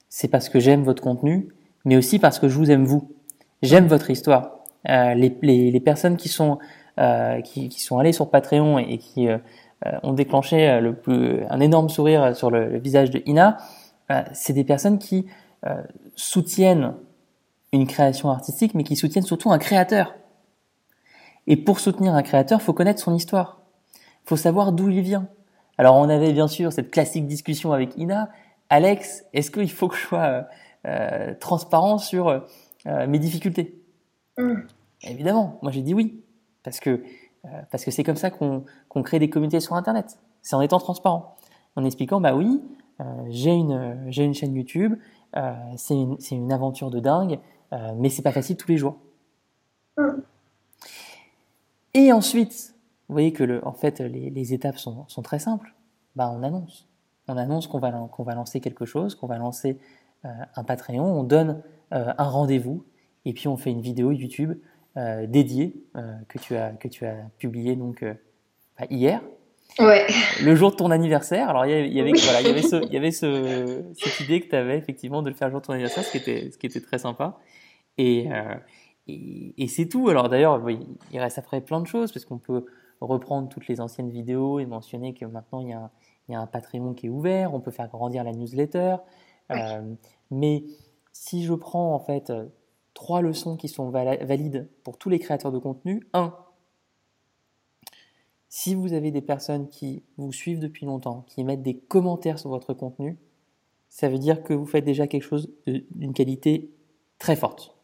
c'est 0.10 0.28
parce 0.28 0.50
que 0.50 0.60
j'aime 0.60 0.84
votre 0.84 1.02
contenu, 1.02 1.48
mais 1.84 1.98
aussi 1.98 2.20
parce 2.20 2.38
que 2.38 2.48
je 2.48 2.58
vous 2.60 2.70
aime 2.70 2.86
vous. 2.86 3.12
J'aime 3.64 3.88
votre 3.88 4.12
histoire. 4.12 4.60
Euh, 4.88 5.16
les, 5.16 5.80
personnes 5.80 6.18
qui 6.18 6.30
sont 6.30 6.60
euh, 7.00 7.42
qui, 7.42 7.72
sont 7.72 7.98
allées 7.98 8.14
sur 8.14 8.30
Patreon 8.30 8.78
et, 8.78 9.00
qui 9.00 9.28
ont 10.04 10.14
déclenché 10.14 10.70
euh, 10.70 10.80
le 10.80 10.96
plus, 10.96 11.44
un 11.50 11.60
énorme 11.60 11.90
sourire 11.90 12.36
sur 12.36 12.52
le, 12.52 12.70
le 12.70 12.80
visage 12.80 13.10
de 13.10 13.22
Ina, 13.26 13.58
c'est 14.34 14.54
des 14.54 14.64
personnes 14.64 15.00
qui 15.00 15.26
soutiennent 16.16 16.94
une 17.72 17.88
création 17.88 18.30
artistique, 18.30 18.76
mais 18.76 18.84
qui 18.84 18.96
soutiennent 18.96 19.24
surtout 19.24 19.52
un 19.52 19.58
créateur. 19.58 20.14
Et 21.48 21.58
pour 21.58 21.80
soutenir 21.80 22.14
un 22.14 22.22
créateur, 22.22 22.62
faut 22.62 22.74
connaître 22.74 23.02
son 23.02 23.16
histoire. 23.16 23.62
Faut 24.26 24.38
savoir 24.38 24.72
d'où 24.72 24.90
il 24.90 25.02
vient. 25.02 25.28
Alors 25.78 25.96
on 25.96 26.08
avait 26.10 26.34
bien 26.34 26.48
sûr 26.48 26.72
cette 26.72 26.92
classique 26.92 27.28
discussion 27.28 27.74
avec 27.74 27.98
Ina. 27.98 28.30
Alex, 28.70 29.26
est-ce 29.34 29.52
qu'il 29.52 29.72
faut 29.72 29.88
que 29.88 29.96
je 29.96 30.02
sois 30.02 30.48
euh, 30.86 31.34
transparent 31.40 31.98
sur 31.98 32.28
euh, 32.30 33.08
mes 33.08 33.20
difficultés? 33.20 33.82
Mm. 34.38 34.62
Évidemment, 35.02 35.60
moi 35.62 35.72
j'ai 35.72 35.82
dit 35.82 35.94
oui, 35.94 36.24
parce 36.64 36.80
que 36.80 36.90
euh, 36.90 37.04
parce 37.72 37.84
que 37.84 37.92
c'est 37.92 38.04
comme 38.04 38.16
ça 38.16 38.32
qu'on 38.32 38.64
crée 39.04 39.20
des 39.20 39.30
communautés 39.30 39.60
sur 39.60 39.76
Internet. 39.76 40.18
C'est 40.42 40.56
en 40.56 40.62
étant 40.62 40.80
transparent, 40.80 41.36
en 41.76 41.84
expliquant 41.84 42.22
bah 42.22 42.36
oui, 42.36 42.62
euh, 43.02 43.06
j'ai 43.30 43.52
une 43.52 44.34
chaîne 44.34 44.56
YouTube, 44.56 44.96
euh, 45.36 45.54
c'est 45.78 45.96
une 46.36 46.52
aventure 46.52 46.90
de 46.90 47.00
dingue, 47.00 47.40
mais 47.98 48.10
c'est 48.10 48.22
pas 48.22 48.32
facile 48.32 48.56
tous 48.56 48.70
les 48.70 48.78
jours. 48.78 48.98
Mm. 49.98 50.22
Et 51.96 52.12
ensuite, 52.12 52.76
vous 53.08 53.14
voyez 53.14 53.34
que 53.34 53.44
le, 53.44 53.66
en 53.68 53.74
fait 53.74 54.00
les, 54.00 54.30
les 54.30 54.54
étapes 54.54 54.78
sont, 54.78 55.06
sont 55.08 55.22
très 55.22 55.40
simples. 55.40 55.74
Bah 56.16 56.32
on 56.34 56.44
annonce, 56.44 56.88
on 57.28 57.38
annonce 57.38 57.68
qu'on 57.68 57.80
va 57.80 57.92
qu'on 58.12 58.24
va 58.24 58.36
lancer 58.36 58.60
quelque 58.60 58.86
chose, 58.86 59.16
qu'on 59.16 59.28
va 59.28 59.38
lancer 59.38 59.80
un 60.24 60.64
Patreon, 60.64 61.04
on 61.04 61.24
donne 61.24 61.62
un 61.92 62.30
rendez-vous 62.30 62.86
et 63.26 63.34
puis 63.34 63.48
on 63.48 63.58
fait 63.58 63.72
une 63.72 63.82
vidéo 63.82 64.12
YouTube 64.12 64.58
euh, 64.98 65.26
dédiée 65.28 65.74
euh, 65.96 66.14
que 66.28 66.38
tu 66.38 66.56
as 66.56 66.70
que 66.72 66.88
tu 66.88 67.06
as 67.06 67.16
publié 67.38 67.76
donc 67.76 68.04
euh, 68.04 68.14
bah, 68.80 68.86
hier. 68.90 69.22
Ouais. 69.80 70.06
Le 70.44 70.56
jour 70.56 70.70
de 70.70 70.76
ton 70.76 70.92
anniversaire. 70.92 71.50
Alors 71.50 71.66
il 71.66 71.72
y 71.72 71.74
avait, 71.74 71.88
il 71.88 71.94
y 71.94 72.00
avait 72.00 72.12
voilà, 72.14 72.42
il 72.42 72.48
y 72.48 72.50
avait 72.52 72.62
ce 72.62 72.76
il 72.86 72.94
y 72.94 72.98
avait 72.98 73.12
ce 73.12 73.84
cette 73.98 74.20
idée 74.20 74.42
que 74.42 74.50
tu 74.50 74.56
avais 74.56 74.78
effectivement 74.78 75.24
de 75.24 75.30
le 75.30 75.36
faire 75.36 75.48
le 75.48 75.54
jour 75.54 75.62
de 75.62 75.66
ton 75.66 75.74
anniversaire, 75.74 76.04
ce 76.04 76.12
qui 76.12 76.18
était 76.18 76.52
ce 76.52 76.58
qui 76.58 76.68
était 76.68 76.82
très 76.82 77.00
sympa. 77.00 77.40
Et 77.98 78.32
euh, 78.32 78.56
et, 79.08 79.54
et 79.58 79.68
c'est 79.68 79.88
tout. 79.88 80.10
Alors 80.10 80.30
d'ailleurs, 80.30 80.62
il 81.12 81.20
reste 81.20 81.40
après 81.40 81.62
plein 81.62 81.82
de 81.82 81.88
choses 81.88 82.12
parce 82.12 82.26
qu'on 82.26 82.38
peut 82.38 82.66
reprendre 83.02 83.50
toutes 83.50 83.68
les 83.68 83.82
anciennes 83.82 84.12
vidéos 84.12 84.60
et 84.60 84.66
mentionner 84.66 85.14
que 85.14 85.26
maintenant 85.26 85.60
il 85.60 85.70
y 85.70 85.74
a 85.74 85.80
un, 85.80 85.92
il 86.30 86.34
y 86.34 86.36
a 86.36 86.40
un 86.40 86.48
Patreon 86.48 86.94
qui 86.94 87.08
est 87.08 87.10
ouvert, 87.10 87.54
on 87.54 87.60
peut 87.60 87.72
faire 87.72 87.88
grandir 87.90 88.24
la 88.24 88.32
newsletter. 88.32 88.98
Euh, 89.52 89.82
mais 90.32 90.64
si 91.12 91.44
je 91.44 91.54
prends 91.54 91.94
en 91.94 92.00
fait 92.00 92.32
trois 92.94 93.22
leçons 93.22 93.58
qui 93.58 93.68
sont 93.68 93.90
valides 93.90 94.70
pour 94.84 94.98
tous 94.98 95.10
les 95.10 95.20
créateurs 95.20 95.52
de 95.52 95.60
contenu. 95.60 96.08
Un, 96.14 96.36
si 98.56 98.76
vous 98.76 98.94
avez 98.94 99.10
des 99.10 99.22
personnes 99.22 99.68
qui 99.68 100.04
vous 100.18 100.32
suivent 100.32 100.60
depuis 100.60 100.86
longtemps, 100.86 101.26
qui 101.28 101.44
mettent 101.44 101.64
des 101.64 101.76
commentaires 101.76 102.38
sur 102.38 102.50
votre 102.50 102.76
contenu, 102.76 103.18
ça 103.90 104.10
veut 104.10 104.20
dire 104.20 104.44
que 104.44 104.54
vous 104.54 104.68
faites 104.68 104.86
déjà 104.86 105.08
quelque 105.08 105.24
chose 105.24 105.52
d'une 105.66 106.14
qualité 106.14 106.72
très 107.18 107.36
forte. 107.36 107.76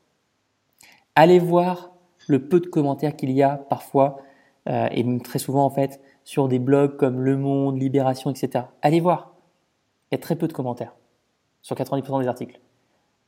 Allez 1.16 1.40
voir 1.40 1.92
le 2.28 2.48
peu 2.48 2.60
de 2.60 2.68
commentaires 2.68 3.16
qu'il 3.16 3.32
y 3.32 3.42
a 3.42 3.58
parfois, 3.58 4.18
euh, 4.68 4.88
et 4.92 5.04
très 5.24 5.40
souvent 5.40 5.66
en 5.66 5.72
fait, 5.72 6.00
sur 6.24 6.48
des 6.48 6.60
blogs 6.60 6.98
comme 6.98 7.20
Le 7.20 7.36
Monde, 7.36 7.82
Libération, 7.82 8.30
etc. 8.30 8.66
Allez 8.84 9.00
voir. 9.00 9.34
Il 10.12 10.16
y 10.16 10.20
a 10.20 10.22
très 10.22 10.36
peu 10.36 10.48
de 10.48 10.54
commentaires 10.54 10.96
sur 11.64 11.76
90% 11.76 12.22
des 12.22 12.28
articles. 12.28 12.60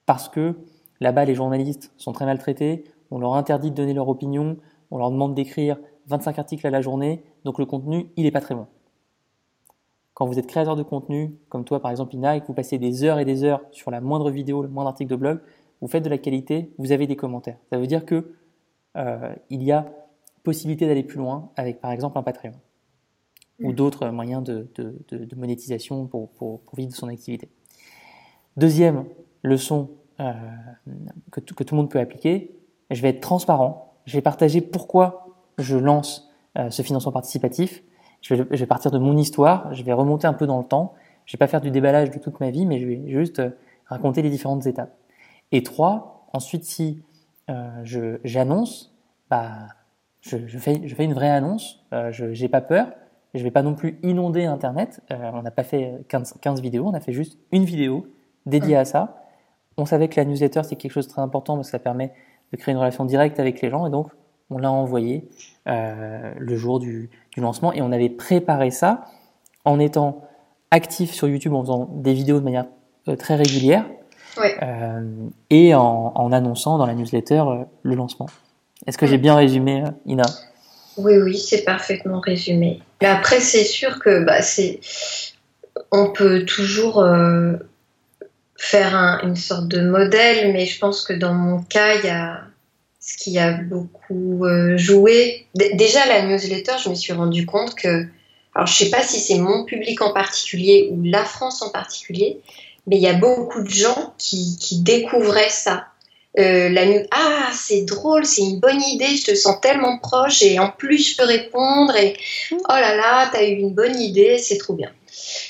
Parce 0.05 0.29
que 0.29 0.55
Là-bas, 1.01 1.25
les 1.25 1.35
journalistes 1.35 1.91
sont 1.97 2.13
très 2.13 2.25
maltraités, 2.25 2.85
on 3.09 3.19
leur 3.19 3.33
interdit 3.33 3.71
de 3.71 3.75
donner 3.75 3.93
leur 3.93 4.07
opinion, 4.07 4.57
on 4.91 4.97
leur 4.97 5.11
demande 5.11 5.33
d'écrire 5.33 5.77
25 6.07 6.39
articles 6.39 6.65
à 6.65 6.69
la 6.69 6.81
journée, 6.81 7.23
donc 7.43 7.57
le 7.57 7.65
contenu, 7.65 8.11
il 8.15 8.23
n'est 8.23 8.31
pas 8.31 8.39
très 8.39 8.55
bon. 8.55 8.67
Quand 10.13 10.27
vous 10.27 10.37
êtes 10.37 10.45
créateur 10.45 10.75
de 10.75 10.83
contenu, 10.83 11.35
comme 11.49 11.65
toi 11.65 11.81
par 11.81 11.89
exemple 11.89 12.13
Ina, 12.13 12.37
et 12.37 12.41
que 12.41 12.45
vous 12.45 12.53
passez 12.53 12.77
des 12.77 13.03
heures 13.03 13.17
et 13.17 13.25
des 13.25 13.43
heures 13.43 13.61
sur 13.71 13.89
la 13.89 13.99
moindre 13.99 14.29
vidéo, 14.29 14.61
le 14.61 14.69
moindre 14.69 14.89
article 14.89 15.09
de 15.09 15.15
blog, 15.15 15.39
vous 15.81 15.87
faites 15.87 16.03
de 16.03 16.09
la 16.09 16.19
qualité, 16.19 16.71
vous 16.77 16.91
avez 16.91 17.07
des 17.07 17.15
commentaires. 17.15 17.57
Ça 17.71 17.79
veut 17.79 17.87
dire 17.87 18.05
que 18.05 18.35
euh, 18.97 19.33
il 19.49 19.63
y 19.63 19.71
a 19.71 19.91
possibilité 20.43 20.85
d'aller 20.85 21.03
plus 21.03 21.17
loin 21.17 21.49
avec 21.55 21.81
par 21.81 21.91
exemple 21.91 22.17
un 22.17 22.23
Patreon 22.23 22.53
ou 23.59 23.73
d'autres 23.73 24.09
moyens 24.09 24.43
de, 24.43 24.67
de, 24.75 24.95
de, 25.09 25.35
monétisation 25.35 26.07
pour, 26.07 26.29
pour, 26.29 26.61
pour 26.61 26.75
vivre 26.75 26.89
de 26.89 26.95
son 26.95 27.07
activité. 27.07 27.47
Deuxième 28.57 29.05
leçon 29.43 29.89
euh, 30.21 30.31
que, 31.31 31.39
que, 31.39 31.63
tout 31.63 31.75
le 31.75 31.81
monde 31.81 31.91
peut 31.91 31.99
appliquer. 31.99 32.55
Je 32.89 33.01
vais 33.01 33.09
être 33.09 33.21
transparent. 33.21 33.95
Je 34.05 34.17
vais 34.17 34.21
partager 34.21 34.61
pourquoi 34.61 35.27
je 35.57 35.77
lance 35.77 36.31
euh, 36.57 36.69
ce 36.69 36.81
financement 36.81 37.11
participatif. 37.11 37.83
Je 38.21 38.35
vais, 38.35 38.45
je 38.51 38.57
vais, 38.57 38.65
partir 38.65 38.91
de 38.91 38.99
mon 38.99 39.17
histoire. 39.17 39.73
Je 39.73 39.83
vais 39.83 39.93
remonter 39.93 40.27
un 40.27 40.33
peu 40.33 40.45
dans 40.45 40.57
le 40.57 40.65
temps. 40.65 40.93
Je 41.25 41.33
vais 41.33 41.37
pas 41.37 41.47
faire 41.47 41.61
du 41.61 41.71
déballage 41.71 42.11
de 42.11 42.19
toute 42.19 42.39
ma 42.39 42.49
vie, 42.49 42.65
mais 42.65 42.79
je 42.79 42.87
vais 42.87 43.01
juste 43.07 43.39
euh, 43.39 43.51
raconter 43.85 44.21
les 44.21 44.29
différentes 44.29 44.65
étapes. 44.67 44.95
Et 45.51 45.63
trois, 45.63 46.27
ensuite, 46.33 46.65
si 46.65 47.01
euh, 47.49 48.17
j'annonce, 48.23 48.93
bah, 49.29 49.67
je, 50.21 50.45
je, 50.45 50.57
fais, 50.57 50.81
je 50.85 50.93
fais 50.93 51.05
une 51.05 51.13
vraie 51.13 51.29
annonce. 51.29 51.85
Je 51.91 52.25
n'ai 52.25 52.49
pas 52.49 52.61
peur. 52.61 52.91
Je 53.33 53.43
vais 53.43 53.51
pas 53.51 53.63
non 53.63 53.75
plus 53.75 53.97
inonder 54.03 54.45
Internet. 54.45 55.01
On 55.09 55.41
n'a 55.41 55.51
pas 55.51 55.63
fait 55.63 56.03
15, 56.09 56.35
15 56.41 56.61
vidéos. 56.61 56.85
On 56.85 56.93
a 56.93 56.99
fait 56.99 57.13
juste 57.13 57.39
une 57.51 57.63
vidéo 57.63 58.07
dédiée 58.45 58.75
à 58.75 58.85
ça. 58.85 59.20
On 59.77 59.85
savait 59.85 60.07
que 60.07 60.19
la 60.19 60.25
newsletter, 60.25 60.61
c'est 60.63 60.75
quelque 60.75 60.91
chose 60.91 61.07
de 61.07 61.11
très 61.11 61.21
important 61.21 61.55
parce 61.55 61.67
que 61.67 61.71
ça 61.71 61.79
permet 61.79 62.13
de 62.51 62.57
créer 62.57 62.73
une 62.73 62.79
relation 62.79 63.05
directe 63.05 63.39
avec 63.39 63.61
les 63.61 63.69
gens. 63.69 63.87
Et 63.87 63.89
donc, 63.89 64.07
on 64.49 64.57
l'a 64.57 64.71
envoyé 64.71 65.29
euh, 65.67 66.33
le 66.37 66.55
jour 66.57 66.79
du, 66.79 67.09
du, 67.33 67.41
lancement. 67.41 67.73
Et 67.73 67.81
on 67.81 67.91
avait 67.91 68.09
préparé 68.09 68.69
ça 68.69 69.05
en 69.63 69.79
étant 69.79 70.27
actif 70.71 71.11
sur 71.11 71.27
YouTube, 71.27 71.53
en 71.53 71.61
faisant 71.61 71.89
des 71.93 72.13
vidéos 72.13 72.39
de 72.39 72.43
manière 72.43 72.65
euh, 73.07 73.15
très 73.15 73.35
régulière. 73.35 73.85
Euh, 74.37 75.01
et 75.49 75.75
en, 75.75 76.13
en, 76.15 76.31
annonçant 76.31 76.77
dans 76.77 76.85
la 76.85 76.93
newsletter 76.93 77.43
le 77.83 77.95
lancement. 77.95 78.27
Est-ce 78.87 78.97
que 78.97 79.05
j'ai 79.05 79.17
bien 79.17 79.35
résumé, 79.35 79.83
Ina? 80.05 80.23
Oui, 80.97 81.17
oui, 81.17 81.37
c'est 81.37 81.63
parfaitement 81.63 82.19
résumé. 82.19 82.81
Mais 83.01 83.07
après, 83.07 83.39
c'est 83.39 83.63
sûr 83.63 83.99
que 83.99 84.23
bah, 84.23 84.41
c'est, 84.41 84.79
on 85.91 86.11
peut 86.11 86.45
toujours 86.45 86.99
euh, 86.99 87.55
faire 88.61 88.95
un, 88.95 89.19
une 89.23 89.35
sorte 89.35 89.67
de 89.67 89.81
modèle, 89.81 90.53
mais 90.53 90.67
je 90.67 90.77
pense 90.77 91.01
que 91.01 91.13
dans 91.13 91.33
mon 91.33 91.63
cas, 91.63 91.95
il 91.95 92.05
y 92.05 92.09
a 92.09 92.41
ce 92.99 93.17
qui 93.17 93.39
a 93.39 93.53
beaucoup 93.53 94.45
euh, 94.45 94.77
joué. 94.77 95.47
D 95.55 95.71
déjà, 95.73 96.05
la 96.05 96.21
newsletter, 96.27 96.73
je 96.83 96.89
me 96.89 96.95
suis 96.95 97.11
rendu 97.11 97.47
compte 97.47 97.73
que, 97.73 98.05
alors 98.53 98.67
je 98.67 98.73
sais 98.75 98.91
pas 98.91 99.01
si 99.01 99.19
c'est 99.19 99.39
mon 99.39 99.65
public 99.65 100.03
en 100.03 100.13
particulier 100.13 100.89
ou 100.91 101.01
la 101.03 101.25
France 101.25 101.63
en 101.63 101.71
particulier, 101.71 102.39
mais 102.85 102.97
il 102.97 103.01
y 103.01 103.07
a 103.07 103.13
beaucoup 103.13 103.63
de 103.63 103.69
gens 103.69 104.13
qui, 104.19 104.57
qui 104.59 104.79
découvraient 104.81 105.49
ça. 105.49 105.87
Euh, 106.37 106.69
la 106.69 106.85
nuit, 106.85 107.07
ah, 107.09 107.49
c'est 107.53 107.81
drôle, 107.81 108.25
c'est 108.25 108.43
une 108.43 108.59
bonne 108.59 108.81
idée, 108.83 109.17
je 109.17 109.25
te 109.25 109.35
sens 109.35 109.59
tellement 109.59 109.97
proche 109.97 110.43
et 110.43 110.59
en 110.59 110.69
plus 110.69 110.99
je 110.99 111.17
peux 111.17 111.25
répondre 111.25 111.95
et 111.95 112.15
oh 112.51 112.57
là 112.69 112.95
là, 112.95 113.27
t'as 113.33 113.43
eu 113.43 113.55
une 113.55 113.73
bonne 113.73 113.99
idée, 113.99 114.37
c'est 114.37 114.57
trop 114.57 114.75
bien. 114.75 114.91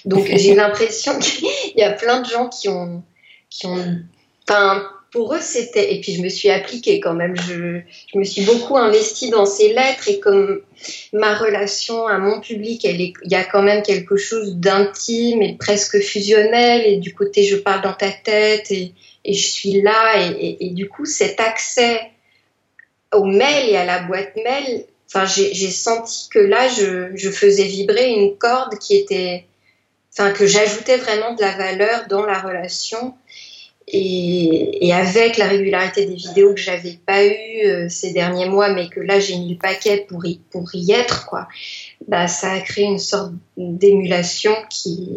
Donc 0.06 0.26
j'ai 0.36 0.56
l'impression 0.56 1.18
qu'il 1.20 1.48
y 1.76 1.84
a 1.84 1.92
plein 1.92 2.22
de 2.22 2.28
gens 2.28 2.48
qui 2.48 2.70
ont, 2.70 3.04
qui 3.50 3.68
ont, 3.68 4.00
enfin, 4.48 4.84
pour 5.12 5.34
eux 5.36 5.42
c'était, 5.42 5.94
et 5.94 6.00
puis 6.00 6.14
je 6.14 6.22
me 6.22 6.30
suis 6.30 6.50
appliquée 6.50 7.02
quand 7.02 7.14
même, 7.14 7.36
je, 7.36 7.82
je, 8.14 8.18
me 8.18 8.24
suis 8.24 8.44
beaucoup 8.44 8.78
investie 8.78 9.30
dans 9.30 9.46
ces 9.46 9.74
lettres 9.74 10.08
et 10.08 10.20
comme 10.20 10.62
ma 11.12 11.36
relation 11.36 12.08
à 12.08 12.18
mon 12.18 12.40
public, 12.40 12.86
elle 12.86 13.02
est, 13.02 13.14
il 13.26 13.32
y 13.32 13.36
a 13.36 13.44
quand 13.44 13.62
même 13.62 13.84
quelque 13.84 14.16
chose 14.16 14.56
d'intime 14.56 15.42
et 15.42 15.58
presque 15.58 16.00
fusionnel. 16.00 16.84
Et 16.86 16.98
du 16.98 17.14
côté 17.14 17.44
je 17.44 17.58
parle 17.58 17.82
dans 17.82 17.94
ta 17.94 18.12
tête 18.12 18.72
et, 18.72 18.94
et 19.26 19.34
je 19.34 19.48
suis 19.48 19.82
là. 19.82 20.14
Et, 20.22 20.32
et, 20.32 20.66
et 20.68 20.70
du 20.70 20.88
coup 20.88 21.06
cet 21.06 21.42
accès 21.42 22.00
au 23.14 23.26
mail 23.26 23.70
et 23.70 23.76
à 23.76 23.84
la 23.84 24.00
boîte 24.04 24.36
mail, 24.38 24.86
enfin 25.08 25.26
j'ai 25.26 25.72
senti 25.72 26.30
que 26.30 26.40
là 26.40 26.70
je, 26.70 27.12
je 27.16 27.30
faisais 27.30 27.66
vibrer 27.66 28.10
une 28.10 28.38
corde 28.38 28.78
qui 28.80 28.96
était 28.96 29.46
que 30.18 30.46
j'ajoutais 30.46 30.98
vraiment 30.98 31.34
de 31.34 31.42
la 31.42 31.52
valeur 31.52 32.08
dans 32.10 32.26
la 32.26 32.40
relation 32.40 33.16
et, 33.88 34.88
et, 34.88 34.94
avec 34.94 35.38
la 35.38 35.48
régularité 35.48 36.06
des 36.06 36.16
vidéos 36.16 36.54
que 36.54 36.60
j'avais 36.60 36.98
pas 37.06 37.26
eu 37.26 37.66
euh, 37.66 37.90
ces 37.90 38.14
derniers 38.14 38.48
mois 38.48 38.70
mais 38.70 38.88
que 38.90 39.00
là 39.00 39.20
j'ai 39.20 39.38
mis 39.38 39.54
le 39.54 39.58
paquet 39.58 40.06
pour 40.08 40.26
y, 40.26 40.38
pour 40.52 40.74
y 40.74 40.92
être 40.92 41.26
quoi 41.26 41.48
bah 42.08 42.28
ça 42.28 42.52
a 42.52 42.60
créé 42.60 42.86
une 42.86 43.00
sorte 43.00 43.34
d'émulation 43.58 44.54
qui 44.70 45.10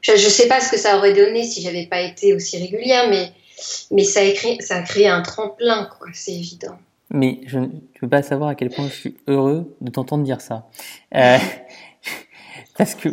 je, 0.00 0.16
je 0.16 0.28
sais 0.28 0.48
pas 0.48 0.60
ce 0.60 0.70
que 0.70 0.76
ça 0.76 0.96
aurait 0.96 1.14
donné 1.14 1.44
si 1.44 1.62
j'avais 1.62 1.86
pas 1.86 2.00
été 2.00 2.34
aussi 2.34 2.58
régulière 2.58 3.08
mais 3.08 3.30
mais 3.90 4.04
ça 4.04 4.20
a 4.20 4.30
créé 4.32 4.60
ça 4.60 4.76
a 4.76 4.82
créé 4.82 5.06
un 5.06 5.22
tremplin 5.22 5.88
quoi 5.98 6.08
c'est 6.12 6.34
évident 6.34 6.76
mais 7.14 7.40
je 7.46 7.58
ne 7.58 7.68
peux 8.00 8.08
pas 8.08 8.22
savoir 8.22 8.48
à 8.48 8.54
quel 8.54 8.70
point 8.70 8.88
je 8.88 8.94
suis 8.94 9.16
heureux 9.26 9.76
de 9.82 9.90
t'entendre 9.90 10.24
dire 10.24 10.40
ça. 10.40 10.66
Euh, 11.14 11.36
parce 12.76 12.94
que, 12.94 13.08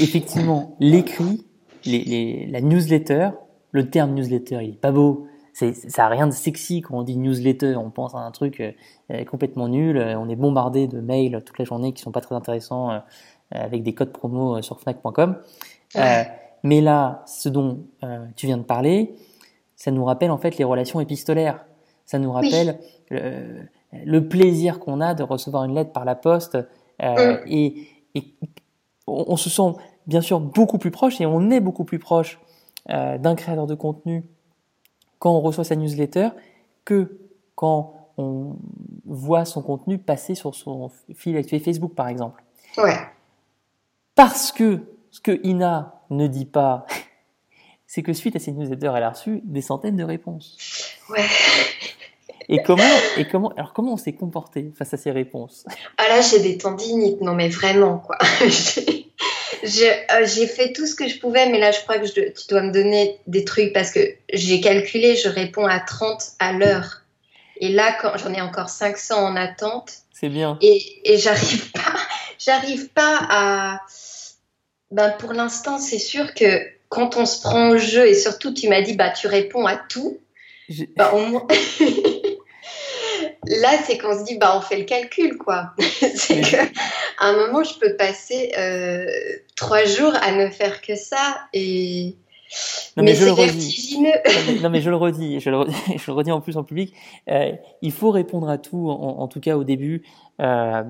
effectivement, 0.00 0.76
l'écrit, 0.80 1.44
les, 1.84 2.04
les, 2.04 2.46
la 2.46 2.60
newsletter, 2.60 3.30
le 3.72 3.90
terme 3.90 4.14
newsletter, 4.14 4.58
il 4.62 4.70
est 4.70 4.80
pas 4.80 4.92
beau. 4.92 5.26
C'est, 5.52 5.72
ça 5.72 6.06
a 6.06 6.08
rien 6.08 6.26
de 6.26 6.32
sexy 6.32 6.82
quand 6.82 6.98
on 6.98 7.02
dit 7.02 7.16
newsletter. 7.16 7.76
On 7.76 7.90
pense 7.90 8.14
à 8.14 8.18
un 8.18 8.30
truc 8.30 8.60
euh, 8.60 9.24
complètement 9.24 9.68
nul. 9.68 9.98
On 9.98 10.28
est 10.28 10.36
bombardé 10.36 10.86
de 10.86 11.00
mails 11.00 11.42
toute 11.44 11.58
la 11.58 11.64
journée 11.64 11.92
qui 11.92 12.02
sont 12.02 12.12
pas 12.12 12.20
très 12.20 12.34
intéressants 12.34 12.90
euh, 12.90 12.98
avec 13.50 13.82
des 13.82 13.94
codes 13.94 14.12
promo 14.12 14.60
sur 14.60 14.80
Fnac.com. 14.80 15.38
mais 16.62 16.80
là, 16.80 17.22
ce 17.26 17.48
dont 17.48 17.84
tu 18.34 18.46
viens 18.46 18.58
de 18.58 18.64
parler, 18.64 19.14
ça 19.76 19.90
nous 19.90 20.04
rappelle 20.04 20.30
en 20.30 20.38
fait 20.38 20.58
les 20.58 20.64
relations 20.64 21.00
épistolaires. 21.00 21.64
Ça 22.06 22.18
nous 22.18 22.32
rappelle 22.32 22.78
le, 23.10 24.20
plaisir 24.28 24.80
qu'on 24.80 25.00
a 25.00 25.14
de 25.14 25.22
recevoir 25.22 25.64
une 25.64 25.74
lettre 25.74 25.92
par 25.92 26.04
la 26.04 26.14
poste 26.14 26.56
euh, 27.02 27.38
mm. 27.44 27.46
et, 27.46 27.88
on, 29.06 29.36
se 29.36 29.50
sent 29.50 29.74
bien 30.06 30.20
sûr 30.20 30.40
beaucoup 30.40 30.78
plus 30.78 30.90
proche 30.90 31.20
et 31.20 31.26
on 31.26 31.50
est 31.50 31.60
beaucoup 31.60 31.84
plus 31.84 31.98
proche 31.98 32.40
euh, 32.90 33.18
d'un 33.18 33.34
créateur 33.34 33.66
de 33.66 33.74
contenu 33.74 34.24
quand 35.18 35.32
on 35.32 35.40
reçoit 35.40 35.64
sa 35.64 35.76
newsletter 35.76 36.30
que 36.84 37.18
quand 37.54 37.94
on 38.18 38.56
voit 39.04 39.44
son 39.44 39.62
contenu 39.62 39.98
passer 39.98 40.34
sur 40.34 40.54
son 40.54 40.90
fil 41.14 41.36
actuel 41.36 41.60
Facebook 41.60 41.94
par 41.94 42.08
exemple. 42.08 42.42
Ouais. 42.78 42.96
Parce 44.14 44.52
que 44.52 44.82
ce 45.10 45.20
que 45.20 45.40
Ina 45.44 46.00
ne 46.10 46.26
dit 46.26 46.46
pas, 46.46 46.86
c'est 47.86 48.02
que 48.02 48.12
suite 48.12 48.36
à 48.36 48.38
ces 48.38 48.52
newsletters, 48.52 48.92
elle 48.94 49.02
a 49.02 49.10
reçu 49.10 49.40
des 49.44 49.62
centaines 49.62 49.96
de 49.96 50.04
réponses. 50.04 50.56
Ouais. 51.10 51.24
Et 52.48 52.62
comment, 52.62 52.82
et 53.16 53.26
comment, 53.26 53.48
alors 53.56 53.72
comment 53.72 53.94
on 53.94 53.96
s'est 53.96 54.12
comporté 54.12 54.70
face 54.76 54.94
à 54.94 54.96
ces 54.96 55.10
réponses? 55.10 55.64
Ah 55.98 56.08
là, 56.08 56.20
j'ai 56.20 56.40
des 56.40 56.58
tendinites, 56.58 57.20
non 57.20 57.34
mais 57.34 57.48
vraiment 57.48 57.98
quoi. 57.98 58.18
Euh, 59.64 60.26
j'ai 60.26 60.46
fait 60.46 60.72
tout 60.72 60.86
ce 60.86 60.94
que 60.94 61.08
je 61.08 61.18
pouvais, 61.18 61.48
mais 61.48 61.58
là, 61.58 61.70
je 61.70 61.80
crois 61.80 61.98
que 61.98 62.06
je, 62.06 62.12
tu 62.12 62.46
dois 62.48 62.62
me 62.62 62.72
donner 62.72 63.18
des 63.26 63.44
trucs 63.44 63.72
parce 63.72 63.90
que 63.90 64.00
j'ai 64.32 64.60
calculé, 64.60 65.16
je 65.16 65.28
réponds 65.28 65.66
à 65.66 65.80
30 65.80 66.22
à 66.38 66.52
l'heure. 66.52 67.02
Et 67.58 67.70
là, 67.70 67.96
quand 68.00 68.16
j'en 68.16 68.32
ai 68.34 68.40
encore 68.40 68.68
500 68.68 69.16
en 69.16 69.36
attente. 69.36 69.92
C'est 70.12 70.28
bien. 70.28 70.58
Et, 70.60 70.82
et 71.04 71.18
j'arrive 71.18 71.70
pas, 71.72 71.94
j'arrive 72.38 72.88
pas 72.90 73.18
à. 73.30 73.80
Ben, 74.90 75.10
pour 75.10 75.32
l'instant, 75.32 75.78
c'est 75.78 75.98
sûr 75.98 76.34
que 76.34 76.62
quand 76.88 77.16
on 77.16 77.26
se 77.26 77.40
prend 77.40 77.70
au 77.70 77.78
jeu 77.78 78.06
et 78.06 78.14
surtout, 78.14 78.54
tu 78.54 78.68
m'as 78.68 78.82
dit, 78.82 78.94
bah, 78.94 79.10
tu 79.10 79.26
réponds 79.26 79.66
à 79.66 79.76
tout. 79.76 80.18
Bah, 80.96 81.12
au 81.14 81.26
moins. 81.26 81.46
Là, 83.48 83.78
c'est 83.84 83.98
qu'on 83.98 84.18
se 84.18 84.24
dit, 84.24 84.38
bah, 84.38 84.54
on 84.56 84.60
fait 84.60 84.78
le 84.78 84.84
calcul, 84.84 85.38
quoi. 85.38 85.72
c'est 85.78 86.40
qu'à 86.40 86.66
un 87.20 87.36
moment, 87.36 87.62
je 87.62 87.78
peux 87.78 87.94
passer 87.96 88.52
euh, 88.58 89.06
trois 89.54 89.84
jours 89.84 90.12
à 90.20 90.32
ne 90.32 90.48
faire 90.48 90.80
que 90.80 90.96
ça 90.96 91.38
et. 91.52 92.16
Non, 92.96 93.02
mais, 93.02 93.14
c'est 93.14 93.34
vertigineux. 93.34 94.12
non, 94.62 94.70
mais 94.70 94.80
je 94.80 94.88
le 94.88 94.96
redis, 94.96 95.40
je 95.40 95.50
le 95.50 95.58
redis, 95.58 95.74
je 95.96 96.10
le 96.10 96.12
redis 96.12 96.30
en 96.30 96.40
plus 96.40 96.56
en 96.56 96.64
public. 96.64 96.94
Euh, 97.28 97.52
il 97.82 97.92
faut 97.92 98.10
répondre 98.10 98.48
à 98.48 98.56
tout, 98.56 98.88
en, 98.88 99.26
tout 99.28 99.40
cas 99.40 99.56
au 99.56 99.64
début, 99.64 100.02
euh, 100.40 100.82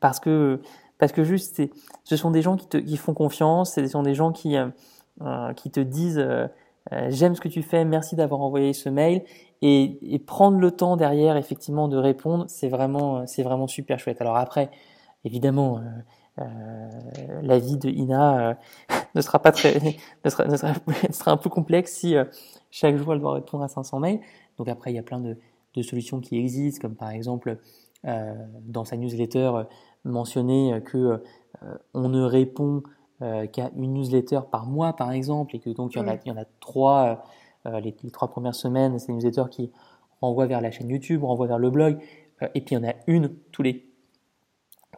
parce 0.00 0.18
que 0.18 0.60
parce 0.98 1.12
que 1.12 1.22
juste, 1.22 1.62
ce 2.04 2.16
sont 2.16 2.30
des 2.30 2.40
gens 2.40 2.56
qui 2.56 2.66
te 2.68 2.78
qui 2.78 2.96
font 2.96 3.12
confiance, 3.12 3.74
ce 3.74 3.86
sont 3.86 4.02
des 4.02 4.14
gens 4.14 4.32
qui 4.32 4.56
qui 5.56 5.70
te 5.70 5.80
disent 5.80 6.26
j'aime 7.08 7.34
ce 7.34 7.40
que 7.40 7.48
tu 7.48 7.62
fais, 7.62 7.84
merci 7.84 8.16
d'avoir 8.16 8.40
envoyé 8.40 8.72
ce 8.72 8.88
mail 8.88 9.22
et, 9.66 10.14
et, 10.14 10.18
prendre 10.18 10.58
le 10.58 10.70
temps 10.72 10.98
derrière 10.98 11.38
effectivement 11.38 11.88
de 11.88 11.96
répondre, 11.96 12.44
c'est 12.48 12.68
vraiment 12.68 13.26
c'est 13.26 13.42
vraiment 13.42 13.66
super 13.66 13.98
chouette. 13.98 14.20
Alors 14.20 14.36
après, 14.36 14.70
évidemment, 15.24 15.78
euh, 15.78 16.42
euh 16.42 17.40
la 17.42 17.58
vie 17.58 17.78
de 17.78 17.88
Ina 17.88 18.50
euh, 18.50 18.54
ne 19.14 19.22
sera 19.22 19.38
pas 19.38 19.52
très 19.52 19.80
ne 20.22 20.30
sera, 20.30 20.44
ne 20.44 20.56
sera, 20.58 20.74
sera, 21.10 21.30
un 21.30 21.38
peu 21.38 21.48
complexe 21.48 21.92
si 21.92 22.14
euh, 22.14 22.24
chaque 22.70 22.96
jour 22.96 23.14
elle 23.14 23.20
doit 23.20 23.32
répondre 23.32 23.64
à 23.64 23.68
500 23.68 24.00
mails. 24.00 24.20
Donc 24.58 24.68
après, 24.68 24.92
il 24.92 24.96
y 24.96 24.98
a 24.98 25.02
plein 25.02 25.18
de, 25.18 25.38
de 25.74 25.82
solutions 25.82 26.20
qui 26.20 26.38
existent, 26.38 26.82
comme 26.82 26.94
par 26.94 27.10
exemple 27.10 27.56
dans 28.66 28.84
sa 28.84 28.98
newsletter 28.98 29.62
mentionner 30.04 30.82
que 30.84 31.22
on 31.94 32.10
ne 32.10 32.22
répond 32.22 32.82
qu'à 33.18 33.70
une 33.74 33.94
newsletter 33.94 34.40
par 34.52 34.66
mois, 34.66 34.92
par 34.92 35.10
exemple, 35.10 35.56
et 35.56 35.58
que 35.58 35.70
donc 35.70 35.94
il 35.94 35.98
y 35.98 36.00
en 36.02 36.08
a, 36.08 36.16
il 36.16 36.28
y 36.28 36.30
en 36.30 36.36
a 36.36 36.44
trois 36.60 37.24
euh, 37.66 37.80
les, 37.80 37.94
trois 38.12 38.28
premières 38.28 38.54
semaines, 38.54 38.98
c'est 38.98 39.08
une 39.08 39.16
newsletter 39.16 39.44
qui 39.50 39.70
renvoie 40.20 40.46
vers 40.46 40.60
la 40.60 40.70
chaîne 40.70 40.88
YouTube, 40.88 41.24
renvoie 41.24 41.46
vers 41.46 41.58
le 41.58 41.70
blog, 41.70 41.98
euh, 42.42 42.48
et 42.54 42.60
puis 42.60 42.74
il 42.74 42.78
y 42.78 42.84
en 42.84 42.88
a 42.88 42.94
une 43.06 43.34
tous 43.52 43.62
les, 43.62 43.90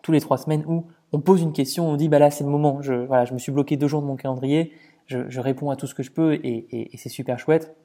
tous 0.02 0.12
les 0.12 0.20
trois 0.20 0.38
semaines 0.38 0.64
où 0.66 0.86
on 1.12 1.20
pose 1.20 1.42
une 1.42 1.52
question, 1.52 1.88
on 1.88 1.96
dit 1.96 2.08
bah 2.08 2.18
là 2.18 2.30
c'est 2.30 2.44
le 2.44 2.50
moment, 2.50 2.82
je, 2.82 2.94
voilà, 2.94 3.24
je 3.24 3.34
me 3.34 3.38
suis 3.38 3.52
bloqué 3.52 3.76
deux 3.76 3.88
jours 3.88 4.02
de 4.02 4.06
mon 4.06 4.16
calendrier, 4.16 4.72
je, 5.06 5.28
je 5.28 5.40
réponds 5.40 5.70
à 5.70 5.76
tout 5.76 5.86
ce 5.86 5.94
que 5.94 6.02
je 6.02 6.10
peux 6.10 6.34
et, 6.34 6.92
et, 6.92 6.96
c'est 6.96 7.08
super 7.08 7.38
chouette. 7.38 7.76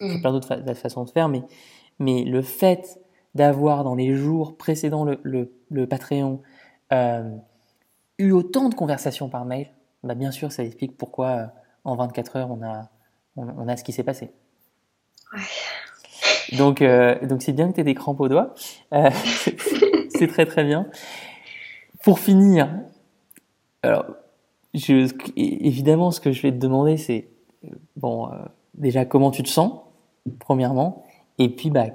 Il 0.00 0.08
y 0.08 0.10
a 0.10 0.16
mm. 0.16 0.20
plein 0.20 0.32
d'autres 0.32 0.74
façons 0.74 1.04
de 1.04 1.10
faire, 1.10 1.28
mais, 1.28 1.42
mais 1.98 2.24
le 2.24 2.42
fait 2.42 3.00
d'avoir 3.34 3.84
dans 3.84 3.94
les 3.94 4.14
jours 4.14 4.56
précédant 4.56 5.04
le, 5.04 5.20
le, 5.22 5.52
le 5.70 5.86
Patreon 5.86 6.42
euh, 6.92 7.30
eu 8.18 8.32
autant 8.32 8.68
de 8.68 8.74
conversations 8.74 9.28
par 9.28 9.44
mail, 9.44 9.68
bah 10.02 10.14
bien 10.14 10.30
sûr 10.30 10.52
ça 10.52 10.64
explique 10.64 10.98
pourquoi 10.98 11.28
euh, 11.28 11.46
en 11.84 11.96
24 11.96 12.36
heures 12.36 12.50
on 12.50 12.62
a, 12.62 12.90
on, 13.36 13.68
a 13.68 13.76
ce 13.76 13.84
qui 13.84 13.92
s'est 13.92 14.02
passé. 14.02 14.30
Ouais. 15.32 16.56
Donc, 16.56 16.82
euh, 16.82 17.18
donc 17.26 17.42
c'est 17.42 17.52
bien 17.52 17.68
que 17.68 17.74
tu 17.74 17.80
aies 17.80 17.84
des 17.84 17.94
crampes 17.94 18.20
aux 18.20 18.28
doigts. 18.28 18.54
Euh, 18.92 19.10
c'est 20.10 20.26
très 20.26 20.46
très 20.46 20.64
bien. 20.64 20.86
Pour 22.02 22.18
finir, 22.18 22.68
alors, 23.82 24.06
je, 24.74 25.12
évidemment, 25.36 26.10
ce 26.10 26.20
que 26.20 26.32
je 26.32 26.42
vais 26.42 26.52
te 26.52 26.58
demander, 26.58 26.96
c'est 26.96 27.28
bon, 27.96 28.30
euh, 28.30 28.36
déjà 28.74 29.04
comment 29.04 29.30
tu 29.30 29.42
te 29.42 29.48
sens, 29.48 29.80
premièrement, 30.38 31.04
et 31.38 31.48
puis 31.48 31.70
bah, 31.70 31.86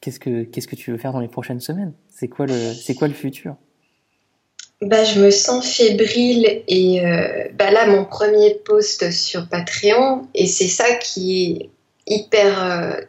qu'est-ce 0.00 0.20
que 0.20 0.44
qu'est-ce 0.44 0.68
que 0.68 0.76
tu 0.76 0.90
veux 0.90 0.98
faire 0.98 1.12
dans 1.12 1.20
les 1.20 1.28
prochaines 1.28 1.60
semaines? 1.60 1.92
C'est 2.08 2.28
quoi 2.28 2.46
le 2.46 2.54
c'est 2.54 2.94
quoi 2.94 3.08
le 3.08 3.14
futur? 3.14 3.56
Bah, 4.80 5.04
je 5.04 5.20
me 5.20 5.30
sens 5.30 5.66
fébrile 5.66 6.62
et 6.66 7.04
euh, 7.04 7.48
bah 7.54 7.70
là, 7.70 7.86
mon 7.86 8.04
premier 8.04 8.54
post 8.54 9.10
sur 9.10 9.46
Patreon, 9.48 10.26
et 10.34 10.46
c'est 10.46 10.68
ça 10.68 10.94
qui 10.94 11.42
est 11.42 11.70
hyper 12.06 12.64
euh, 12.64 13.00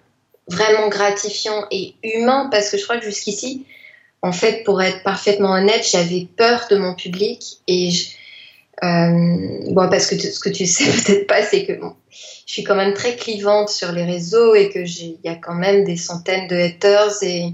vraiment 0.47 0.89
gratifiant 0.89 1.65
et 1.72 1.95
humain 2.03 2.49
parce 2.51 2.69
que 2.69 2.78
je 2.78 2.84
crois 2.84 2.97
que 2.97 3.05
jusqu'ici, 3.05 3.65
en 4.22 4.34
fait, 4.34 4.63
pour 4.63 4.82
être 4.82 5.01
parfaitement 5.03 5.53
honnête, 5.53 5.88
j'avais 5.89 6.28
peur 6.36 6.67
de 6.69 6.78
mon 6.78 6.93
public 6.93 7.59
et 7.67 7.91
je, 7.91 8.09
euh, 8.84 9.72
bon, 9.72 9.89
parce 9.89 10.07
que 10.07 10.17
ce 10.17 10.39
que 10.39 10.49
tu 10.49 10.65
sais 10.67 10.86
peut-être 10.86 11.28
pas, 11.28 11.41
c'est 11.43 11.65
que 11.65 11.74
je 12.11 12.51
suis 12.51 12.63
quand 12.63 12.76
même 12.76 12.93
très 12.93 13.15
clivante 13.15 13.69
sur 13.69 13.93
les 13.93 14.03
réseaux 14.03 14.55
et 14.55 14.69
que 14.69 14.80
il 14.80 15.19
y 15.24 15.30
a 15.30 15.36
quand 15.36 15.55
même 15.55 15.86
des 15.86 15.95
centaines 15.95 16.47
de 16.47 16.55
haters 16.57 17.24
et, 17.24 17.53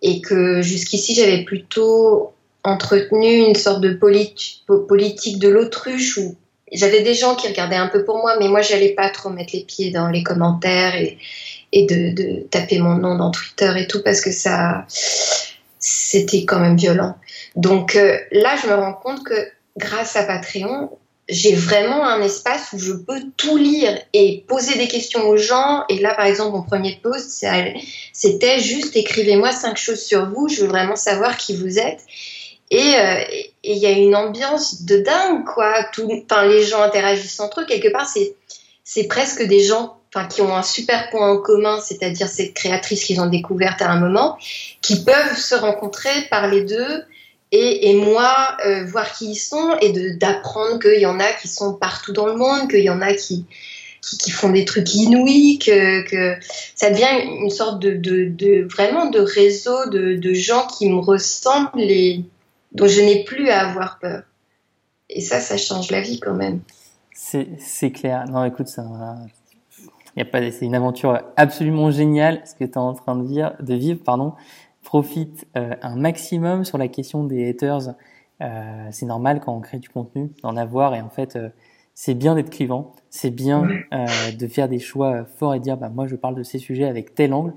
et 0.00 0.22
que 0.22 0.62
jusqu'ici 0.62 1.14
j'avais 1.14 1.44
plutôt 1.44 2.32
entretenu 2.66 3.46
une 3.46 3.54
sorte 3.54 3.80
de 3.80 3.92
politique 3.94 5.38
de 5.38 5.48
l'autruche 5.48 6.18
où 6.18 6.36
j'avais 6.72 7.02
des 7.02 7.14
gens 7.14 7.36
qui 7.36 7.46
regardaient 7.46 7.76
un 7.76 7.88
peu 7.88 8.04
pour 8.04 8.18
moi, 8.18 8.36
mais 8.38 8.48
moi, 8.48 8.60
j'allais 8.60 8.90
pas 8.90 9.08
trop 9.08 9.30
mettre 9.30 9.52
les 9.54 9.62
pieds 9.62 9.90
dans 9.90 10.08
les 10.08 10.22
commentaires 10.22 10.96
et, 10.96 11.16
et 11.72 11.86
de, 11.86 12.42
taper 12.50 12.78
mon 12.78 12.96
nom 12.96 13.16
dans 13.16 13.30
Twitter 13.30 13.72
et 13.76 13.86
tout 13.86 14.02
parce 14.02 14.20
que 14.20 14.32
ça, 14.32 14.84
c'était 15.78 16.44
quand 16.44 16.58
même 16.58 16.76
violent. 16.76 17.14
Donc 17.54 17.96
euh, 17.96 18.18
là, 18.32 18.56
je 18.60 18.68
me 18.68 18.74
rends 18.74 18.94
compte 18.94 19.24
que 19.24 19.48
grâce 19.76 20.16
à 20.16 20.24
Patreon, 20.24 20.90
j'ai 21.28 21.54
vraiment 21.54 22.06
un 22.06 22.22
espace 22.22 22.72
où 22.72 22.78
je 22.78 22.92
peux 22.92 23.20
tout 23.36 23.56
lire 23.56 23.98
et 24.12 24.44
poser 24.46 24.78
des 24.78 24.86
questions 24.86 25.28
aux 25.28 25.36
gens. 25.36 25.84
Et 25.88 25.98
là, 25.98 26.14
par 26.14 26.26
exemple, 26.26 26.56
mon 26.56 26.62
premier 26.62 27.00
post, 27.02 27.44
c'était 28.12 28.60
juste 28.60 28.96
écrivez-moi 28.96 29.50
cinq 29.50 29.76
choses 29.76 30.02
sur 30.02 30.30
vous. 30.30 30.48
Je 30.48 30.62
veux 30.62 30.68
vraiment 30.68 30.94
savoir 30.94 31.36
qui 31.36 31.56
vous 31.56 31.78
êtes. 31.78 32.00
Euh, 32.72 33.20
et 33.30 33.52
il 33.62 33.78
y 33.78 33.86
a 33.86 33.92
une 33.92 34.16
ambiance 34.16 34.82
de 34.82 34.98
dingue, 34.98 35.44
quoi. 35.44 35.84
Tout, 35.92 36.08
les 36.48 36.64
gens 36.64 36.82
interagissent 36.82 37.40
entre 37.40 37.60
eux. 37.60 37.66
Quelque 37.66 37.88
part, 37.88 38.08
c'est, 38.08 39.08
presque 39.08 39.42
des 39.42 39.62
gens 39.62 39.96
qui 40.30 40.40
ont 40.40 40.56
un 40.56 40.62
super 40.62 41.10
point 41.10 41.30
en 41.30 41.38
commun, 41.38 41.78
c'est-à-dire 41.80 42.26
cette 42.28 42.54
créatrice 42.54 43.04
qu'ils 43.04 43.20
ont 43.20 43.26
découverte 43.26 43.82
à 43.82 43.90
un 43.90 44.00
moment, 44.00 44.38
qui 44.80 45.04
peuvent 45.04 45.36
se 45.36 45.54
rencontrer, 45.54 46.10
parler 46.30 46.62
d'eux, 46.62 47.04
et, 47.52 47.90
et 47.90 47.94
moi, 47.94 48.56
euh, 48.64 48.84
voir 48.86 49.12
qui 49.12 49.32
ils 49.32 49.36
sont, 49.36 49.76
et 49.80 49.92
d'apprendre 50.14 50.78
qu'il 50.78 51.00
y 51.00 51.06
en 51.06 51.20
a 51.20 51.32
qui 51.32 51.48
sont 51.48 51.74
partout 51.74 52.12
dans 52.12 52.26
le 52.26 52.34
monde, 52.34 52.68
qu'il 52.70 52.82
y 52.82 52.90
en 52.90 53.02
a 53.02 53.12
qui, 53.12 53.44
qui, 54.00 54.30
font 54.30 54.50
des 54.50 54.64
trucs 54.64 54.94
inouïs, 54.94 55.58
que, 55.58 56.34
ça 56.74 56.90
devient 56.90 57.42
une 57.42 57.50
sorte 57.50 57.80
de, 57.80 57.92
de, 57.92 58.24
de 58.24 58.66
vraiment 58.68 59.06
de 59.06 59.20
réseau 59.20 59.86
de, 59.90 60.14
de 60.14 60.32
gens 60.32 60.66
qui 60.66 60.88
me 60.88 60.98
ressemblent 60.98 61.80
et 61.80 62.24
donc 62.72 62.88
je 62.88 63.00
n'ai 63.00 63.24
plus 63.24 63.48
à 63.48 63.68
avoir 63.68 63.98
peur. 63.98 64.22
Et 65.08 65.20
ça, 65.20 65.40
ça 65.40 65.56
change 65.56 65.90
la 65.90 66.00
vie 66.00 66.20
quand 66.20 66.34
même. 66.34 66.60
C'est 67.12 67.92
clair. 67.92 68.24
Non, 68.28 68.44
écoute, 68.44 68.68
ça, 68.68 68.84
y 70.16 70.20
a 70.20 70.24
pas, 70.24 70.50
c'est 70.50 70.64
une 70.64 70.74
aventure 70.74 71.22
absolument 71.36 71.90
géniale 71.90 72.42
ce 72.44 72.54
que 72.54 72.64
tu 72.64 72.72
es 72.72 72.78
en 72.78 72.94
train 72.94 73.16
de, 73.16 73.26
dire, 73.26 73.54
de 73.60 73.74
vivre. 73.74 74.00
Pardon. 74.04 74.34
Profite 74.82 75.46
euh, 75.56 75.74
un 75.82 75.96
maximum 75.96 76.64
sur 76.64 76.78
la 76.78 76.88
question 76.88 77.24
des 77.24 77.48
haters. 77.48 77.94
Euh, 78.42 78.88
c'est 78.90 79.06
normal 79.06 79.40
quand 79.40 79.54
on 79.54 79.60
crée 79.60 79.78
du 79.78 79.88
contenu 79.88 80.30
d'en 80.42 80.56
avoir 80.56 80.94
et 80.94 81.00
en 81.00 81.08
fait 81.08 81.36
euh, 81.36 81.48
c'est 81.94 82.12
bien 82.12 82.34
d'être 82.34 82.50
clivant, 82.50 82.92
c'est 83.08 83.30
bien 83.30 83.66
de 83.90 84.46
faire 84.46 84.68
des 84.68 84.78
choix 84.78 85.24
forts 85.24 85.54
et 85.54 85.60
dire 85.60 85.78
bah 85.78 85.88
moi 85.88 86.06
je 86.06 86.16
parle 86.16 86.34
de 86.34 86.42
ces 86.42 86.58
sujets 86.58 86.84
avec 86.84 87.14
tel 87.14 87.32
angle 87.32 87.54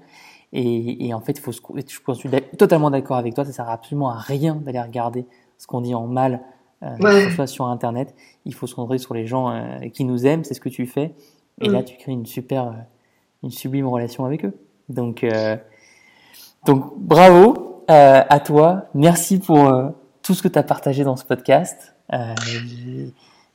et, 0.54 1.08
et 1.08 1.14
en 1.14 1.22
fait 1.22 1.34
il 1.34 1.41
faut 1.41 1.52
se, 1.52 1.62
je 1.76 2.14
suis 2.14 2.30
totalement 2.58 2.89
d'accord 2.89 3.18
avec 3.18 3.34
toi, 3.36 3.45
ça 3.45 3.52
sert 3.52 3.70
absolument 3.70 4.10
à 4.10 4.18
rien 4.18 4.56
d'aller 4.56 4.82
regarder 4.82 5.26
ce 5.58 5.68
qu'on 5.68 5.82
dit 5.82 5.93
en 5.95 6.08
mal 6.08 6.41
euh, 6.84 6.95
ouais. 7.00 7.30
soit 7.32 7.47
sur 7.47 7.66
internet, 7.66 8.16
il 8.45 8.54
faut 8.54 8.68
se 8.68 8.76
concentrer 8.76 8.97
sur 8.97 9.14
les 9.14 9.28
gens 9.28 9.52
euh, 9.52 9.89
qui 9.93 10.06
nous 10.06 10.26
aiment, 10.26 10.43
c'est 10.43 10.54
ce 10.54 10.62
que 10.62 10.70
tu 10.70 10.86
fais 10.86 11.14
et 11.62 11.68
là 11.68 11.84
tu 11.84 11.97
crées 11.97 12.14
une 12.14 12.26
super 12.26 12.68
euh, 12.68 12.74
une 13.43 13.52
sublime 13.52 13.88
relation 13.88 14.26
avec 14.26 14.45
eux. 14.45 14.54
Donc 14.89 15.26
donc 16.66 16.97
bravo 16.97 17.84
à 17.88 18.39
toi, 18.39 18.86
merci 18.93 19.39
pour 19.39 19.72
tout 20.22 20.34
ce 20.34 20.43
que 20.43 20.47
tu 20.47 20.60
as 20.60 20.64
partagé 20.64 21.04
dans 21.04 21.16
ce 21.16 21.26
podcast. 21.26 21.95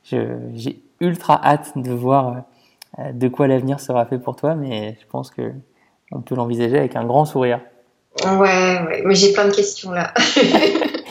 j'ai 0.03 0.81
ultra 0.99 1.39
hâte 1.45 1.77
de 1.77 1.91
voir 1.91 2.43
euh, 2.99 3.11
de 3.11 3.27
quoi 3.27 3.47
l'avenir 3.47 3.79
sera 3.79 4.05
fait 4.05 4.19
pour 4.19 4.35
toi, 4.35 4.55
mais 4.55 4.97
je 5.01 5.05
pense 5.07 5.29
que 5.29 5.53
on 6.11 6.21
peut 6.21 6.35
l'envisager 6.35 6.77
avec 6.77 6.95
un 6.95 7.05
grand 7.05 7.25
sourire. 7.25 7.61
Ouais, 8.23 8.31
ouais, 8.31 9.03
mais 9.05 9.15
j'ai 9.15 9.33
plein 9.33 9.47
de 9.47 9.53
questions 9.53 9.91
là. 9.91 10.13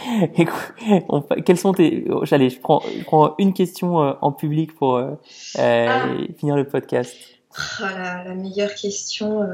quels 1.44 1.58
sont 1.58 1.72
tes 1.72 2.04
J'allais, 2.22 2.50
je 2.50 2.60
prends, 2.60 2.82
je 2.96 3.04
prends 3.04 3.34
une 3.38 3.52
question 3.52 4.02
euh, 4.02 4.12
en 4.20 4.32
public 4.32 4.74
pour 4.74 4.96
euh, 4.96 5.12
ah. 5.58 6.06
finir 6.38 6.56
le 6.56 6.64
podcast. 6.64 7.14
Oh 7.56 7.84
la 7.84 8.34
meilleure 8.34 8.74
question. 8.74 9.46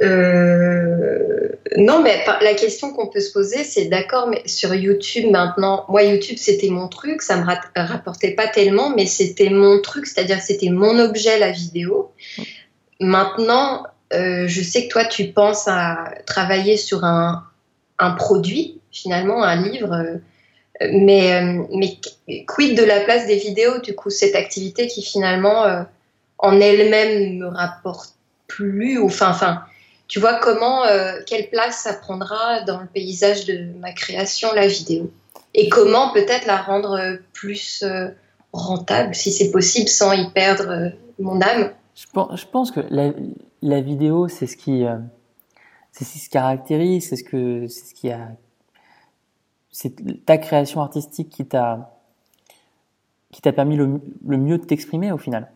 Euh, 0.00 1.48
non, 1.76 2.02
mais 2.02 2.24
la 2.40 2.54
question 2.54 2.92
qu'on 2.92 3.08
peut 3.08 3.20
se 3.20 3.32
poser, 3.32 3.64
c'est 3.64 3.86
d'accord, 3.86 4.28
mais 4.28 4.42
sur 4.46 4.74
YouTube 4.74 5.30
maintenant, 5.30 5.84
moi 5.88 6.02
YouTube 6.02 6.36
c'était 6.38 6.68
mon 6.68 6.88
truc, 6.88 7.22
ça 7.22 7.36
me 7.36 7.44
rapportait 7.76 8.32
pas 8.32 8.46
tellement, 8.46 8.90
mais 8.90 9.06
c'était 9.06 9.50
mon 9.50 9.80
truc, 9.80 10.06
c'est-à-dire 10.06 10.40
c'était 10.40 10.70
mon 10.70 10.98
objet 10.98 11.38
la 11.38 11.50
vidéo. 11.50 12.12
Maintenant, 13.00 13.84
euh, 14.12 14.46
je 14.46 14.62
sais 14.62 14.86
que 14.86 14.92
toi 14.92 15.04
tu 15.04 15.32
penses 15.32 15.68
à 15.68 16.10
travailler 16.26 16.76
sur 16.76 17.04
un, 17.04 17.44
produit, 18.16 18.80
finalement, 18.92 19.42
un 19.42 19.56
livre. 19.56 19.92
Euh, 19.92 20.18
mais, 20.92 21.42
mais 21.74 21.98
quid 22.46 22.76
de 22.76 22.84
la 22.84 23.00
place 23.00 23.26
des 23.26 23.36
vidéos, 23.36 23.78
du 23.78 23.94
coup, 23.94 24.10
cette 24.10 24.34
activité 24.34 24.86
qui 24.86 25.02
finalement 25.02 25.86
en 26.38 26.60
elle-même 26.60 27.38
me 27.38 27.46
rapporte 27.46 28.10
plus, 28.46 29.00
enfin, 29.00 29.30
enfin, 29.30 29.62
tu 30.08 30.20
vois 30.20 30.34
comment, 30.34 30.84
euh, 30.84 31.18
quelle 31.26 31.50
place 31.50 31.80
ça 31.82 31.92
prendra 31.92 32.60
dans 32.62 32.80
le 32.80 32.86
paysage 32.86 33.44
de 33.44 33.66
ma 33.80 33.92
création, 33.92 34.52
la 34.54 34.66
vidéo? 34.66 35.10
Et 35.54 35.68
comment 35.68 36.12
peut-être 36.12 36.46
la 36.46 36.58
rendre 36.58 36.92
euh, 36.92 37.16
plus 37.32 37.82
euh, 37.82 38.08
rentable, 38.52 39.14
si 39.14 39.32
c'est 39.32 39.50
possible, 39.50 39.88
sans 39.88 40.12
y 40.12 40.30
perdre 40.30 40.92
mon 41.18 41.40
âme? 41.40 41.72
Je 41.96 42.06
pense, 42.12 42.40
je 42.40 42.46
pense 42.46 42.70
que 42.70 42.80
la, 42.90 43.12
la 43.62 43.80
vidéo, 43.80 44.28
c'est 44.28 44.46
ce 44.46 44.56
qui, 44.56 44.84
c'est 45.92 46.04
ce 46.04 46.12
qui 46.12 46.18
se 46.18 46.28
caractérise, 46.28 47.08
c'est 47.08 47.16
ce 47.16 47.24
que, 47.24 47.66
c'est 47.68 47.86
ce 47.86 47.94
qui 47.94 48.10
a, 48.10 48.36
c'est 49.70 50.24
ta 50.24 50.36
création 50.36 50.82
artistique 50.82 51.30
qui 51.30 51.46
t'a, 51.46 51.98
qui 53.32 53.40
t'a 53.40 53.52
permis 53.52 53.76
le, 53.76 54.00
le, 54.26 54.36
mieux 54.36 54.58
de 54.58 54.64
t'exprimer 54.64 55.10
au 55.10 55.18
final. 55.18 55.50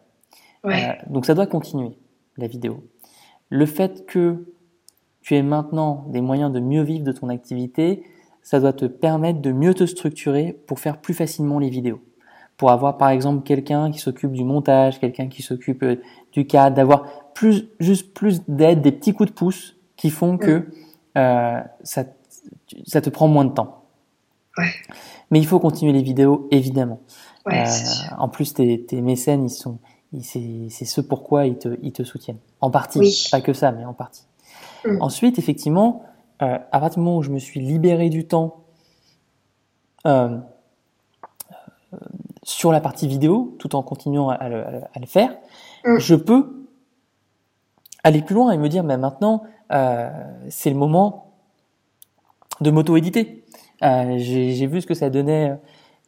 Ouais. 0.64 0.98
donc 1.06 1.24
ça 1.24 1.34
doit 1.34 1.46
continuer 1.46 1.96
la 2.36 2.46
vidéo. 2.46 2.84
Le 3.48 3.66
fait 3.66 4.06
que 4.06 4.46
tu 5.22 5.36
aies 5.36 5.42
maintenant 5.42 6.06
des 6.08 6.20
moyens 6.20 6.52
de 6.52 6.60
mieux 6.60 6.82
vivre 6.82 7.04
de 7.04 7.12
ton 7.12 7.28
activité, 7.28 8.02
ça 8.42 8.60
doit 8.60 8.72
te 8.72 8.86
permettre 8.86 9.40
de 9.40 9.52
mieux 9.52 9.74
te 9.74 9.84
structurer 9.84 10.52
pour 10.66 10.80
faire 10.80 11.00
plus 11.00 11.14
facilement 11.14 11.58
les 11.58 11.70
vidéos. 11.70 12.00
Pour 12.60 12.70
avoir 12.70 12.98
par 12.98 13.08
exemple 13.08 13.42
quelqu'un 13.42 13.90
qui 13.90 13.98
s'occupe 14.00 14.32
du 14.32 14.44
montage, 14.44 15.00
quelqu'un 15.00 15.28
qui 15.28 15.40
s'occupe 15.40 15.82
euh, 15.82 15.96
du 16.32 16.46
cadre, 16.46 16.76
d'avoir 16.76 17.32
plus, 17.32 17.70
juste 17.80 18.12
plus 18.12 18.42
d'aide, 18.48 18.82
des 18.82 18.92
petits 18.92 19.14
coups 19.14 19.30
de 19.30 19.34
pouce 19.34 19.76
qui 19.96 20.10
font 20.10 20.36
que 20.36 20.68
euh, 21.16 21.60
ça, 21.82 22.04
ça 22.86 23.00
te 23.00 23.08
prend 23.08 23.28
moins 23.28 23.46
de 23.46 23.54
temps. 23.54 23.84
Ouais. 24.58 24.68
Mais 25.30 25.38
il 25.38 25.46
faut 25.46 25.58
continuer 25.58 25.94
les 25.94 26.02
vidéos, 26.02 26.48
évidemment. 26.50 27.00
Ouais, 27.46 27.64
euh, 27.66 28.14
en 28.18 28.28
plus, 28.28 28.52
tes, 28.52 28.84
tes 28.84 29.00
mécènes, 29.00 29.46
ils 29.46 29.48
sont, 29.48 29.78
c'est 30.20 30.68
ce 30.84 31.00
pourquoi 31.00 31.46
ils 31.46 31.56
te, 31.56 31.78
ils 31.80 31.92
te 31.92 32.02
soutiennent. 32.02 32.40
En 32.60 32.70
partie, 32.70 32.98
oui. 32.98 33.28
pas 33.30 33.40
que 33.40 33.54
ça, 33.54 33.72
mais 33.72 33.86
en 33.86 33.94
partie. 33.94 34.26
Mm. 34.84 34.98
Ensuite, 35.00 35.38
effectivement, 35.38 36.04
euh, 36.42 36.58
à 36.72 36.80
partir 36.80 37.00
du 37.00 37.04
moment 37.06 37.16
où 37.16 37.22
je 37.22 37.30
me 37.30 37.38
suis 37.38 37.60
libéré 37.60 38.10
du 38.10 38.26
temps 38.26 38.64
euh, 40.06 40.38
sur 42.50 42.72
la 42.72 42.80
partie 42.80 43.06
vidéo, 43.06 43.54
tout 43.58 43.76
en 43.76 43.82
continuant 43.82 44.28
à 44.28 44.48
le, 44.48 44.64
à 44.64 44.98
le 44.98 45.06
faire, 45.06 45.36
mm. 45.84 45.98
je 45.98 46.14
peux 46.16 46.66
aller 48.02 48.22
plus 48.22 48.34
loin 48.34 48.50
et 48.50 48.58
me 48.58 48.68
dire, 48.68 48.82
mais 48.82 48.96
maintenant, 48.96 49.44
euh, 49.72 50.10
c'est 50.48 50.70
le 50.70 50.76
moment 50.76 51.32
de 52.60 52.70
m'auto-éditer. 52.70 53.44
Euh, 53.82 54.16
J'ai 54.18 54.66
vu 54.66 54.80
ce 54.80 54.86
que 54.86 54.94
ça 54.94 55.10
donnait 55.10 55.56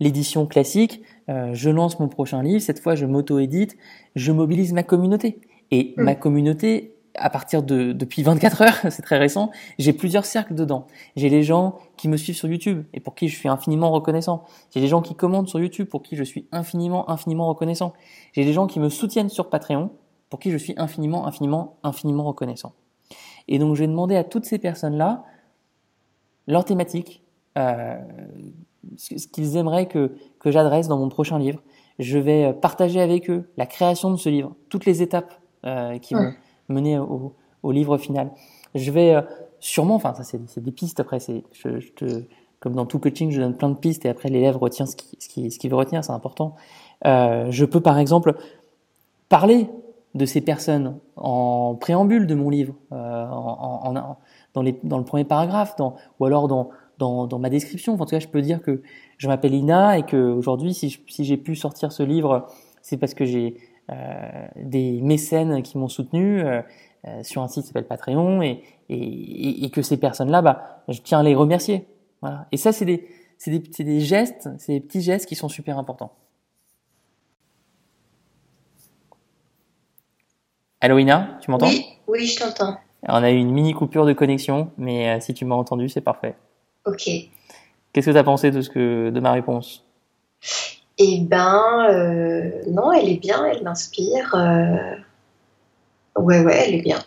l'édition 0.01 0.47
classique, 0.47 1.03
euh, 1.29 1.51
je 1.53 1.71
lance 1.71 2.01
mon 2.01 2.09
prochain 2.09 2.43
livre, 2.43 2.61
cette 2.61 2.81
fois 2.81 2.97
je 2.97 3.07
m'auto-édite, 3.07 3.77
je 4.17 4.33
mobilise 4.33 4.73
ma 4.73 4.83
communauté. 4.83 5.41
Et 5.71 5.95
mm. 5.97 6.03
ma 6.03 6.15
communauté, 6.17 6.97
à 7.15 7.31
partir 7.31 7.63
de 7.63 7.93
depuis 7.93 8.25
24 8.25 8.63
heures, 8.63 8.81
c'est 8.91 9.03
très 9.03 9.19
récent, 9.19 9.53
j'ai 9.79 9.93
plusieurs 9.93 10.25
cercles 10.25 10.55
dedans. 10.55 10.89
J'ai 11.15 11.29
les 11.29 11.45
gens 11.45 11.79
qui 12.03 12.09
me 12.09 12.17
suivent 12.17 12.35
sur 12.35 12.49
YouTube 12.49 12.85
et 12.93 12.99
pour 12.99 13.15
qui 13.15 13.29
je 13.29 13.39
suis 13.39 13.49
infiniment 13.49 13.93
reconnaissant. 13.93 14.43
J'ai 14.75 14.81
les 14.81 14.89
gens 14.89 15.03
qui 15.03 15.15
commandent 15.15 15.47
sur 15.47 15.61
YouTube 15.61 15.87
pour 15.87 16.03
qui 16.03 16.17
je 16.17 16.25
suis 16.25 16.49
infiniment 16.51 17.09
infiniment 17.09 17.47
reconnaissant. 17.47 17.93
J'ai 18.33 18.43
les 18.43 18.53
gens 18.53 18.67
qui 18.67 18.81
me 18.81 18.89
soutiennent 18.89 19.29
sur 19.29 19.49
Patreon 19.49 19.93
pour 20.29 20.41
qui 20.41 20.51
je 20.51 20.57
suis 20.57 20.75
infiniment 20.79 21.29
infiniment 21.29 21.79
infiniment 21.85 22.25
reconnaissant. 22.25 22.73
Et 23.47 23.61
donc 23.61 23.77
je 23.77 23.83
vais 23.83 23.87
demander 23.87 24.17
à 24.17 24.25
toutes 24.25 24.47
ces 24.47 24.59
personnes-là 24.59 25.23
leur 26.49 26.65
thématique, 26.65 27.23
euh, 27.57 28.01
ce 28.97 29.29
qu'ils 29.29 29.57
aimeraient 29.57 29.87
que, 29.87 30.17
que 30.41 30.51
j'adresse 30.51 30.89
dans 30.89 30.99
mon 30.99 31.09
prochain 31.09 31.39
livre. 31.39 31.63
Je 32.01 32.19
vais 32.19 32.53
partager 32.53 33.01
avec 33.01 33.31
eux 33.31 33.49
la 33.57 33.67
création 33.67 34.11
de 34.11 34.17
ce 34.17 34.29
livre, 34.29 34.57
toutes 34.71 34.87
les 34.87 35.03
étapes 35.03 35.41
euh, 35.65 35.99
qui 35.99 36.15
vont 36.15 36.33
mener 36.69 36.99
au, 36.99 37.37
au, 37.63 37.71
livre 37.71 37.97
final. 37.97 38.33
Je 38.75 38.91
vais 38.91 39.15
euh, 39.15 39.23
sûrement, 39.63 39.95
enfin 39.95 40.13
ça 40.13 40.25
c'est 40.25 40.63
des 40.63 40.73
pistes 40.73 41.01
après, 41.01 41.19
comme 42.59 42.75
dans 42.75 42.85
tout 42.85 42.99
coaching, 42.99 43.31
je 43.31 43.41
donne 43.41 43.57
plein 43.57 43.71
de 43.71 43.77
pistes 43.77 44.05
et 44.05 44.09
après 44.09 44.29
l'élève 44.29 44.57
retient 44.57 44.87
ce 44.87 44.97
qu'il 44.97 45.71
veut 45.71 45.77
retenir, 45.77 46.05
c'est 46.05 46.13
important. 46.13 46.57
Euh, 47.07 47.47
je 47.51 47.65
peux 47.65 47.81
par 47.81 47.99
exemple 47.99 48.37
parler 49.29 49.69
de 50.15 50.27
ces 50.27 50.41
personnes 50.41 50.99
en 51.17 51.77
préambule 51.81 52.27
de 52.27 52.35
mon 52.35 52.51
livre, 52.51 52.75
euh, 52.91 53.27
dans, 54.53 54.63
le 54.63 55.05
premier 55.05 55.25
paragraphe, 55.25 55.77
ou 56.19 56.25
alors 56.25 56.49
dans, 56.49 57.39
ma 57.39 57.49
description. 57.49 57.95
en 57.95 57.99
tout 57.99 58.05
cas, 58.05 58.19
je 58.19 58.29
peux 58.29 58.43
dire 58.43 58.61
que 58.63 58.83
je 59.17 59.29
m'appelle 59.29 59.55
Ina 59.55 59.99
et 59.99 60.03
que 60.03 60.17
aujourd'hui, 60.17 60.75
si, 60.75 61.01
j'ai 61.07 61.37
pu 61.37 61.55
sortir 61.55 61.93
ce 61.93 62.03
livre, 62.03 62.47
c'est 62.83 62.97
parce 62.97 63.15
que 63.15 63.25
j'ai 63.25 63.57
euh, 63.91 64.47
des 64.57 65.01
mécènes 65.03 65.63
qui 65.63 65.79
m'ont 65.79 65.89
soutenu 65.89 66.43
sur 67.23 67.43
un 67.43 67.49
site 67.49 67.63
qui 67.63 67.69
s'appelle 67.69 67.87
Patreon 67.87 68.43
et, 68.43 68.63
et, 68.89 69.65
et, 69.65 69.71
que 69.71 69.83
ces 69.83 69.97
personnes-là, 69.97 70.43
bah, 70.43 70.83
je 70.89 71.01
tiens 71.01 71.21
à 71.21 71.23
les 71.23 71.35
remercier. 71.35 71.87
Voilà. 72.21 72.47
Et 72.53 72.57
ça, 72.57 72.73
c'est 72.73 72.85
des, 72.85 73.09
c'est 73.39 73.51
des, 73.51 73.63
c'est 73.73 73.85
des 73.85 74.01
gestes, 74.01 74.49
c'est 74.59 74.75
des 74.75 74.81
petits 74.81 75.03
gestes 75.03 75.27
qui 75.27 75.35
sont 75.35 75.49
super 75.49 75.79
importants. 75.79 76.13
Allô 80.81 80.99
Ina, 80.99 81.39
tu 81.41 81.51
m'entends? 81.51 81.67
Oui, 81.67 81.85
oui, 82.07 82.27
je 82.27 82.39
t'entends. 82.39 82.77
On 83.09 83.23
a 83.23 83.31
eu 83.31 83.37
une 83.37 83.51
mini 83.51 83.73
coupure 83.73 84.07
de 84.07 84.13
connexion, 84.13 84.71
mais 84.77 85.09
euh, 85.09 85.21
si 85.21 85.35
tu 85.35 85.45
m'as 85.45 85.57
entendu, 85.57 85.89
c'est 85.89 86.01
parfait. 86.01 86.37
Ok. 86.87 87.09
Qu'est-ce 87.93 88.07
que 88.07 88.11
tu 88.11 88.19
as 88.19 88.25
pensé 88.25 88.51
de, 88.51 88.61
ce 88.61 88.71
que, 88.71 89.11
de 89.11 89.21
ma 89.21 89.33
réponse? 89.33 89.85
Eh 90.99 91.21
ben, 91.21 91.87
euh, 91.91 92.63
non, 92.71 92.93
elle 92.93 93.09
est 93.09 93.21
bien, 93.21 93.45
elle 93.47 93.63
m'inspire. 93.63 94.35
Euh... 94.35 94.97
Ouais, 96.17 96.45
ouais, 96.45 96.65
elle 96.67 96.75
est 96.77 96.83
bien. 96.83 96.99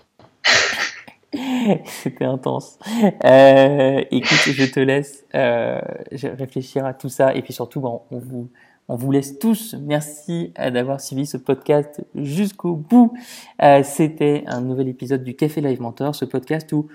C'était 1.85 2.25
intense. 2.25 2.79
Euh, 3.23 4.03
écoute, 4.11 4.53
je 4.53 4.65
te 4.65 4.79
laisse 4.79 5.25
euh, 5.35 5.79
réfléchir 6.37 6.85
à 6.85 6.93
tout 6.93 7.09
ça 7.09 7.35
et 7.35 7.41
puis 7.41 7.53
surtout, 7.53 7.81
bon, 7.81 8.01
on 8.11 8.19
vous 8.19 8.49
on 8.87 8.95
vous 8.95 9.11
laisse 9.11 9.39
tous. 9.39 9.75
Merci 9.81 10.53
euh, 10.59 10.69
d'avoir 10.69 11.01
suivi 11.01 11.25
ce 11.25 11.37
podcast 11.37 12.05
jusqu'au 12.13 12.75
bout. 12.75 13.13
Euh, 13.63 13.81
C'était 13.83 14.43
un 14.47 14.61
nouvel 14.61 14.87
épisode 14.87 15.23
du 15.23 15.35
Café 15.35 15.61
Live 15.61 15.81
Mentor, 15.81 16.13
ce 16.13 16.25
podcast 16.25 16.71
où 16.71 16.87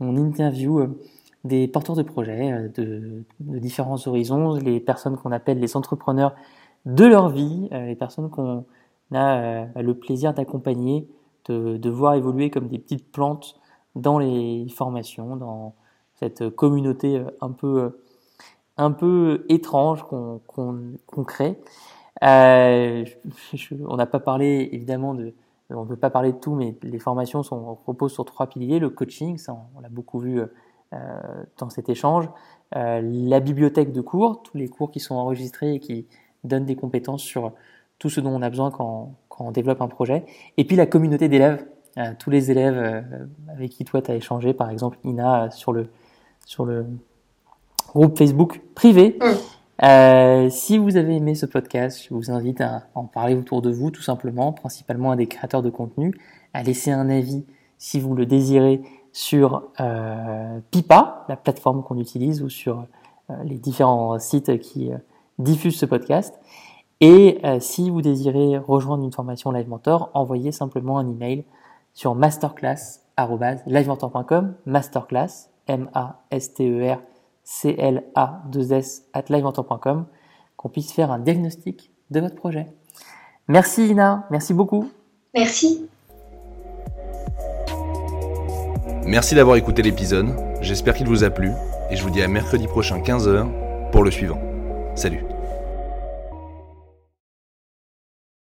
on 0.00 0.16
interview 0.16 0.80
euh, 0.80 1.00
des 1.44 1.66
porteurs 1.66 1.96
de 1.96 2.02
projets 2.02 2.68
de, 2.74 3.24
différents 3.40 4.06
horizons, 4.06 4.56
les 4.56 4.80
personnes 4.80 5.16
qu'on 5.16 5.32
appelle 5.32 5.58
les 5.60 5.76
entrepreneurs 5.76 6.34
de 6.84 7.04
leur 7.04 7.30
vie, 7.30 7.68
les 7.70 7.94
personnes 7.94 8.28
qu'on 8.28 8.64
a 9.14 9.66
le 9.80 9.94
plaisir 9.94 10.34
d'accompagner, 10.34 11.06
de, 11.50 11.90
voir 11.90 12.14
évoluer 12.14 12.50
comme 12.50 12.68
des 12.68 12.78
petites 12.78 13.10
plantes 13.10 13.58
dans 13.94 14.18
les 14.18 14.66
formations, 14.68 15.36
dans 15.36 15.74
cette 16.14 16.50
communauté 16.50 17.22
un 17.40 17.50
peu, 17.50 18.00
un 18.76 18.92
peu 18.92 19.44
étrange 19.48 20.04
qu'on 20.04 21.24
crée. 21.26 21.58
Euh, 22.22 23.04
on 23.86 23.96
n'a 23.96 24.06
pas 24.06 24.20
parlé 24.20 24.68
évidemment 24.72 25.14
de, 25.14 25.34
on 25.70 25.84
ne 25.84 25.88
peut 25.88 25.96
pas 25.96 26.10
parler 26.10 26.32
de 26.32 26.38
tout, 26.38 26.54
mais 26.54 26.76
les 26.82 26.98
formations 26.98 27.42
sont, 27.42 27.78
reposent 27.86 28.14
sur 28.14 28.24
trois 28.24 28.46
piliers 28.46 28.78
le 28.78 28.90
coaching, 28.90 29.38
ça 29.38 29.56
on, 29.76 29.80
l'a 29.80 29.88
beaucoup 29.88 30.18
vu 30.18 30.40
euh, 30.40 30.46
dans 31.58 31.68
cet 31.70 31.88
échange, 31.88 32.28
euh, 32.76 33.00
la 33.02 33.40
bibliothèque 33.40 33.92
de 33.92 34.00
cours, 34.00 34.42
tous 34.42 34.56
les 34.56 34.68
cours 34.68 34.90
qui 34.90 35.00
sont 35.00 35.14
enregistrés 35.14 35.74
et 35.74 35.80
qui 35.80 36.06
donnent 36.44 36.64
des 36.64 36.76
compétences 36.76 37.22
sur 37.22 37.52
tout 37.98 38.10
ce 38.10 38.20
dont 38.20 38.30
on 38.30 38.42
a 38.42 38.50
besoin 38.50 38.70
quand, 38.70 39.14
quand 39.38 39.46
on 39.46 39.52
développe 39.52 39.80
un 39.80 39.88
projet, 39.88 40.24
et 40.56 40.64
puis 40.64 40.76
la 40.76 40.86
communauté 40.86 41.28
d'élèves, 41.28 41.64
euh, 41.96 42.12
tous 42.18 42.30
les 42.30 42.50
élèves 42.50 42.76
euh, 42.76 43.00
avec 43.54 43.70
qui 43.70 43.84
toi 43.84 44.02
tu 44.02 44.10
as 44.10 44.16
échangé, 44.16 44.52
par 44.52 44.68
exemple 44.68 44.98
Ina 45.04 45.50
sur 45.52 45.72
le 45.72 45.88
sur 46.44 46.64
le 46.64 46.86
groupe 47.94 48.18
Facebook 48.18 48.60
privé. 48.74 49.16
Mmh. 49.20 49.24
Euh, 49.84 50.50
si 50.50 50.76
vous 50.76 50.96
avez 50.96 51.16
aimé 51.16 51.34
ce 51.34 51.46
podcast, 51.46 52.04
je 52.08 52.12
vous 52.12 52.30
invite 52.30 52.60
à 52.60 52.88
en 52.94 53.04
parler 53.04 53.36
autour 53.36 53.62
de 53.62 53.70
vous, 53.70 53.90
tout 53.90 54.02
simplement, 54.02 54.52
principalement 54.52 55.12
à 55.12 55.16
des 55.16 55.26
créateurs 55.26 55.62
de 55.62 55.70
contenu, 55.70 56.14
à 56.52 56.62
laisser 56.62 56.90
un 56.90 57.08
avis 57.08 57.44
si 57.78 58.00
vous 58.00 58.14
le 58.14 58.26
désirez 58.26 58.82
sur 59.12 59.62
euh, 59.80 60.58
Pipa, 60.70 61.24
la 61.28 61.36
plateforme 61.36 61.82
qu'on 61.84 61.98
utilise, 61.98 62.42
ou 62.42 62.48
sur 62.48 62.86
euh, 63.30 63.34
les 63.44 63.56
différents 63.56 64.18
sites 64.18 64.58
qui 64.58 64.92
euh, 64.92 64.96
diffusent 65.38 65.78
ce 65.78 65.86
podcast. 65.86 66.40
Et 67.00 67.38
euh, 67.44 67.60
si 67.60 67.90
vous 67.90 68.02
désirez 68.02 68.58
rejoindre 68.58 69.04
une 69.04 69.12
formation 69.12 69.52
Live 69.52 69.68
Mentor, 69.68 70.10
envoyez 70.14 70.50
simplement 70.52 70.98
un 70.98 71.08
email 71.08 71.44
sur 71.94 72.14
masterclass@livementor.com, 72.14 74.54
masterclass, 74.66 75.48
M-A-S-T-E-R 75.66 76.98
C-L-A-2-S 77.48 79.04
at 79.14 79.24
livementor.com, 79.30 80.04
qu'on 80.56 80.68
puisse 80.68 80.92
faire 80.92 81.10
un 81.10 81.18
diagnostic 81.18 81.90
de 82.10 82.20
votre 82.20 82.34
projet. 82.34 82.66
Merci 83.48 83.88
Ina, 83.88 84.26
merci 84.30 84.52
beaucoup. 84.52 84.90
Merci. 85.34 85.88
Merci 89.06 89.34
d'avoir 89.34 89.56
écouté 89.56 89.80
l'épisode, 89.80 90.28
j'espère 90.60 90.94
qu'il 90.94 91.06
vous 91.06 91.24
a 91.24 91.30
plu 91.30 91.52
et 91.90 91.96
je 91.96 92.02
vous 92.02 92.10
dis 92.10 92.20
à 92.20 92.28
mercredi 92.28 92.66
prochain 92.66 92.98
15h 92.98 93.90
pour 93.90 94.04
le 94.04 94.10
suivant. 94.10 94.38
Salut 94.94 95.24